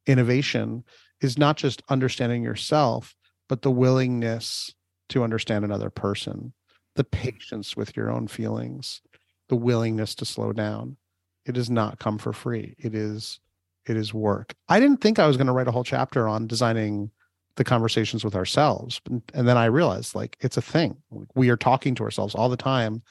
innovation 0.07 0.85
is 1.21 1.39
not 1.39 1.57
just 1.57 1.83
understanding 1.89 2.43
yourself, 2.43 3.15
but 3.49 3.63
the 3.63 3.71
willingness 3.71 4.75
to 5.11 5.25
understand 5.25 5.65
another 5.65 5.91
person, 5.91 6.53
the 6.97 7.05
patience 7.05 7.77
with 7.77 7.97
your 7.97 8.11
own 8.11 8.29
feelings, 8.29 9.03
the 9.49 9.57
willingness 9.57 10.15
to 10.17 10.25
slow 10.25 10.53
down. 10.53 10.97
It 11.45 11.53
does 11.53 11.71
not 11.71 11.99
come 11.99 12.19
for 12.19 12.33
free. 12.33 12.75
It 12.79 12.95
is 12.95 13.41
it 13.87 13.97
is 13.97 14.15
work. 14.15 14.55
I 14.69 14.79
didn't 14.79 15.01
think 15.01 15.19
I 15.19 15.27
was 15.27 15.37
going 15.37 15.47
to 15.47 15.53
write 15.53 15.67
a 15.67 15.73
whole 15.73 15.85
chapter 15.85 16.29
on 16.29 16.47
designing 16.47 17.11
the 17.57 17.65
conversations 17.65 18.25
with 18.25 18.35
ourselves 18.35 19.01
and 19.35 19.47
then 19.49 19.59
i 19.59 19.67
realized 19.67 20.15
like 20.15 20.37
it's 20.41 20.57
a 20.57 20.63
thing 20.63 20.97
we 21.35 21.51
are 21.51 21.57
talking 21.57 21.95
to 21.95 22.03
ourselves 22.03 22.35
all 22.35 22.49
the 22.49 22.57
time 22.57 23.03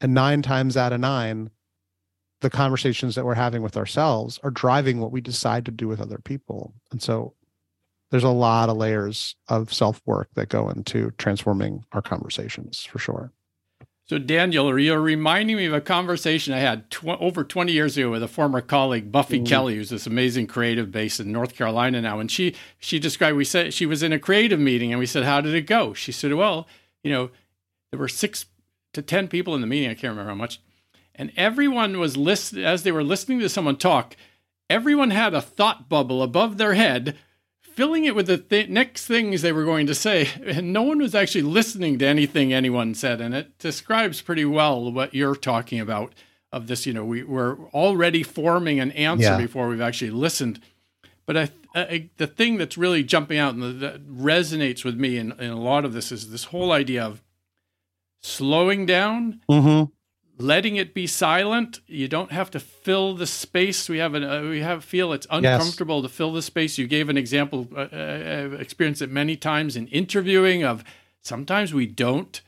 and 0.00 0.14
nine 0.14 0.42
times 0.42 0.76
out 0.76 0.92
of 0.92 1.00
nine 1.00 1.50
the 2.40 2.50
conversations 2.50 3.14
that 3.14 3.24
we're 3.24 3.34
having 3.34 3.62
with 3.62 3.76
ourselves 3.76 4.38
are 4.42 4.50
driving 4.50 5.00
what 5.00 5.12
we 5.12 5.20
decide 5.20 5.64
to 5.64 5.70
do 5.70 5.88
with 5.88 6.00
other 6.00 6.18
people 6.18 6.74
and 6.90 7.02
so 7.02 7.34
there's 8.10 8.24
a 8.24 8.28
lot 8.28 8.68
of 8.68 8.76
layers 8.76 9.36
of 9.48 9.72
self 9.72 10.00
work 10.06 10.28
that 10.34 10.48
go 10.48 10.68
into 10.68 11.10
transforming 11.12 11.84
our 11.92 12.02
conversations 12.02 12.84
for 12.84 12.98
sure 12.98 13.32
so, 14.10 14.18
Daniel, 14.18 14.76
you're 14.76 15.00
reminding 15.00 15.56
me 15.56 15.66
of 15.66 15.72
a 15.72 15.80
conversation 15.80 16.52
I 16.52 16.58
had 16.58 16.90
tw- 16.90 17.10
over 17.20 17.44
20 17.44 17.70
years 17.70 17.96
ago 17.96 18.10
with 18.10 18.24
a 18.24 18.26
former 18.26 18.60
colleague, 18.60 19.12
Buffy 19.12 19.36
mm-hmm. 19.36 19.44
Kelly, 19.44 19.76
who's 19.76 19.90
this 19.90 20.04
amazing 20.04 20.48
creative 20.48 20.90
based 20.90 21.20
in 21.20 21.30
North 21.30 21.54
Carolina 21.54 22.00
now. 22.00 22.18
And 22.18 22.28
she 22.28 22.56
she 22.80 22.98
described, 22.98 23.36
we 23.36 23.44
said 23.44 23.72
she 23.72 23.86
was 23.86 24.02
in 24.02 24.12
a 24.12 24.18
creative 24.18 24.58
meeting, 24.58 24.92
and 24.92 24.98
we 24.98 25.06
said, 25.06 25.22
"How 25.22 25.40
did 25.40 25.54
it 25.54 25.68
go?" 25.68 25.94
She 25.94 26.10
said, 26.10 26.34
"Well, 26.34 26.66
you 27.04 27.12
know, 27.12 27.30
there 27.92 28.00
were 28.00 28.08
six 28.08 28.46
to 28.94 29.00
ten 29.00 29.28
people 29.28 29.54
in 29.54 29.60
the 29.60 29.68
meeting. 29.68 29.90
I 29.90 29.94
can't 29.94 30.10
remember 30.10 30.30
how 30.30 30.34
much, 30.34 30.60
and 31.20 31.30
everyone 31.36 31.98
was 31.98 32.16
listening 32.16 32.64
as 32.64 32.82
they 32.82 32.90
were 32.90 33.04
listening 33.04 33.38
to 33.40 33.48
someone 33.48 33.76
talk. 33.76 34.16
Everyone 34.68 35.10
had 35.10 35.34
a 35.34 35.42
thought 35.42 35.88
bubble 35.88 36.22
above 36.22 36.58
their 36.58 36.74
head." 36.74 37.16
filling 37.80 38.04
it 38.04 38.14
with 38.14 38.26
the 38.26 38.36
th- 38.36 38.68
next 38.68 39.06
things 39.06 39.40
they 39.40 39.52
were 39.52 39.64
going 39.64 39.86
to 39.86 39.94
say, 39.94 40.28
and 40.44 40.70
no 40.70 40.82
one 40.82 40.98
was 40.98 41.14
actually 41.14 41.40
listening 41.40 41.98
to 41.98 42.04
anything 42.04 42.52
anyone 42.52 42.94
said. 42.94 43.22
And 43.22 43.34
it 43.34 43.56
describes 43.58 44.20
pretty 44.20 44.44
well 44.44 44.92
what 44.92 45.14
you're 45.14 45.36
talking 45.36 45.80
about 45.80 46.12
of 46.52 46.66
this. 46.66 46.84
You 46.84 46.92
know, 46.92 47.06
we, 47.06 47.22
we're 47.22 47.56
already 47.68 48.22
forming 48.22 48.80
an 48.80 48.90
answer 48.90 49.22
yeah. 49.22 49.38
before 49.38 49.68
we've 49.68 49.80
actually 49.80 50.10
listened. 50.10 50.60
But 51.24 51.36
I, 51.38 51.48
I, 51.74 52.10
the 52.18 52.26
thing 52.26 52.58
that's 52.58 52.76
really 52.76 53.02
jumping 53.02 53.38
out 53.38 53.54
and 53.54 53.80
that 53.80 54.06
resonates 54.06 54.84
with 54.84 54.96
me 54.96 55.16
in, 55.16 55.32
in 55.40 55.50
a 55.50 55.60
lot 55.60 55.86
of 55.86 55.92
this 55.94 56.12
is 56.12 56.30
this 56.30 56.44
whole 56.44 56.72
idea 56.72 57.02
of 57.04 57.22
slowing 58.20 58.84
down, 58.84 59.40
Mm-hmm. 59.50 59.90
Letting 60.40 60.76
it 60.76 60.94
be 60.94 61.06
silent. 61.06 61.80
You 61.86 62.08
don't 62.08 62.32
have 62.32 62.50
to 62.52 62.60
fill 62.60 63.14
the 63.14 63.26
space. 63.26 63.88
We 63.88 63.98
have 63.98 64.14
an 64.14 64.24
uh, 64.24 64.42
we 64.42 64.60
have 64.60 64.84
feel 64.84 65.12
it's 65.12 65.26
uncomfortable 65.30 66.02
to 66.02 66.08
fill 66.08 66.32
the 66.32 66.42
space. 66.42 66.78
You 66.78 66.86
gave 66.86 67.08
an 67.08 67.16
example. 67.16 67.68
Uh, 67.74 67.80
uh, 67.92 68.50
I've 68.52 68.60
experienced 68.60 69.02
it 69.02 69.10
many 69.10 69.36
times 69.36 69.76
in 69.76 69.86
interviewing. 69.88 70.64
Of 70.64 70.84
sometimes 71.20 71.72
we 71.74 71.86
don't. 71.86 72.40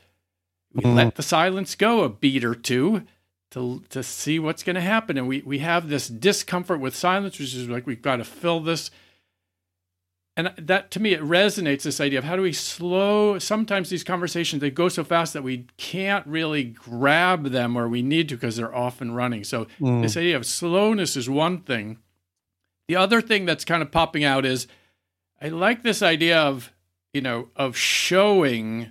We 0.73 0.83
Mhm. 0.83 0.95
let 0.95 1.15
the 1.15 1.23
silence 1.23 1.75
go 1.75 2.03
a 2.03 2.09
beat 2.09 2.43
or 2.43 2.55
two 2.55 3.03
to 3.51 3.83
to 3.89 4.01
see 4.03 4.39
what's 4.39 4.63
going 4.63 4.75
to 4.75 4.81
happen, 4.81 5.17
and 5.17 5.27
we 5.27 5.41
we 5.45 5.59
have 5.59 5.89
this 5.89 6.07
discomfort 6.07 6.79
with 6.79 6.95
silence, 6.95 7.37
which 7.39 7.53
is 7.53 7.69
like 7.69 7.85
we've 7.85 8.01
got 8.01 8.17
to 8.17 8.23
fill 8.23 8.59
this. 8.59 8.89
And 10.35 10.51
that 10.57 10.89
to 10.91 10.99
me, 10.99 11.13
it 11.13 11.21
resonates 11.21 11.83
this 11.83 12.01
idea 12.01 12.17
of 12.17 12.25
how 12.25 12.35
do 12.35 12.41
we 12.41 12.53
slow. 12.53 13.37
Sometimes 13.37 13.89
these 13.89 14.03
conversations 14.03 14.61
they 14.61 14.71
go 14.71 14.89
so 14.89 15.03
fast 15.03 15.33
that 15.33 15.43
we 15.43 15.67
can't 15.77 16.25
really 16.25 16.63
grab 16.63 17.45
them 17.51 17.75
where 17.75 17.87
we 17.87 18.01
need 18.01 18.29
to 18.29 18.35
because 18.35 18.55
they're 18.55 18.75
often 18.75 19.11
running. 19.13 19.43
So 19.43 19.67
Mm. 19.79 20.01
this 20.01 20.17
idea 20.17 20.35
of 20.35 20.45
slowness 20.47 21.15
is 21.15 21.29
one 21.29 21.59
thing. 21.59 21.97
The 22.87 22.95
other 22.95 23.21
thing 23.21 23.45
that's 23.45 23.63
kind 23.63 23.83
of 23.83 23.91
popping 23.91 24.23
out 24.23 24.43
is 24.45 24.65
I 25.41 25.49
like 25.49 25.83
this 25.83 26.01
idea 26.01 26.39
of 26.39 26.71
you 27.13 27.21
know 27.21 27.49
of 27.55 27.77
showing 27.77 28.89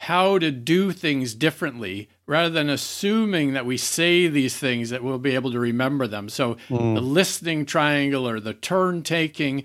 how 0.00 0.38
to 0.38 0.50
do 0.52 0.92
things 0.92 1.34
differently 1.34 2.08
rather 2.26 2.50
than 2.50 2.68
assuming 2.68 3.54
that 3.54 3.66
we 3.66 3.76
say 3.78 4.28
these 4.28 4.56
things 4.56 4.90
that 4.90 5.02
we'll 5.02 5.18
be 5.18 5.34
able 5.34 5.50
to 5.50 5.58
remember 5.58 6.06
them. 6.06 6.28
So 6.28 6.56
Mm. 6.68 6.94
the 6.94 7.00
listening 7.00 7.64
triangle 7.66 8.28
or 8.28 8.38
the 8.38 8.52
turn 8.54 9.02
taking, 9.02 9.64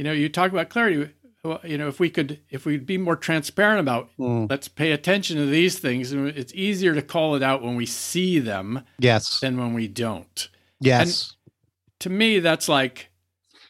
you 0.00 0.04
know, 0.04 0.12
you 0.12 0.30
talk 0.30 0.50
about 0.50 0.70
clarity. 0.70 1.10
Well, 1.44 1.60
You 1.62 1.76
know, 1.76 1.88
if 1.88 2.00
we 2.00 2.08
could, 2.08 2.40
if 2.48 2.64
we'd 2.64 2.86
be 2.86 2.96
more 2.96 3.16
transparent 3.16 3.80
about, 3.80 4.08
Mm. 4.18 4.48
let's 4.48 4.66
pay 4.66 4.92
attention 4.92 5.36
to 5.36 5.44
these 5.44 5.78
things, 5.78 6.10
and 6.10 6.26
it's 6.28 6.54
easier 6.54 6.94
to 6.94 7.02
call 7.02 7.34
it 7.34 7.42
out 7.42 7.62
when 7.62 7.76
we 7.76 7.84
see 7.84 8.38
them 8.38 8.80
Yes. 8.98 9.40
than 9.40 9.58
when 9.58 9.74
we 9.74 9.88
don't. 9.88 10.48
Yes. 10.80 11.36
To 11.98 12.08
me, 12.08 12.38
that's 12.40 12.66
like, 12.66 13.10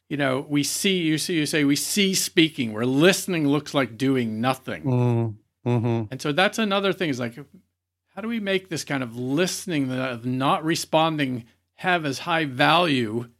you 0.08 0.16
know, 0.16 0.46
we 0.48 0.62
see 0.62 0.98
you 1.02 1.18
see 1.18 1.34
you 1.34 1.46
say 1.46 1.64
we 1.64 1.74
see 1.74 2.14
speaking, 2.14 2.72
where 2.72 2.86
listening 2.86 3.48
looks 3.48 3.74
like 3.74 3.98
doing 3.98 4.40
nothing. 4.40 4.84
Mm. 4.84 5.34
Mm-hmm. 5.66 6.12
And 6.12 6.22
so 6.22 6.30
that's 6.30 6.58
another 6.60 6.92
thing 6.92 7.10
is 7.10 7.18
like, 7.18 7.34
how 8.14 8.20
do 8.20 8.28
we 8.28 8.38
make 8.38 8.68
this 8.68 8.84
kind 8.84 9.02
of 9.02 9.16
listening, 9.16 9.90
of 9.90 10.24
not 10.24 10.64
responding, 10.64 11.44
have 11.74 12.04
as 12.04 12.20
high 12.20 12.44
value 12.44 13.30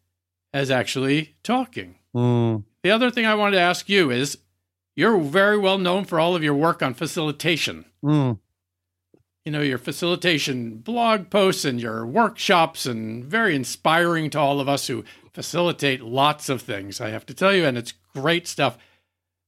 as 0.52 0.72
actually 0.72 1.36
talking? 1.44 1.94
Mm. 2.14 2.64
The 2.82 2.90
other 2.90 3.10
thing 3.10 3.26
I 3.26 3.34
wanted 3.34 3.56
to 3.56 3.62
ask 3.62 3.88
you 3.88 4.10
is 4.10 4.38
you're 4.96 5.18
very 5.20 5.58
well 5.58 5.78
known 5.78 6.04
for 6.04 6.18
all 6.18 6.34
of 6.34 6.42
your 6.42 6.54
work 6.54 6.82
on 6.82 6.94
facilitation. 6.94 7.84
Mm. 8.04 8.38
You 9.44 9.52
know, 9.52 9.60
your 9.62 9.78
facilitation 9.78 10.78
blog 10.78 11.30
posts 11.30 11.64
and 11.64 11.80
your 11.80 12.06
workshops, 12.06 12.86
and 12.86 13.24
very 13.24 13.54
inspiring 13.54 14.30
to 14.30 14.38
all 14.38 14.60
of 14.60 14.68
us 14.68 14.86
who 14.86 15.04
facilitate 15.32 16.02
lots 16.02 16.48
of 16.48 16.60
things, 16.62 17.00
I 17.00 17.08
have 17.10 17.24
to 17.26 17.34
tell 17.34 17.54
you, 17.54 17.64
and 17.64 17.78
it's 17.78 17.94
great 18.14 18.46
stuff. 18.46 18.76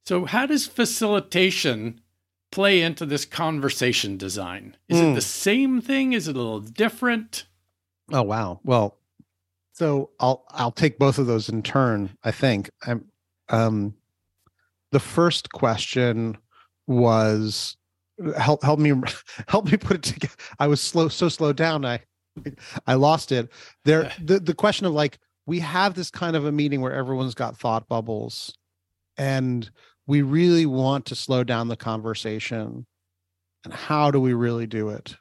So, 0.07 0.25
how 0.25 0.47
does 0.47 0.67
facilitation 0.67 2.01
play 2.51 2.81
into 2.83 3.05
this 3.07 3.25
conversation 3.25 4.17
design? 4.17 4.77
Is 4.89 4.99
it 5.01 5.09
Hmm. 5.09 5.15
the 5.15 5.21
same 5.21 5.81
thing? 5.81 6.13
Is 6.13 6.27
it 6.29 6.37
a 6.37 6.39
little 6.39 6.61
different? 6.61 7.45
Oh 8.11 8.23
wow. 8.23 8.61
Well, 8.65 8.99
so 9.73 10.11
I'll 10.21 10.45
I'll 10.51 10.73
take 10.73 10.99
both 10.99 11.19
of 11.19 11.27
those 11.27 11.49
in 11.49 11.63
turn. 11.63 12.17
I 12.25 12.31
think 12.31 12.71
I'm 12.87 13.05
um 13.53 13.95
the 14.91 15.01
first 15.01 15.53
question 15.53 16.37
was 16.87 17.77
help 18.37 18.63
help 18.63 18.79
me 18.79 18.93
help 19.49 19.71
me 19.71 19.77
put 19.77 19.97
it 19.97 20.03
together. 20.03 20.35
I 20.59 20.67
was 20.67 20.81
slow 20.81 21.09
so 21.09 21.29
slowed 21.29 21.57
down. 21.57 21.85
I 21.85 22.01
I 22.87 22.95
lost 22.95 23.33
it. 23.33 23.51
There 23.85 24.11
the 24.23 24.41
the 24.41 24.55
question 24.55 24.87
of 24.87 24.93
like 24.93 25.19
we 25.47 25.61
have 25.61 25.95
this 25.95 26.11
kind 26.11 26.37
of 26.37 26.45
a 26.45 26.53
meeting 26.53 26.81
where 26.81 26.93
everyone's 26.93 27.35
got 27.35 27.57
thought 27.57 27.89
bubbles 27.89 28.57
and 29.17 29.71
we 30.07 30.23
really 30.23 30.67
want 30.67 31.07
to 31.07 31.15
slow 31.15 31.45
down 31.45 31.69
the 31.69 31.77
conversation. 31.77 32.87
And 33.65 33.73
how 33.73 34.11
do 34.11 34.21
we 34.21 34.35
really 34.35 34.67
do 34.67 34.89
it? 34.89 35.17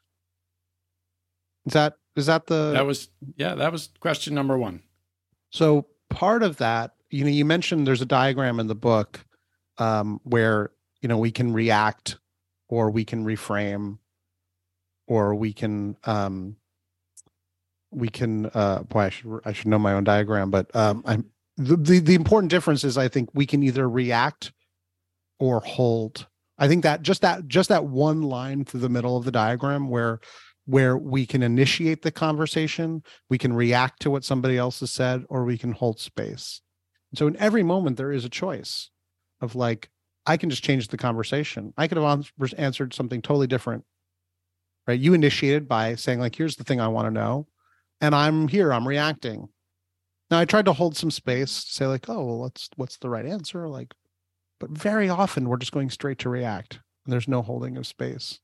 Is 1.66 1.74
that 1.74 1.96
is 2.16 2.26
that 2.26 2.48
the 2.48 2.72
That 2.74 2.86
was, 2.86 3.10
yeah, 3.36 3.56
that 3.56 3.72
was 3.72 3.90
question 4.00 4.34
number 4.34 4.58
one. 4.58 4.82
so 5.52 5.88
part 6.10 6.44
of 6.44 6.58
that, 6.58 6.96
you 7.12 7.24
know, 7.24 7.30
you 7.30 7.46
mentioned 7.46 7.86
there's 7.86 8.02
a 8.02 8.06
diagram 8.06 8.60
in 8.60 8.68
the 8.68 8.76
book 8.76 9.20
um, 9.78 10.20
where 10.24 10.72
you 11.02 11.10
know 11.10 11.18
we 11.18 11.32
can 11.32 11.54
react, 11.54 12.18
or 12.70 12.90
we 12.90 13.06
can 13.06 13.26
reframe, 13.26 14.00
or 15.08 15.36
we 15.36 15.54
can 15.54 15.98
um, 16.06 16.56
we 17.92 18.08
can. 18.08 18.50
Uh, 18.54 18.84
boy, 18.84 19.02
I 19.02 19.10
should 19.10 19.42
I 19.46 19.54
should 19.54 19.68
know 19.68 19.80
my 19.80 19.94
own 19.94 20.04
diagram, 20.04 20.50
but 20.50 20.74
um, 20.76 21.04
I'm 21.06 21.26
the, 21.58 21.76
the 21.76 22.00
the 22.00 22.16
important 22.16 22.50
difference 22.50 22.84
is 22.84 22.98
I 22.98 23.08
think 23.08 23.30
we 23.34 23.46
can 23.46 23.62
either 23.62 23.88
react 23.88 24.54
or 25.40 25.60
hold. 25.60 26.28
I 26.58 26.68
think 26.68 26.84
that 26.84 27.02
just 27.02 27.22
that 27.22 27.48
just 27.48 27.70
that 27.70 27.86
one 27.86 28.22
line 28.22 28.64
through 28.66 28.82
the 28.82 28.90
middle 28.90 29.18
of 29.18 29.26
the 29.26 29.32
diagram 29.32 29.90
where 29.90 30.20
where 30.66 30.96
we 30.98 31.26
can 31.26 31.42
initiate 31.42 32.04
the 32.04 32.12
conversation 32.12 33.04
we 33.30 33.38
can 33.38 33.52
react 33.52 34.00
to 34.00 34.12
what 34.12 34.24
somebody 34.24 34.58
else 34.58 34.80
has 34.80 34.92
said 34.92 35.26
or 35.28 35.44
we 35.44 35.58
can 35.58 35.72
hold 35.72 36.00
space 36.00 36.62
so 37.16 37.28
in 37.28 37.36
every 37.38 37.64
moment 37.64 37.98
there 37.98 38.12
is 38.12 38.26
a 38.26 38.30
choice 38.30 38.90
of 39.42 39.56
like 39.56 39.90
i 40.26 40.38
can 40.38 40.50
just 40.50 40.64
change 40.64 40.88
the 40.88 40.98
conversation. 40.98 41.74
I 41.78 41.88
could 41.88 41.98
have 41.98 42.32
answered 42.58 42.94
something 42.94 43.22
totally 43.22 43.48
different 43.48 43.86
right? 44.88 45.00
You 45.00 45.14
initiated 45.14 45.68
by 45.68 45.96
saying 45.96 46.20
like 46.20 46.36
here's 46.36 46.56
the 46.56 46.64
thing 46.64 46.80
i 46.80 46.88
want 46.88 47.08
to 47.08 47.12
know 47.12 47.48
and 48.00 48.16
i'm 48.16 48.48
here 48.48 48.74
i'm 48.74 48.88
reacting. 48.88 49.50
Now 50.30 50.40
i 50.40 50.46
tried 50.46 50.66
to 50.66 50.74
hold 50.74 50.96
some 50.96 51.12
space 51.12 51.64
to 51.66 51.72
say 51.72 51.86
like 51.88 52.10
oh 52.10 52.26
well 52.26 52.40
what's 52.40 52.70
what's 52.76 52.98
the 52.98 53.10
right 53.10 53.26
answer? 53.26 53.68
Like 53.68 53.94
but 54.60 54.70
very 54.72 55.10
often 55.10 55.50
we're 55.50 55.58
just 55.58 55.72
going 55.72 55.90
straight 55.90 56.20
to 56.20 56.30
react 56.30 56.80
and 57.06 57.14
there's 57.14 57.28
no 57.28 57.42
holding 57.42 57.78
of 57.78 57.88
space. 57.88 58.40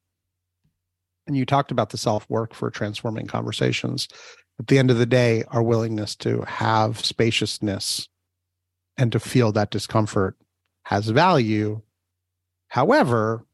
And 1.28 1.36
you 1.36 1.46
talked 1.46 1.72
about 1.72 1.90
the 1.90 1.98
self 1.98 2.30
work 2.30 2.54
for 2.54 2.72
transforming 2.72 3.28
conversations. 3.28 4.08
At 4.60 4.68
the 4.68 4.80
end 4.80 4.90
of 4.90 4.98
the 4.98 5.06
day 5.06 5.44
our 5.50 5.64
willingness 5.64 6.16
to 6.18 6.42
have 6.42 7.04
spaciousness 7.04 8.08
and 8.98 9.12
to 9.12 9.20
feel 9.20 9.52
that 9.52 9.72
discomfort 9.72 10.38
has 10.84 11.10
value. 11.10 11.82
However 12.70 13.46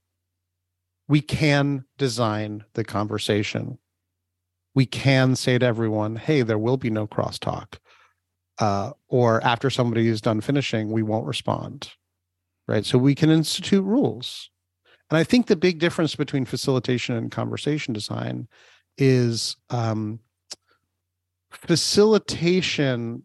we 1.09 1.19
can 1.19 1.83
design 1.97 2.63
the 2.75 2.83
conversation. 2.83 3.77
We 4.73 4.85
can 4.85 5.35
say 5.35 5.57
to 5.57 5.65
everyone 5.65 6.15
hey 6.15 6.41
there 6.41 6.57
will 6.57 6.77
be 6.77 6.89
no 6.89 7.07
crosstalk. 7.07 7.77
Uh, 8.59 8.91
or 9.07 9.43
after 9.43 9.69
somebody 9.69 10.07
is 10.07 10.21
done 10.21 10.39
finishing 10.39 10.91
we 10.91 11.03
won't 11.03 11.25
respond 11.25 11.91
right? 12.67 12.85
So 12.85 12.97
we 12.97 13.15
can 13.15 13.29
institute 13.29 13.83
rules. 13.83 14.49
And 15.09 15.17
I 15.17 15.23
think 15.23 15.47
the 15.47 15.55
big 15.55 15.79
difference 15.79 16.15
between 16.15 16.45
facilitation 16.45 17.15
and 17.15 17.31
conversation 17.31 17.93
design 17.93 18.47
is 18.97 19.57
um, 19.69 20.19
facilitation. 21.51 23.23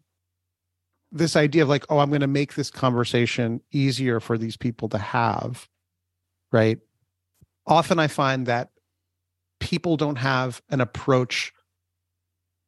This 1.10 1.36
idea 1.36 1.62
of 1.62 1.68
like, 1.68 1.86
oh, 1.88 1.98
I'm 1.98 2.10
going 2.10 2.20
to 2.20 2.26
make 2.26 2.54
this 2.54 2.70
conversation 2.70 3.60
easier 3.72 4.20
for 4.20 4.36
these 4.36 4.56
people 4.56 4.88
to 4.90 4.98
have, 4.98 5.68
right? 6.52 6.78
Often 7.66 7.98
I 7.98 8.08
find 8.08 8.46
that 8.46 8.70
people 9.60 9.96
don't 9.96 10.16
have 10.16 10.62
an 10.70 10.80
approach 10.80 11.52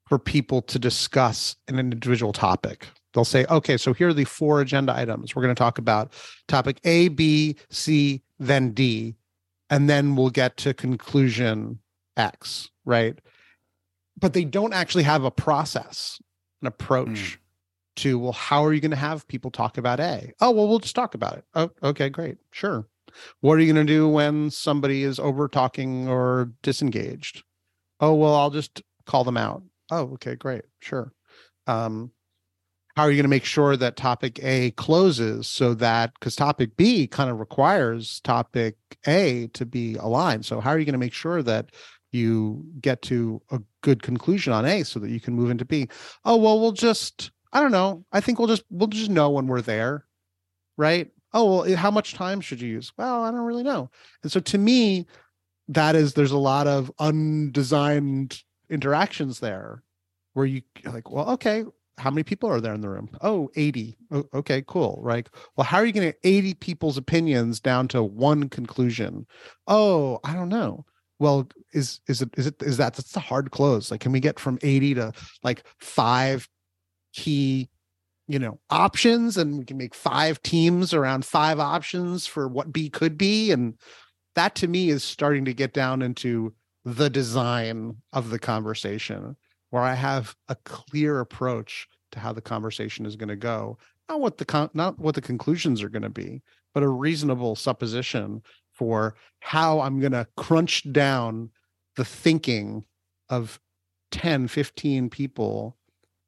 for 0.09 0.19
people 0.19 0.61
to 0.63 0.79
discuss 0.79 1.57
an 1.69 1.79
individual 1.79 2.33
topic. 2.33 2.89
They'll 3.15 3.25
say, 3.25 3.45
okay, 3.47 3.77
so 3.77 3.93
here 3.93 4.09
are 4.09 4.15
the 4.15 4.25
four 4.25 4.61
agenda 4.61 4.97
items. 4.97 5.35
We're 5.35 5.43
going 5.43 5.55
to 5.55 5.59
talk 5.59 5.79
about 5.79 6.13
topic 6.49 6.81
A, 6.85 7.09
B, 7.09 7.57
C, 7.71 8.23
then 8.39 8.73
D, 8.73 9.15
and 9.69 9.89
then 9.89 10.17
we'll 10.17 10.31
get 10.31 10.57
to 10.59 10.75
conclusion 10.75 11.79
X, 12.17 12.71
right? 12.85 13.19
But 14.19 14.33
they 14.33 14.45
don't 14.45 14.73
actually 14.73 15.05
have 15.05 15.25
a 15.25 15.31
process, 15.31 16.21
an 16.61 16.67
approach 16.67 17.35
hmm. 17.35 17.40
To, 17.97 18.19
well, 18.19 18.33
how 18.33 18.65
are 18.65 18.73
you 18.73 18.81
going 18.81 18.91
to 18.91 18.97
have 18.97 19.29
people 19.29 19.51
talk 19.51 19.79
about 19.79 20.01
A? 20.01 20.33
Oh, 20.41 20.51
well, 20.51 20.69
we'll 20.69 20.79
just 20.79 20.95
talk 20.95 21.15
about 21.15 21.39
it. 21.39 21.45
Oh, 21.55 21.71
okay, 21.83 22.09
great. 22.09 22.39
Sure. 22.53 22.87
What 23.41 23.55
are 23.55 23.61
you 23.61 23.73
going 23.73 23.87
to 23.87 23.93
do 23.93 24.09
when 24.09 24.51
somebody 24.51 25.03
is 25.03 25.19
over 25.19 25.49
talking 25.49 26.09
or 26.09 26.53
disengaged? 26.63 27.43
Oh, 28.01 28.15
well, 28.15 28.35
I'll 28.35 28.51
just 28.51 28.83
call 29.07 29.25
them 29.25 29.37
out. 29.37 29.63
Oh, 29.91 30.13
okay, 30.15 30.37
great. 30.37 30.63
Sure. 30.81 31.13
Um, 31.67 32.13
how 32.97 33.05
are 33.05 33.11
you 33.11 33.17
going 33.17 33.25
to 33.25 33.29
make 33.29 33.45
sure 33.45 33.77
that 33.77 33.97
topic 33.97 34.41
A 34.43 34.73
closes 34.73 35.49
so 35.49 35.75
that 35.75 36.13
because 36.15 36.37
topic 36.37 36.77
B 36.77 37.07
kind 37.07 37.31
of 37.31 37.39
requires 37.39 38.21
topic 38.21 38.77
A 39.07 39.49
to 39.55 39.65
be 39.65 39.95
aligned. 39.95 40.45
So 40.45 40.61
how 40.61 40.71
are 40.71 40.79
you 40.79 40.85
going 40.85 40.93
to 40.93 40.99
make 40.99 41.13
sure 41.13 41.43
that 41.43 41.71
you 42.13 42.65
get 42.81 43.01
to 43.03 43.41
a 43.53 43.61
good 43.83 44.03
conclusion 44.03 44.53
on 44.53 44.65
A 44.65 44.83
so 44.83 44.99
that 44.99 45.11
you 45.11 45.21
can 45.21 45.35
move 45.35 45.51
into 45.51 45.65
B? 45.65 45.89
Oh, 46.25 46.37
well, 46.37 46.61
we'll 46.61 46.73
just 46.73 47.31
I 47.53 47.61
don't 47.61 47.73
know. 47.73 48.05
I 48.13 48.21
think 48.21 48.39
we'll 48.39 48.49
just 48.49 48.65
we'll 48.71 48.89
just 48.89 49.11
know 49.11 49.31
when 49.31 49.47
we're 49.47 49.63
there, 49.63 50.07
right? 50.77 51.11
Oh 51.33 51.45
well, 51.51 51.65
eh, 51.65 51.77
how 51.77 51.91
much 51.91 52.15
time 52.15 52.41
should 52.41 52.61
you 52.61 52.69
use? 52.69 52.93
Well, 52.97 53.23
I 53.25 53.31
don't 53.31 53.41
really 53.41 53.63
know. 53.63 53.91
And 54.23 54.33
so 54.33 54.41
to 54.41 54.59
me, 54.59 55.07
that 55.69 55.97
is 55.97 56.15
there's 56.15 56.33
a 56.33 56.39
lot 56.39 56.67
of 56.67 56.91
undesigned 56.99 58.43
interactions 58.71 59.41
there 59.41 59.83
where 60.35 60.47
you 60.47 60.63
like, 60.85 61.11
well, 61.11 61.31
okay, 61.31 61.65
how 61.99 62.11
many 62.11 62.23
people 62.23 62.49
are 62.49 62.61
there 62.61 62.75
in 62.75 62.81
the 62.81 62.89
room? 62.89 63.11
Oh, 63.21 63.51
80. 63.57 63.97
Oh, 64.11 64.25
okay, 64.35 64.65
cool. 64.67 64.99
Right. 65.03 65.29
Well, 65.57 65.65
how 65.65 65.79
are 65.79 65.87
you 65.87 65.93
going 65.93 66.13
to 66.13 66.19
80 66.29 66.55
people's 66.55 66.97
opinions 66.97 67.61
down 67.61 67.89
to 67.89 68.03
one 68.03 68.49
conclusion? 68.49 69.27
Oh, 69.67 70.19
I 70.25 70.35
don't 70.35 70.49
know. 70.49 70.85
Well, 71.19 71.49
is 71.75 72.01
is 72.09 72.23
it 72.23 72.31
is 72.39 72.47
it 72.47 72.63
is 72.63 72.79
that 72.79 72.95
that's 72.95 73.15
a 73.17 73.21
hard 73.21 73.51
close? 73.51 73.91
Like, 73.91 74.01
can 74.01 74.13
we 74.13 74.21
get 74.21 74.41
from 74.41 74.59
80 74.63 74.95
to 74.95 75.13
like 75.43 75.65
five 75.79 76.49
key, 77.13 77.69
you 78.29 78.39
know, 78.39 78.61
options, 78.71 79.37
and 79.37 79.59
we 79.59 79.65
can 79.65 79.77
make 79.77 79.95
five 79.95 80.43
teams 80.43 80.95
around 80.95 81.25
five 81.25 81.59
options 81.59 82.27
for 82.27 82.49
what 82.49 82.73
B 82.73 82.89
could 82.89 83.19
be, 83.19 83.51
and 83.51 83.75
that 84.35 84.55
to 84.57 84.69
me 84.69 84.91
is 84.91 85.03
starting 85.03 85.45
to 85.45 85.55
get 85.55 85.73
down 85.73 86.03
into 86.03 86.55
the 86.85 87.11
design 87.11 87.97
of 88.13 88.31
the 88.31 88.39
conversation 88.39 89.37
where 89.71 89.83
I 89.83 89.95
have 89.95 90.35
a 90.49 90.57
clear 90.65 91.21
approach 91.21 91.89
to 92.13 92.19
how 92.19 92.33
the 92.33 92.41
conversation 92.41 93.07
is 93.07 93.17
going 93.17 93.29
to 93.29 93.37
go. 93.37 93.79
Not 94.09 94.21
what 94.21 94.39
the 94.39 94.45
con- 94.45 94.71
not 94.75 94.99
what 94.99 95.15
the 95.15 95.21
conclusions 95.21 95.83
are 95.83 95.89
going 95.89 96.03
to 96.03 96.11
be, 96.11 96.43
but 96.75 96.83
a 96.83 96.89
reasonable 96.89 97.55
supposition 97.57 98.43
for 98.73 99.15
how 99.41 99.81
I'm 99.81 100.01
going 100.01 100.13
to 100.13 100.27
crunch 100.37 100.91
down 100.93 101.51
the 101.97 102.05
thinking 102.05 102.85
of 103.29 103.61
10, 104.11 104.49
15 104.49 105.11
people 105.11 105.77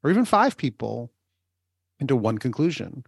or 0.03 0.09
even 0.09 0.25
5 0.25 0.57
people 0.57 1.11
into 1.99 2.15
one 2.15 2.37
conclusion. 2.37 3.03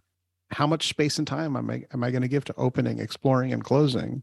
How 0.50 0.66
much 0.66 0.88
space 0.88 1.18
and 1.18 1.26
time 1.26 1.56
am 1.56 1.70
I 1.70 1.84
am 1.92 2.04
I 2.04 2.10
going 2.10 2.22
to 2.22 2.28
give 2.28 2.44
to 2.46 2.54
opening, 2.56 2.98
exploring 2.98 3.52
and 3.52 3.64
closing? 3.64 4.22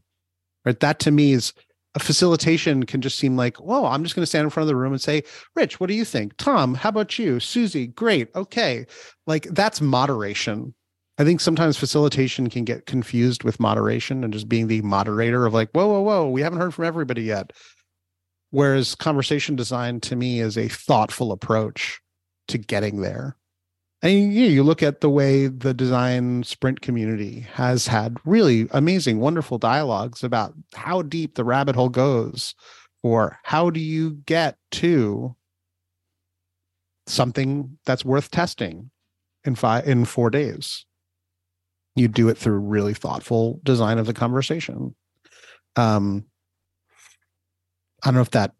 Right? 0.64 0.78
That 0.80 0.98
to 1.00 1.10
me 1.10 1.32
is 1.32 1.52
a 1.94 2.00
facilitation 2.00 2.84
can 2.84 3.00
just 3.00 3.18
seem 3.18 3.36
like, 3.36 3.58
whoa, 3.58 3.86
I'm 3.86 4.02
just 4.02 4.16
going 4.16 4.22
to 4.22 4.26
stand 4.26 4.44
in 4.44 4.50
front 4.50 4.64
of 4.64 4.68
the 4.68 4.76
room 4.76 4.92
and 4.92 5.00
say, 5.00 5.22
Rich, 5.54 5.78
what 5.78 5.86
do 5.86 5.94
you 5.94 6.04
think? 6.04 6.36
Tom, 6.38 6.74
how 6.74 6.88
about 6.88 7.18
you? 7.18 7.38
Susie, 7.38 7.86
great. 7.88 8.34
Okay. 8.34 8.86
Like 9.26 9.44
that's 9.50 9.80
moderation. 9.80 10.74
I 11.18 11.24
think 11.24 11.40
sometimes 11.40 11.76
facilitation 11.76 12.50
can 12.50 12.64
get 12.64 12.86
confused 12.86 13.44
with 13.44 13.60
moderation 13.60 14.24
and 14.24 14.32
just 14.32 14.48
being 14.48 14.66
the 14.66 14.82
moderator 14.82 15.46
of 15.46 15.54
like, 15.54 15.70
whoa, 15.70 15.86
whoa, 15.86 16.00
whoa, 16.00 16.28
we 16.28 16.40
haven't 16.40 16.58
heard 16.58 16.74
from 16.74 16.86
everybody 16.86 17.22
yet. 17.22 17.52
Whereas 18.50 18.96
conversation 18.96 19.54
design 19.54 20.00
to 20.00 20.16
me 20.16 20.40
is 20.40 20.58
a 20.58 20.68
thoughtful 20.68 21.30
approach 21.30 22.00
to 22.48 22.58
getting 22.58 23.00
there. 23.00 23.36
And 24.02 24.34
you, 24.34 24.46
you 24.46 24.62
look 24.62 24.82
at 24.82 25.00
the 25.00 25.08
way 25.08 25.46
the 25.46 25.72
design 25.72 26.42
sprint 26.42 26.82
community 26.82 27.40
has 27.54 27.86
had 27.86 28.18
really 28.24 28.68
amazing, 28.72 29.18
wonderful 29.18 29.56
dialogues 29.56 30.22
about 30.22 30.52
how 30.74 31.02
deep 31.02 31.36
the 31.36 31.44
rabbit 31.44 31.74
hole 31.74 31.88
goes, 31.88 32.54
or 33.02 33.38
how 33.44 33.70
do 33.70 33.80
you 33.80 34.12
get 34.26 34.58
to 34.72 35.34
something 37.06 37.78
that's 37.84 38.04
worth 38.04 38.30
testing 38.30 38.90
in 39.44 39.54
five 39.54 39.86
in 39.86 40.04
four 40.04 40.30
days. 40.30 40.86
You 41.96 42.08
do 42.08 42.28
it 42.28 42.38
through 42.38 42.58
really 42.58 42.94
thoughtful 42.94 43.60
design 43.62 43.98
of 43.98 44.06
the 44.06 44.14
conversation. 44.14 44.94
Um, 45.76 46.24
I 48.02 48.08
don't 48.08 48.16
know 48.16 48.20
if 48.20 48.30
that 48.30 48.54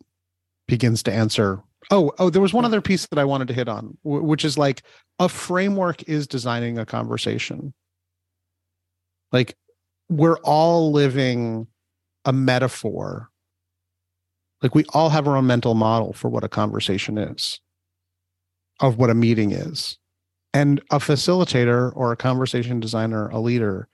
begins 0.69 1.03
to 1.05 1.13
answer 1.13 1.63
Oh, 1.91 2.13
oh, 2.19 2.31
there 2.31 2.43
was 2.43 2.55
one 2.55 2.65
other 2.65 2.81
piece 2.81 3.07
that 3.07 3.19
I 3.19 3.25
wanted 3.25 3.49
to 3.49 3.55
hit 3.55 3.69
on, 3.69 3.97
which 4.03 4.45
is 4.45 4.57
like 4.57 4.83
a 5.19 5.29
framework 5.29 6.03
is 6.09 6.27
designing 6.27 6.79
a 6.79 6.87
conversation. 6.87 7.75
Like 9.33 9.57
we're 10.09 10.39
all 10.39 10.93
living 10.93 11.67
a 12.25 12.33
metaphor. 12.33 13.29
Like 14.63 14.75
we 14.75 14.85
all 14.95 15.11
have 15.11 15.29
our 15.29 15.37
own 15.37 15.47
mental 15.47 15.75
model 15.75 16.13
for 16.15 16.29
what 16.29 16.45
a 16.45 16.49
conversation 16.49 17.19
is, 17.19 17.61
of 18.81 18.97
what 18.97 19.11
a 19.11 19.15
meeting 19.15 19.53
is. 19.53 19.99
And 20.55 20.81
a 20.91 20.99
facilitator 20.99 21.93
or 21.97 22.13
a 22.13 22.17
conversation 22.17 22.81
designer, 22.81 23.29
a 23.29 23.41
leader, 23.41 23.89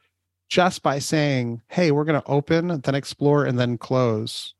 just 0.49 0.83
by 0.83 0.99
saying, 0.99 1.63
hey, 1.69 1.91
we're 1.91 2.05
going 2.05 2.21
to 2.21 2.29
open, 2.29 2.81
then 2.83 2.95
explore, 2.95 3.47
and 3.47 3.59
then 3.59 3.79
close 3.79 4.55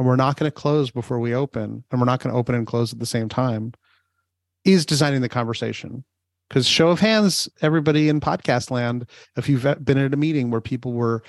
and 0.00 0.08
we're 0.08 0.16
not 0.16 0.38
going 0.38 0.50
to 0.50 0.54
close 0.54 0.90
before 0.90 1.20
we 1.20 1.34
open 1.34 1.84
and 1.90 2.00
we're 2.00 2.06
not 2.06 2.20
going 2.20 2.32
to 2.32 2.38
open 2.38 2.54
and 2.54 2.66
close 2.66 2.90
at 2.90 2.98
the 2.98 3.04
same 3.04 3.28
time 3.28 3.74
is 4.64 4.86
designing 4.86 5.20
the 5.20 5.28
conversation. 5.28 6.02
Because 6.48 6.66
show 6.66 6.88
of 6.88 7.00
hands 7.00 7.50
everybody 7.60 8.08
in 8.08 8.18
podcast 8.18 8.70
land 8.70 9.04
if 9.36 9.46
you've 9.46 9.66
been 9.84 9.98
at 9.98 10.14
a 10.14 10.16
meeting 10.16 10.50
where 10.50 10.62
people 10.62 10.94
were 10.94 11.22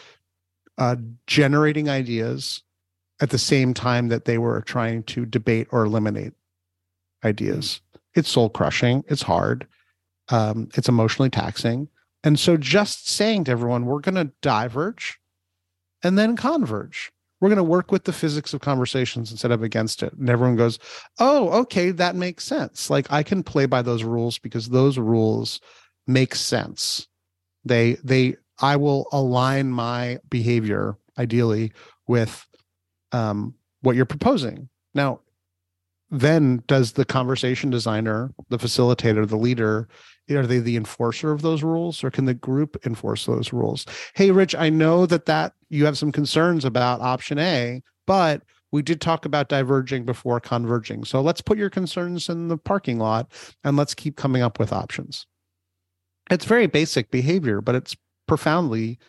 uh, 0.77 0.95
generating 1.27 1.89
ideas 1.89 2.63
at 3.19 3.29
the 3.29 3.37
same 3.37 3.73
time 3.73 4.07
that 4.07 4.23
they 4.23 4.37
were 4.37 4.61
trying 4.61 5.03
to 5.03 5.25
debate 5.25 5.67
or 5.71 5.83
eliminate 5.83 6.31
ideas. 7.25 7.81
It's 8.15 8.29
soul 8.29 8.49
crushing 8.49 9.03
it's 9.09 9.21
hard 9.21 9.67
um, 10.29 10.69
it's 10.75 10.87
emotionally 10.87 11.29
taxing. 11.29 11.89
And 12.23 12.39
so 12.39 12.55
just 12.55 13.09
saying 13.09 13.43
to 13.43 13.51
everyone 13.51 13.85
we're 13.85 13.99
going 13.99 14.15
to 14.15 14.31
diverge 14.41 15.19
and 16.03 16.17
then 16.17 16.37
converge 16.37 17.11
we're 17.41 17.49
going 17.49 17.57
to 17.57 17.63
work 17.63 17.91
with 17.91 18.05
the 18.05 18.13
physics 18.13 18.53
of 18.53 18.61
conversations 18.61 19.31
instead 19.31 19.51
of 19.51 19.63
against 19.63 20.03
it. 20.03 20.13
And 20.13 20.29
everyone 20.29 20.55
goes 20.55 20.79
oh 21.19 21.49
okay 21.61 21.91
that 21.91 22.15
makes 22.15 22.45
sense. 22.45 22.89
Like 22.89 23.11
i 23.11 23.23
can 23.23 23.43
play 23.43 23.65
by 23.65 23.81
those 23.81 24.03
rules 24.03 24.39
because 24.39 24.69
those 24.69 24.97
rules 24.97 25.59
make 26.07 26.35
sense. 26.35 27.07
They 27.65 27.97
they 28.03 28.37
i 28.59 28.75
will 28.75 29.07
align 29.11 29.71
my 29.71 30.19
behavior 30.29 30.95
ideally 31.17 31.73
with 32.07 32.47
um, 33.11 33.55
what 33.81 33.95
you're 33.95 34.05
proposing. 34.05 34.69
Now 34.93 35.19
then 36.11 36.61
does 36.67 36.91
the 36.91 37.05
conversation 37.05 37.69
designer 37.69 38.31
the 38.49 38.57
facilitator 38.57 39.27
the 39.27 39.37
leader 39.37 39.87
are 40.29 40.47
they 40.47 40.59
the 40.59 40.77
enforcer 40.77 41.31
of 41.31 41.41
those 41.41 41.61
rules 41.61 42.03
or 42.03 42.11
can 42.11 42.23
the 42.23 42.33
group 42.33 42.77
enforce 42.85 43.25
those 43.25 43.51
rules? 43.51 43.85
Hey 44.13 44.31
rich 44.31 44.53
i 44.55 44.69
know 44.69 45.05
that 45.05 45.25
that 45.25 45.53
you 45.69 45.85
have 45.85 45.97
some 45.97 46.11
concerns 46.11 46.65
about 46.65 47.01
option 47.01 47.39
a 47.39 47.81
but 48.05 48.43
we 48.71 48.81
did 48.81 49.01
talk 49.01 49.25
about 49.25 49.49
diverging 49.49 50.05
before 50.05 50.39
converging. 50.39 51.03
So 51.03 51.19
let's 51.19 51.41
put 51.41 51.57
your 51.57 51.69
concerns 51.69 52.29
in 52.29 52.47
the 52.47 52.57
parking 52.57 52.99
lot 52.99 53.29
and 53.65 53.75
let's 53.75 53.93
keep 53.93 54.15
coming 54.15 54.41
up 54.41 54.59
with 54.59 54.71
options. 54.71 55.27
It's 56.29 56.45
very 56.45 56.67
basic 56.67 57.11
behavior 57.11 57.61
but 57.61 57.75
it's 57.75 57.95
profoundly 58.27 58.99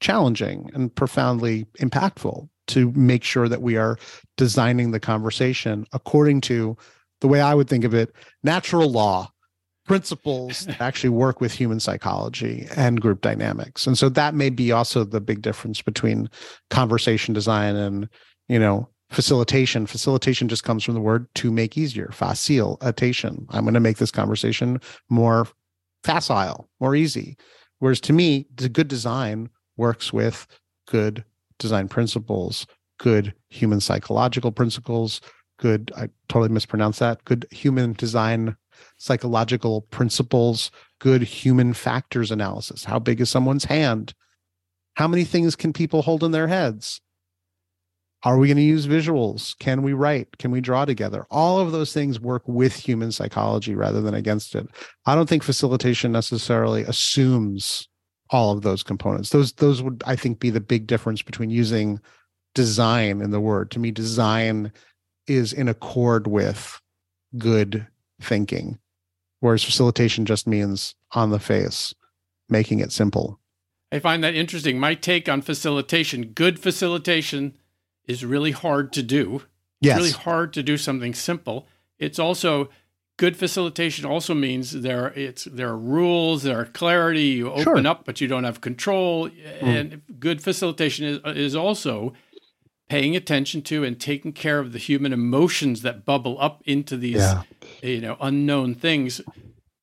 challenging 0.00 0.70
and 0.74 0.94
profoundly 0.94 1.66
impactful 1.78 2.48
to 2.70 2.92
make 2.92 3.24
sure 3.24 3.48
that 3.48 3.62
we 3.62 3.76
are 3.76 3.98
designing 4.36 4.90
the 4.90 5.00
conversation 5.00 5.86
according 5.92 6.40
to 6.42 6.76
the 7.20 7.28
way 7.28 7.40
I 7.40 7.54
would 7.54 7.68
think 7.68 7.84
of 7.84 7.94
it 7.94 8.14
natural 8.42 8.90
law 8.90 9.30
principles 9.86 10.60
that 10.66 10.80
actually 10.80 11.10
work 11.10 11.40
with 11.40 11.52
human 11.52 11.80
psychology 11.80 12.66
and 12.76 13.00
group 13.00 13.20
dynamics. 13.20 13.86
And 13.86 13.98
so 13.98 14.08
that 14.10 14.34
may 14.34 14.50
be 14.50 14.72
also 14.72 15.04
the 15.04 15.20
big 15.20 15.42
difference 15.42 15.82
between 15.82 16.30
conversation 16.70 17.34
design 17.34 17.76
and, 17.76 18.08
you 18.48 18.58
know, 18.58 18.88
facilitation. 19.10 19.86
Facilitation 19.86 20.48
just 20.48 20.64
comes 20.64 20.84
from 20.84 20.94
the 20.94 21.00
word 21.00 21.26
to 21.34 21.50
make 21.50 21.76
easier, 21.76 22.10
facilitation. 22.12 23.46
I'm 23.50 23.64
going 23.64 23.74
to 23.74 23.80
make 23.80 23.98
this 23.98 24.12
conversation 24.12 24.80
more 25.08 25.48
facile, 26.04 26.68
more 26.80 26.94
easy. 26.94 27.36
Whereas 27.80 28.00
to 28.02 28.12
me, 28.12 28.46
the 28.54 28.68
good 28.68 28.88
design 28.88 29.50
works 29.76 30.12
with 30.12 30.46
good 30.86 31.24
design 31.60 31.86
principles, 31.86 32.66
good 32.98 33.32
human 33.48 33.80
psychological 33.80 34.50
principles, 34.50 35.20
good, 35.58 35.92
I 35.96 36.08
totally 36.28 36.48
mispronounced 36.48 36.98
that, 36.98 37.24
good 37.24 37.46
human 37.52 37.92
design 37.92 38.56
psychological 38.96 39.82
principles, 39.82 40.70
good 40.98 41.22
human 41.22 41.72
factors 41.74 42.30
analysis. 42.30 42.84
How 42.84 42.98
big 42.98 43.20
is 43.20 43.30
someone's 43.30 43.64
hand? 43.64 44.14
How 44.94 45.06
many 45.06 45.24
things 45.24 45.54
can 45.54 45.72
people 45.72 46.02
hold 46.02 46.24
in 46.24 46.32
their 46.32 46.48
heads? 46.48 47.00
Are 48.22 48.36
we 48.36 48.48
going 48.48 48.58
to 48.58 48.62
use 48.62 48.86
visuals? 48.86 49.56
Can 49.58 49.82
we 49.82 49.94
write? 49.94 50.36
Can 50.38 50.50
we 50.50 50.60
draw 50.60 50.84
together? 50.84 51.26
All 51.30 51.58
of 51.58 51.72
those 51.72 51.92
things 51.92 52.20
work 52.20 52.42
with 52.46 52.76
human 52.76 53.12
psychology 53.12 53.74
rather 53.74 54.02
than 54.02 54.12
against 54.12 54.54
it. 54.54 54.66
I 55.06 55.14
don't 55.14 55.28
think 55.28 55.42
facilitation 55.42 56.12
necessarily 56.12 56.82
assumes 56.82 57.88
all 58.30 58.52
of 58.52 58.62
those 58.62 58.82
components. 58.82 59.30
Those 59.30 59.52
those 59.52 59.82
would 59.82 60.02
I 60.06 60.16
think 60.16 60.40
be 60.40 60.50
the 60.50 60.60
big 60.60 60.86
difference 60.86 61.22
between 61.22 61.50
using 61.50 62.00
design 62.54 63.20
in 63.20 63.30
the 63.30 63.40
word. 63.40 63.70
To 63.72 63.78
me, 63.78 63.90
design 63.90 64.72
is 65.26 65.52
in 65.52 65.68
accord 65.68 66.26
with 66.26 66.80
good 67.38 67.86
thinking, 68.20 68.78
whereas 69.40 69.64
facilitation 69.64 70.24
just 70.24 70.46
means 70.46 70.94
on 71.12 71.30
the 71.30 71.38
face, 71.38 71.94
making 72.48 72.80
it 72.80 72.92
simple. 72.92 73.38
I 73.92 73.98
find 73.98 74.22
that 74.22 74.34
interesting. 74.34 74.78
My 74.78 74.94
take 74.94 75.28
on 75.28 75.42
facilitation, 75.42 76.26
good 76.26 76.60
facilitation 76.60 77.56
is 78.06 78.24
really 78.24 78.52
hard 78.52 78.92
to 78.92 79.02
do. 79.02 79.42
Yes. 79.80 79.96
It's 79.96 80.06
really 80.06 80.22
hard 80.24 80.52
to 80.54 80.62
do 80.62 80.76
something 80.76 81.14
simple. 81.14 81.66
It's 81.98 82.18
also 82.18 82.70
good 83.20 83.36
facilitation 83.36 84.06
also 84.06 84.32
means 84.34 84.64
there 84.88 85.08
it's 85.26 85.44
there 85.44 85.68
are 85.68 85.76
rules, 85.98 86.42
there 86.42 86.58
are 86.58 86.64
clarity. 86.80 87.28
You 87.40 87.50
open 87.50 87.62
Sure. 87.84 87.86
up, 87.86 88.04
but 88.06 88.20
you 88.20 88.26
don't 88.32 88.44
have 88.44 88.60
control. 88.60 89.28
Hmm. 89.28 89.66
And 89.68 90.02
good 90.18 90.42
facilitation 90.42 91.04
is 91.06 91.18
is 91.46 91.54
also 91.54 92.14
paying 92.88 93.14
attention 93.14 93.60
to 93.70 93.84
and 93.84 94.00
taking 94.00 94.32
care 94.32 94.58
of 94.58 94.72
the 94.72 94.78
human 94.88 95.12
emotions 95.12 95.82
that 95.82 96.04
bubble 96.06 96.36
up 96.40 96.62
into 96.64 96.96
these 96.96 97.16
Yeah. 97.16 97.42
you 97.82 98.00
know 98.00 98.16
unknown 98.20 98.74
things. 98.74 99.20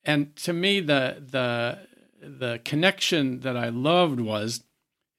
And 0.03 0.35
to 0.45 0.51
me, 0.53 0.79
the 0.91 1.01
the 1.35 1.51
the 2.43 2.59
connection 2.71 3.41
that 3.41 3.55
I 3.55 3.69
loved 3.69 4.19
was 4.19 4.63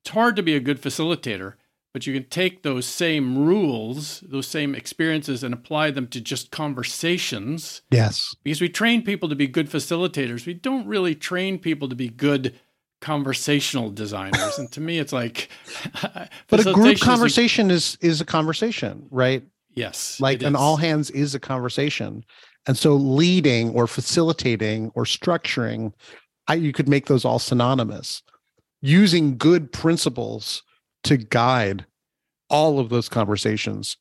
it's 0.02 0.10
hard 0.10 0.34
to 0.36 0.42
be 0.42 0.54
a 0.56 0.60
good 0.68 0.80
facilitator, 0.82 1.54
but 1.92 2.06
you 2.06 2.12
can 2.12 2.28
take 2.28 2.62
those 2.62 2.86
same 2.86 3.38
rules, 3.38 4.20
those 4.20 4.46
same 4.46 4.74
experiences, 4.74 5.42
and 5.42 5.54
apply 5.54 5.90
them 5.90 6.06
to 6.08 6.20
just 6.20 6.50
conversations. 6.50 7.82
Yes. 7.90 8.34
Because 8.42 8.60
we 8.60 8.68
train 8.68 9.02
people 9.02 9.28
to 9.28 9.34
be 9.34 9.46
good 9.46 9.70
facilitators, 9.70 10.46
we 10.46 10.54
don't 10.54 10.86
really 10.86 11.14
train 11.14 11.58
people 11.58 11.88
to 11.88 11.94
be 11.96 12.08
good 12.08 12.54
conversational 13.00 13.90
designers. 13.90 14.58
and 14.58 14.70
to 14.72 14.80
me, 14.80 14.98
it's 14.98 15.12
like, 15.12 15.48
But 16.48 16.66
a 16.66 16.72
group 16.72 16.94
is 16.94 17.02
a- 17.02 17.04
conversation 17.04 17.70
is 17.70 17.96
is 18.00 18.20
a 18.20 18.24
conversation, 18.24 19.06
right? 19.10 19.42
yes, 19.74 20.20
Like 20.20 20.42
an 20.42 20.54
is. 20.54 20.60
all 20.60 20.76
hands 20.76 21.10
is 21.10 21.34
a 21.34 21.40
conversation. 21.40 22.24
And 22.66 22.76
so 22.76 22.94
leading 22.96 23.70
or 23.70 23.86
facilitating 23.86 24.90
or 24.96 25.04
structuring, 25.04 25.92
I, 26.48 26.54
you 26.54 26.72
could 26.72 26.88
make 26.88 27.06
those 27.06 27.24
all 27.24 27.38
synonymous. 27.38 28.22
Using 28.82 29.38
good 29.38 29.72
principles 29.72 30.62
to 31.04 31.16
guide 31.16 31.86
all 32.50 32.78
of 32.78 32.88
those 32.88 33.08
conversations 33.08 33.96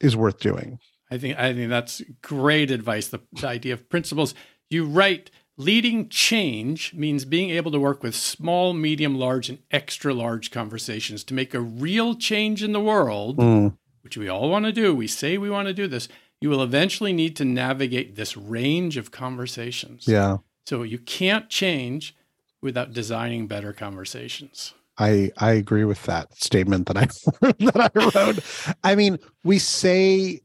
is 0.00 0.16
worth 0.16 0.38
doing. 0.38 0.78
I 1.10 1.18
think 1.18 1.38
I 1.38 1.52
think 1.52 1.70
that's 1.70 2.02
great 2.22 2.70
advice. 2.70 3.08
The, 3.08 3.20
the 3.32 3.48
idea 3.48 3.74
of 3.74 3.88
principles. 3.88 4.34
You 4.70 4.86
write 4.86 5.30
leading 5.56 6.08
change 6.08 6.94
means 6.94 7.24
being 7.24 7.50
able 7.50 7.70
to 7.70 7.78
work 7.78 8.02
with 8.02 8.14
small, 8.14 8.72
medium, 8.72 9.16
large, 9.16 9.48
and 9.48 9.58
extra 9.70 10.12
large 10.12 10.50
conversations 10.50 11.22
to 11.24 11.34
make 11.34 11.54
a 11.54 11.60
real 11.60 12.14
change 12.14 12.62
in 12.62 12.72
the 12.72 12.80
world, 12.80 13.36
mm. 13.38 13.76
which 14.00 14.16
we 14.16 14.28
all 14.28 14.50
want 14.50 14.64
to 14.64 14.72
do. 14.72 14.94
We 14.94 15.06
say 15.06 15.38
we 15.38 15.50
want 15.50 15.68
to 15.68 15.74
do 15.74 15.86
this. 15.86 16.08
You 16.40 16.50
will 16.50 16.62
eventually 16.62 17.12
need 17.12 17.36
to 17.36 17.44
navigate 17.44 18.16
this 18.16 18.36
range 18.36 18.96
of 18.96 19.10
conversations. 19.10 20.08
Yeah. 20.08 20.38
So 20.66 20.82
you 20.82 20.98
can't 20.98 21.48
change 21.48 22.16
without 22.60 22.92
designing 22.92 23.46
better 23.46 23.72
conversations. 23.72 24.74
I 24.98 25.30
I 25.38 25.52
agree 25.52 25.84
with 25.84 26.02
that 26.04 26.34
statement 26.34 26.86
that 26.86 26.96
I 26.96 27.06
that 27.64 27.90
I 27.94 28.18
wrote. 28.18 28.76
I 28.84 28.94
mean, 28.94 29.18
we 29.42 29.58
say 29.58 30.40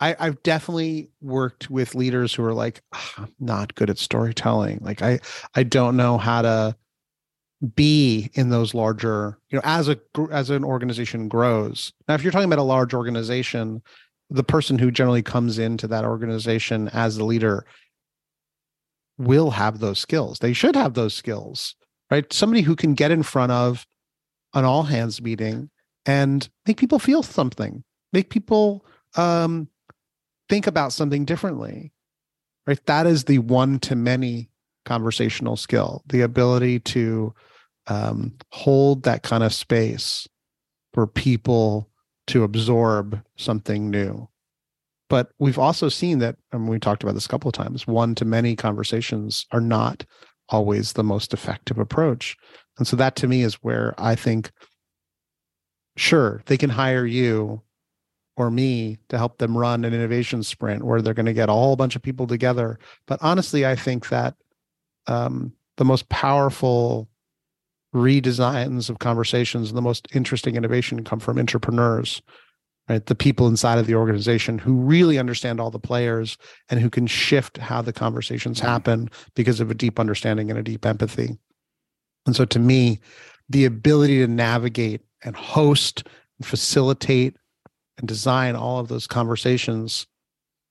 I, 0.00 0.16
I've 0.18 0.42
definitely 0.42 1.10
worked 1.20 1.70
with 1.70 1.94
leaders 1.94 2.32
who 2.32 2.44
are 2.44 2.54
like, 2.54 2.82
"Ah, 2.94 3.14
I'm 3.18 3.34
not 3.38 3.74
good 3.74 3.90
at 3.90 3.98
storytelling. 3.98 4.78
Like 4.82 5.02
I 5.02 5.20
I 5.54 5.62
don't 5.64 5.96
know 5.96 6.18
how 6.18 6.42
to 6.42 6.76
be 7.74 8.30
in 8.34 8.48
those 8.48 8.72
larger, 8.74 9.38
you 9.50 9.56
know, 9.56 9.62
as 9.64 9.88
a 9.88 9.98
as 10.30 10.50
an 10.50 10.64
organization 10.64 11.28
grows. 11.28 11.92
Now, 12.08 12.14
if 12.14 12.22
you're 12.22 12.32
talking 12.32 12.46
about 12.50 12.58
a 12.58 12.62
large 12.62 12.94
organization, 12.94 13.82
the 14.30 14.44
person 14.44 14.78
who 14.78 14.90
generally 14.90 15.22
comes 15.22 15.58
into 15.58 15.86
that 15.88 16.04
organization 16.04 16.88
as 16.88 17.16
the 17.16 17.24
leader 17.24 17.66
will 19.18 19.50
have 19.50 19.80
those 19.80 19.98
skills. 19.98 20.38
They 20.38 20.54
should 20.54 20.76
have 20.76 20.94
those 20.94 21.14
skills 21.14 21.74
right? 22.10 22.32
Somebody 22.32 22.62
who 22.62 22.76
can 22.76 22.94
get 22.94 23.10
in 23.10 23.22
front 23.22 23.52
of 23.52 23.86
an 24.54 24.64
all 24.64 24.82
hands 24.84 25.22
meeting 25.22 25.70
and 26.06 26.48
make 26.66 26.76
people 26.76 26.98
feel 26.98 27.22
something, 27.22 27.84
make 28.12 28.30
people 28.30 28.84
um, 29.16 29.68
think 30.48 30.66
about 30.66 30.92
something 30.92 31.24
differently, 31.24 31.92
right? 32.66 32.84
That 32.86 33.06
is 33.06 33.24
the 33.24 33.38
one 33.38 33.78
to 33.80 33.94
many 33.94 34.50
conversational 34.84 35.56
skill, 35.56 36.02
the 36.06 36.22
ability 36.22 36.80
to 36.80 37.34
um, 37.86 38.34
hold 38.50 39.04
that 39.04 39.22
kind 39.22 39.42
of 39.42 39.54
space 39.54 40.26
for 40.92 41.06
people 41.06 41.88
to 42.28 42.44
absorb 42.44 43.22
something 43.36 43.90
new. 43.90 44.28
But 45.08 45.32
we've 45.38 45.58
also 45.58 45.88
seen 45.88 46.20
that, 46.20 46.36
and 46.52 46.68
we 46.68 46.78
talked 46.78 47.02
about 47.02 47.14
this 47.14 47.26
a 47.26 47.28
couple 47.28 47.48
of 47.48 47.54
times, 47.54 47.86
one 47.86 48.14
to 48.16 48.24
many 48.24 48.54
conversations 48.54 49.46
are 49.50 49.60
not 49.60 50.04
always 50.50 50.92
the 50.92 51.04
most 51.04 51.32
effective 51.32 51.78
approach. 51.78 52.36
And 52.78 52.86
so 52.86 52.96
that 52.96 53.16
to 53.16 53.28
me 53.28 53.42
is 53.42 53.54
where 53.54 53.94
I 53.98 54.14
think, 54.14 54.50
sure, 55.96 56.42
they 56.46 56.56
can 56.56 56.70
hire 56.70 57.06
you 57.06 57.62
or 58.36 58.50
me 58.50 58.98
to 59.08 59.18
help 59.18 59.38
them 59.38 59.56
run 59.56 59.84
an 59.84 59.92
innovation 59.92 60.42
sprint 60.42 60.82
where 60.82 61.02
they're 61.02 61.14
going 61.14 61.26
to 61.26 61.32
get 61.32 61.48
a 61.48 61.52
whole 61.52 61.76
bunch 61.76 61.96
of 61.96 62.02
people 62.02 62.26
together. 62.26 62.78
But 63.06 63.18
honestly, 63.22 63.66
I 63.66 63.76
think 63.76 64.08
that 64.08 64.34
um, 65.06 65.52
the 65.76 65.84
most 65.84 66.08
powerful 66.08 67.08
redesigns 67.94 68.88
of 68.88 68.98
conversations 68.98 69.68
and 69.68 69.76
the 69.76 69.82
most 69.82 70.08
interesting 70.14 70.56
innovation 70.56 71.04
come 71.04 71.20
from 71.20 71.38
entrepreneurs 71.38 72.22
right? 72.88 73.06
The 73.06 73.14
people 73.14 73.46
inside 73.46 73.78
of 73.78 73.86
the 73.86 73.94
organization 73.94 74.58
who 74.58 74.74
really 74.74 75.18
understand 75.18 75.60
all 75.60 75.70
the 75.70 75.78
players 75.78 76.36
and 76.68 76.80
who 76.80 76.90
can 76.90 77.06
shift 77.06 77.58
how 77.58 77.82
the 77.82 77.92
conversations 77.92 78.58
happen 78.58 79.10
because 79.34 79.60
of 79.60 79.70
a 79.70 79.74
deep 79.74 80.00
understanding 80.00 80.50
and 80.50 80.58
a 80.58 80.62
deep 80.62 80.84
empathy. 80.84 81.38
And 82.26 82.34
so 82.34 82.44
to 82.46 82.58
me 82.58 83.00
the 83.48 83.64
ability 83.64 84.18
to 84.18 84.28
navigate 84.28 85.02
and 85.24 85.36
host 85.36 86.04
and 86.38 86.46
facilitate 86.46 87.36
and 87.98 88.08
design 88.08 88.56
all 88.56 88.78
of 88.78 88.88
those 88.88 89.06
conversations 89.06 90.06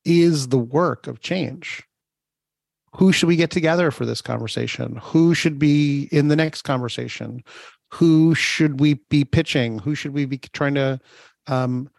is 0.05 0.47
the 0.47 0.57
work 0.57 1.05
of 1.05 1.19
change. 1.19 1.83
Who 2.95 3.11
should 3.11 3.27
we 3.27 3.35
get 3.35 3.51
together 3.51 3.91
for 3.91 4.05
this 4.05 4.21
conversation? 4.21 4.99
Who 5.03 5.35
should 5.35 5.59
be 5.59 6.09
in 6.11 6.29
the 6.29 6.35
next 6.35 6.63
conversation? 6.63 7.43
Who 7.91 8.33
should 8.33 8.79
we 8.79 8.95
be 9.09 9.25
pitching? 9.25 9.79
Who 9.79 9.93
should 9.93 10.13
we 10.13 10.25
be 10.25 10.37
trying 10.37 10.75
to 10.75 10.99
um, 11.47 11.89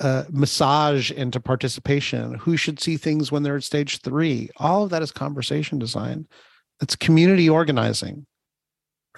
uh, 0.00 0.24
massage 0.30 1.10
into 1.10 1.40
participation 1.40 2.34
who 2.34 2.56
should 2.56 2.80
see 2.80 2.96
things 2.96 3.32
when 3.32 3.42
they're 3.42 3.56
at 3.56 3.64
stage 3.64 4.00
three. 4.00 4.48
All 4.58 4.84
of 4.84 4.90
that 4.90 5.02
is 5.02 5.10
conversation 5.10 5.78
design. 5.78 6.26
It's 6.80 6.94
community 6.94 7.48
organizing 7.48 8.26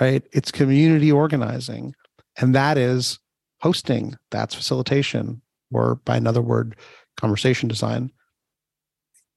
right? 0.00 0.26
It's 0.32 0.50
community 0.50 1.12
organizing 1.12 1.94
and 2.38 2.54
that 2.54 2.78
is 2.78 3.18
hosting. 3.60 4.16
That's 4.30 4.54
facilitation 4.54 5.42
or 5.72 5.96
by 5.96 6.16
another 6.16 6.40
word 6.40 6.76
conversation 7.16 7.68
design. 7.68 8.10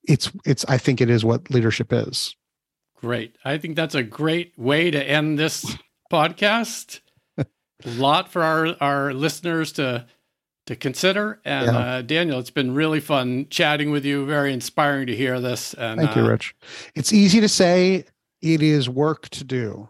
It's 0.05 0.31
it's 0.45 0.65
i 0.67 0.77
think 0.77 0.99
it 0.99 1.09
is 1.09 1.23
what 1.23 1.51
leadership 1.51 1.91
is. 1.91 2.35
Great. 2.95 3.37
I 3.43 3.57
think 3.57 3.75
that's 3.75 3.95
a 3.95 4.03
great 4.03 4.53
way 4.57 4.89
to 4.89 5.01
end 5.01 5.37
this 5.37 5.77
podcast. 6.11 7.01
A 7.37 7.45
lot 7.85 8.31
for 8.31 8.41
our, 8.41 8.75
our 8.79 9.13
listeners 9.13 9.73
to 9.73 10.05
to 10.65 10.75
consider. 10.75 11.39
And 11.45 11.65
Yeah. 11.65 11.77
uh, 11.77 12.01
Daniel, 12.01 12.39
it's 12.39 12.49
been 12.49 12.73
really 12.73 12.99
fun 12.99 13.47
chatting 13.49 13.91
with 13.91 14.05
you. 14.05 14.25
Very 14.25 14.53
inspiring 14.53 15.07
to 15.07 15.15
hear 15.15 15.39
this. 15.39 15.73
And 15.73 15.99
Thank 15.99 16.15
you, 16.15 16.23
uh, 16.23 16.29
Rich. 16.29 16.55
It's 16.95 17.11
easy 17.13 17.41
to 17.41 17.49
say 17.49 18.05
it 18.41 18.61
is 18.61 18.87
work 18.89 19.29
to 19.29 19.43
do, 19.43 19.89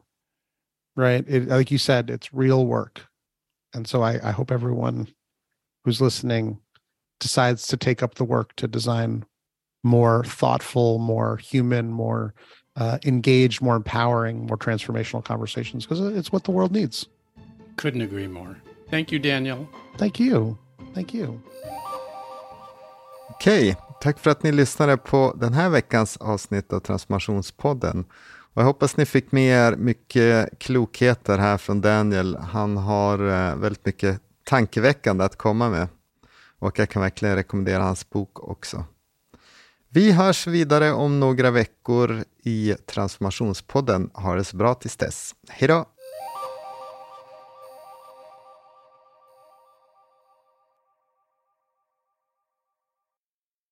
right? 0.95 1.24
It, 1.28 1.47
like 1.47 1.71
you 1.71 1.78
said, 1.78 2.09
it's 2.09 2.34
real 2.34 2.65
work. 2.65 3.01
And 3.74 3.88
so 3.88 4.01
I, 4.03 4.19
I 4.28 4.32
hope 4.32 4.51
everyone 4.51 5.07
who's 5.84 5.99
listening 6.01 6.59
decides 7.19 7.67
to 7.67 7.78
take 7.78 8.03
up 8.03 8.15
the 8.15 8.24
work 8.24 8.55
to 8.57 8.67
design 8.67 9.26
more 9.84 10.24
thoughtful, 10.24 10.97
more 10.99 11.38
human, 11.38 11.91
more 11.91 12.34
uh, 12.76 12.97
engaged, 13.05 13.61
more 13.61 13.76
empowering, 13.76 14.45
more 14.47 14.57
transformational 14.57 15.24
conversations 15.24 15.86
because 15.86 15.99
it's 16.15 16.32
what 16.32 16.43
the 16.45 16.51
world 16.51 16.71
needs. 16.71 17.07
couldn't 17.76 18.01
agree 18.01 18.28
more. 18.28 18.57
Thank 18.89 19.11
you, 19.11 19.19
Daniel. 19.19 19.67
Thank 19.97 20.19
you. 20.19 20.57
Thank 20.93 21.13
you. 21.13 21.39
Okej, 23.30 23.78
tack 24.01 24.19
för 24.19 24.32
att 24.32 24.43
ni 24.43 24.51
lyssnade 24.51 24.97
på 24.97 25.34
den 25.39 25.53
här 25.53 25.69
veckans 25.69 26.17
avsnitt 26.17 26.74
av 26.74 26.80
Transformationspodden. 26.80 28.05
Och 28.53 28.61
jag 28.61 28.65
hoppas 28.65 28.97
ni 28.97 29.05
fick 29.05 29.32
med 29.32 29.71
er 29.71 29.76
mycket 29.76 30.59
klokheter 30.59 31.38
här 31.38 31.57
från 31.57 31.82
Daniel. 31.82 32.36
Han 32.36 32.78
har 32.78 33.19
eh, 33.19 33.55
väldigt 33.55 33.86
mycket 33.86 34.21
tankeväckande 34.43 35.24
att 35.24 35.38
komma 35.38 35.69
med. 35.69 35.88
Och 36.59 36.80
jag 36.80 36.89
kan 36.89 37.01
verkligen 37.01 37.36
rekommendera 37.36 37.84
hans 37.84 38.09
bok 38.09 38.49
också. 38.49 38.86
Vi 39.89 40.11
hörs 40.11 40.47
vidare 40.47 40.91
om 40.91 41.19
några 41.19 41.51
veckor 41.51 42.24
i 42.43 42.76
Transformationspodden. 42.86 44.09
Ha 44.13 44.36
det 44.36 44.43
så 44.43 44.57
bra 44.57 44.74
tills 44.74 44.97
dess. 44.97 45.36
Hej 45.49 45.67
då! 45.67 45.86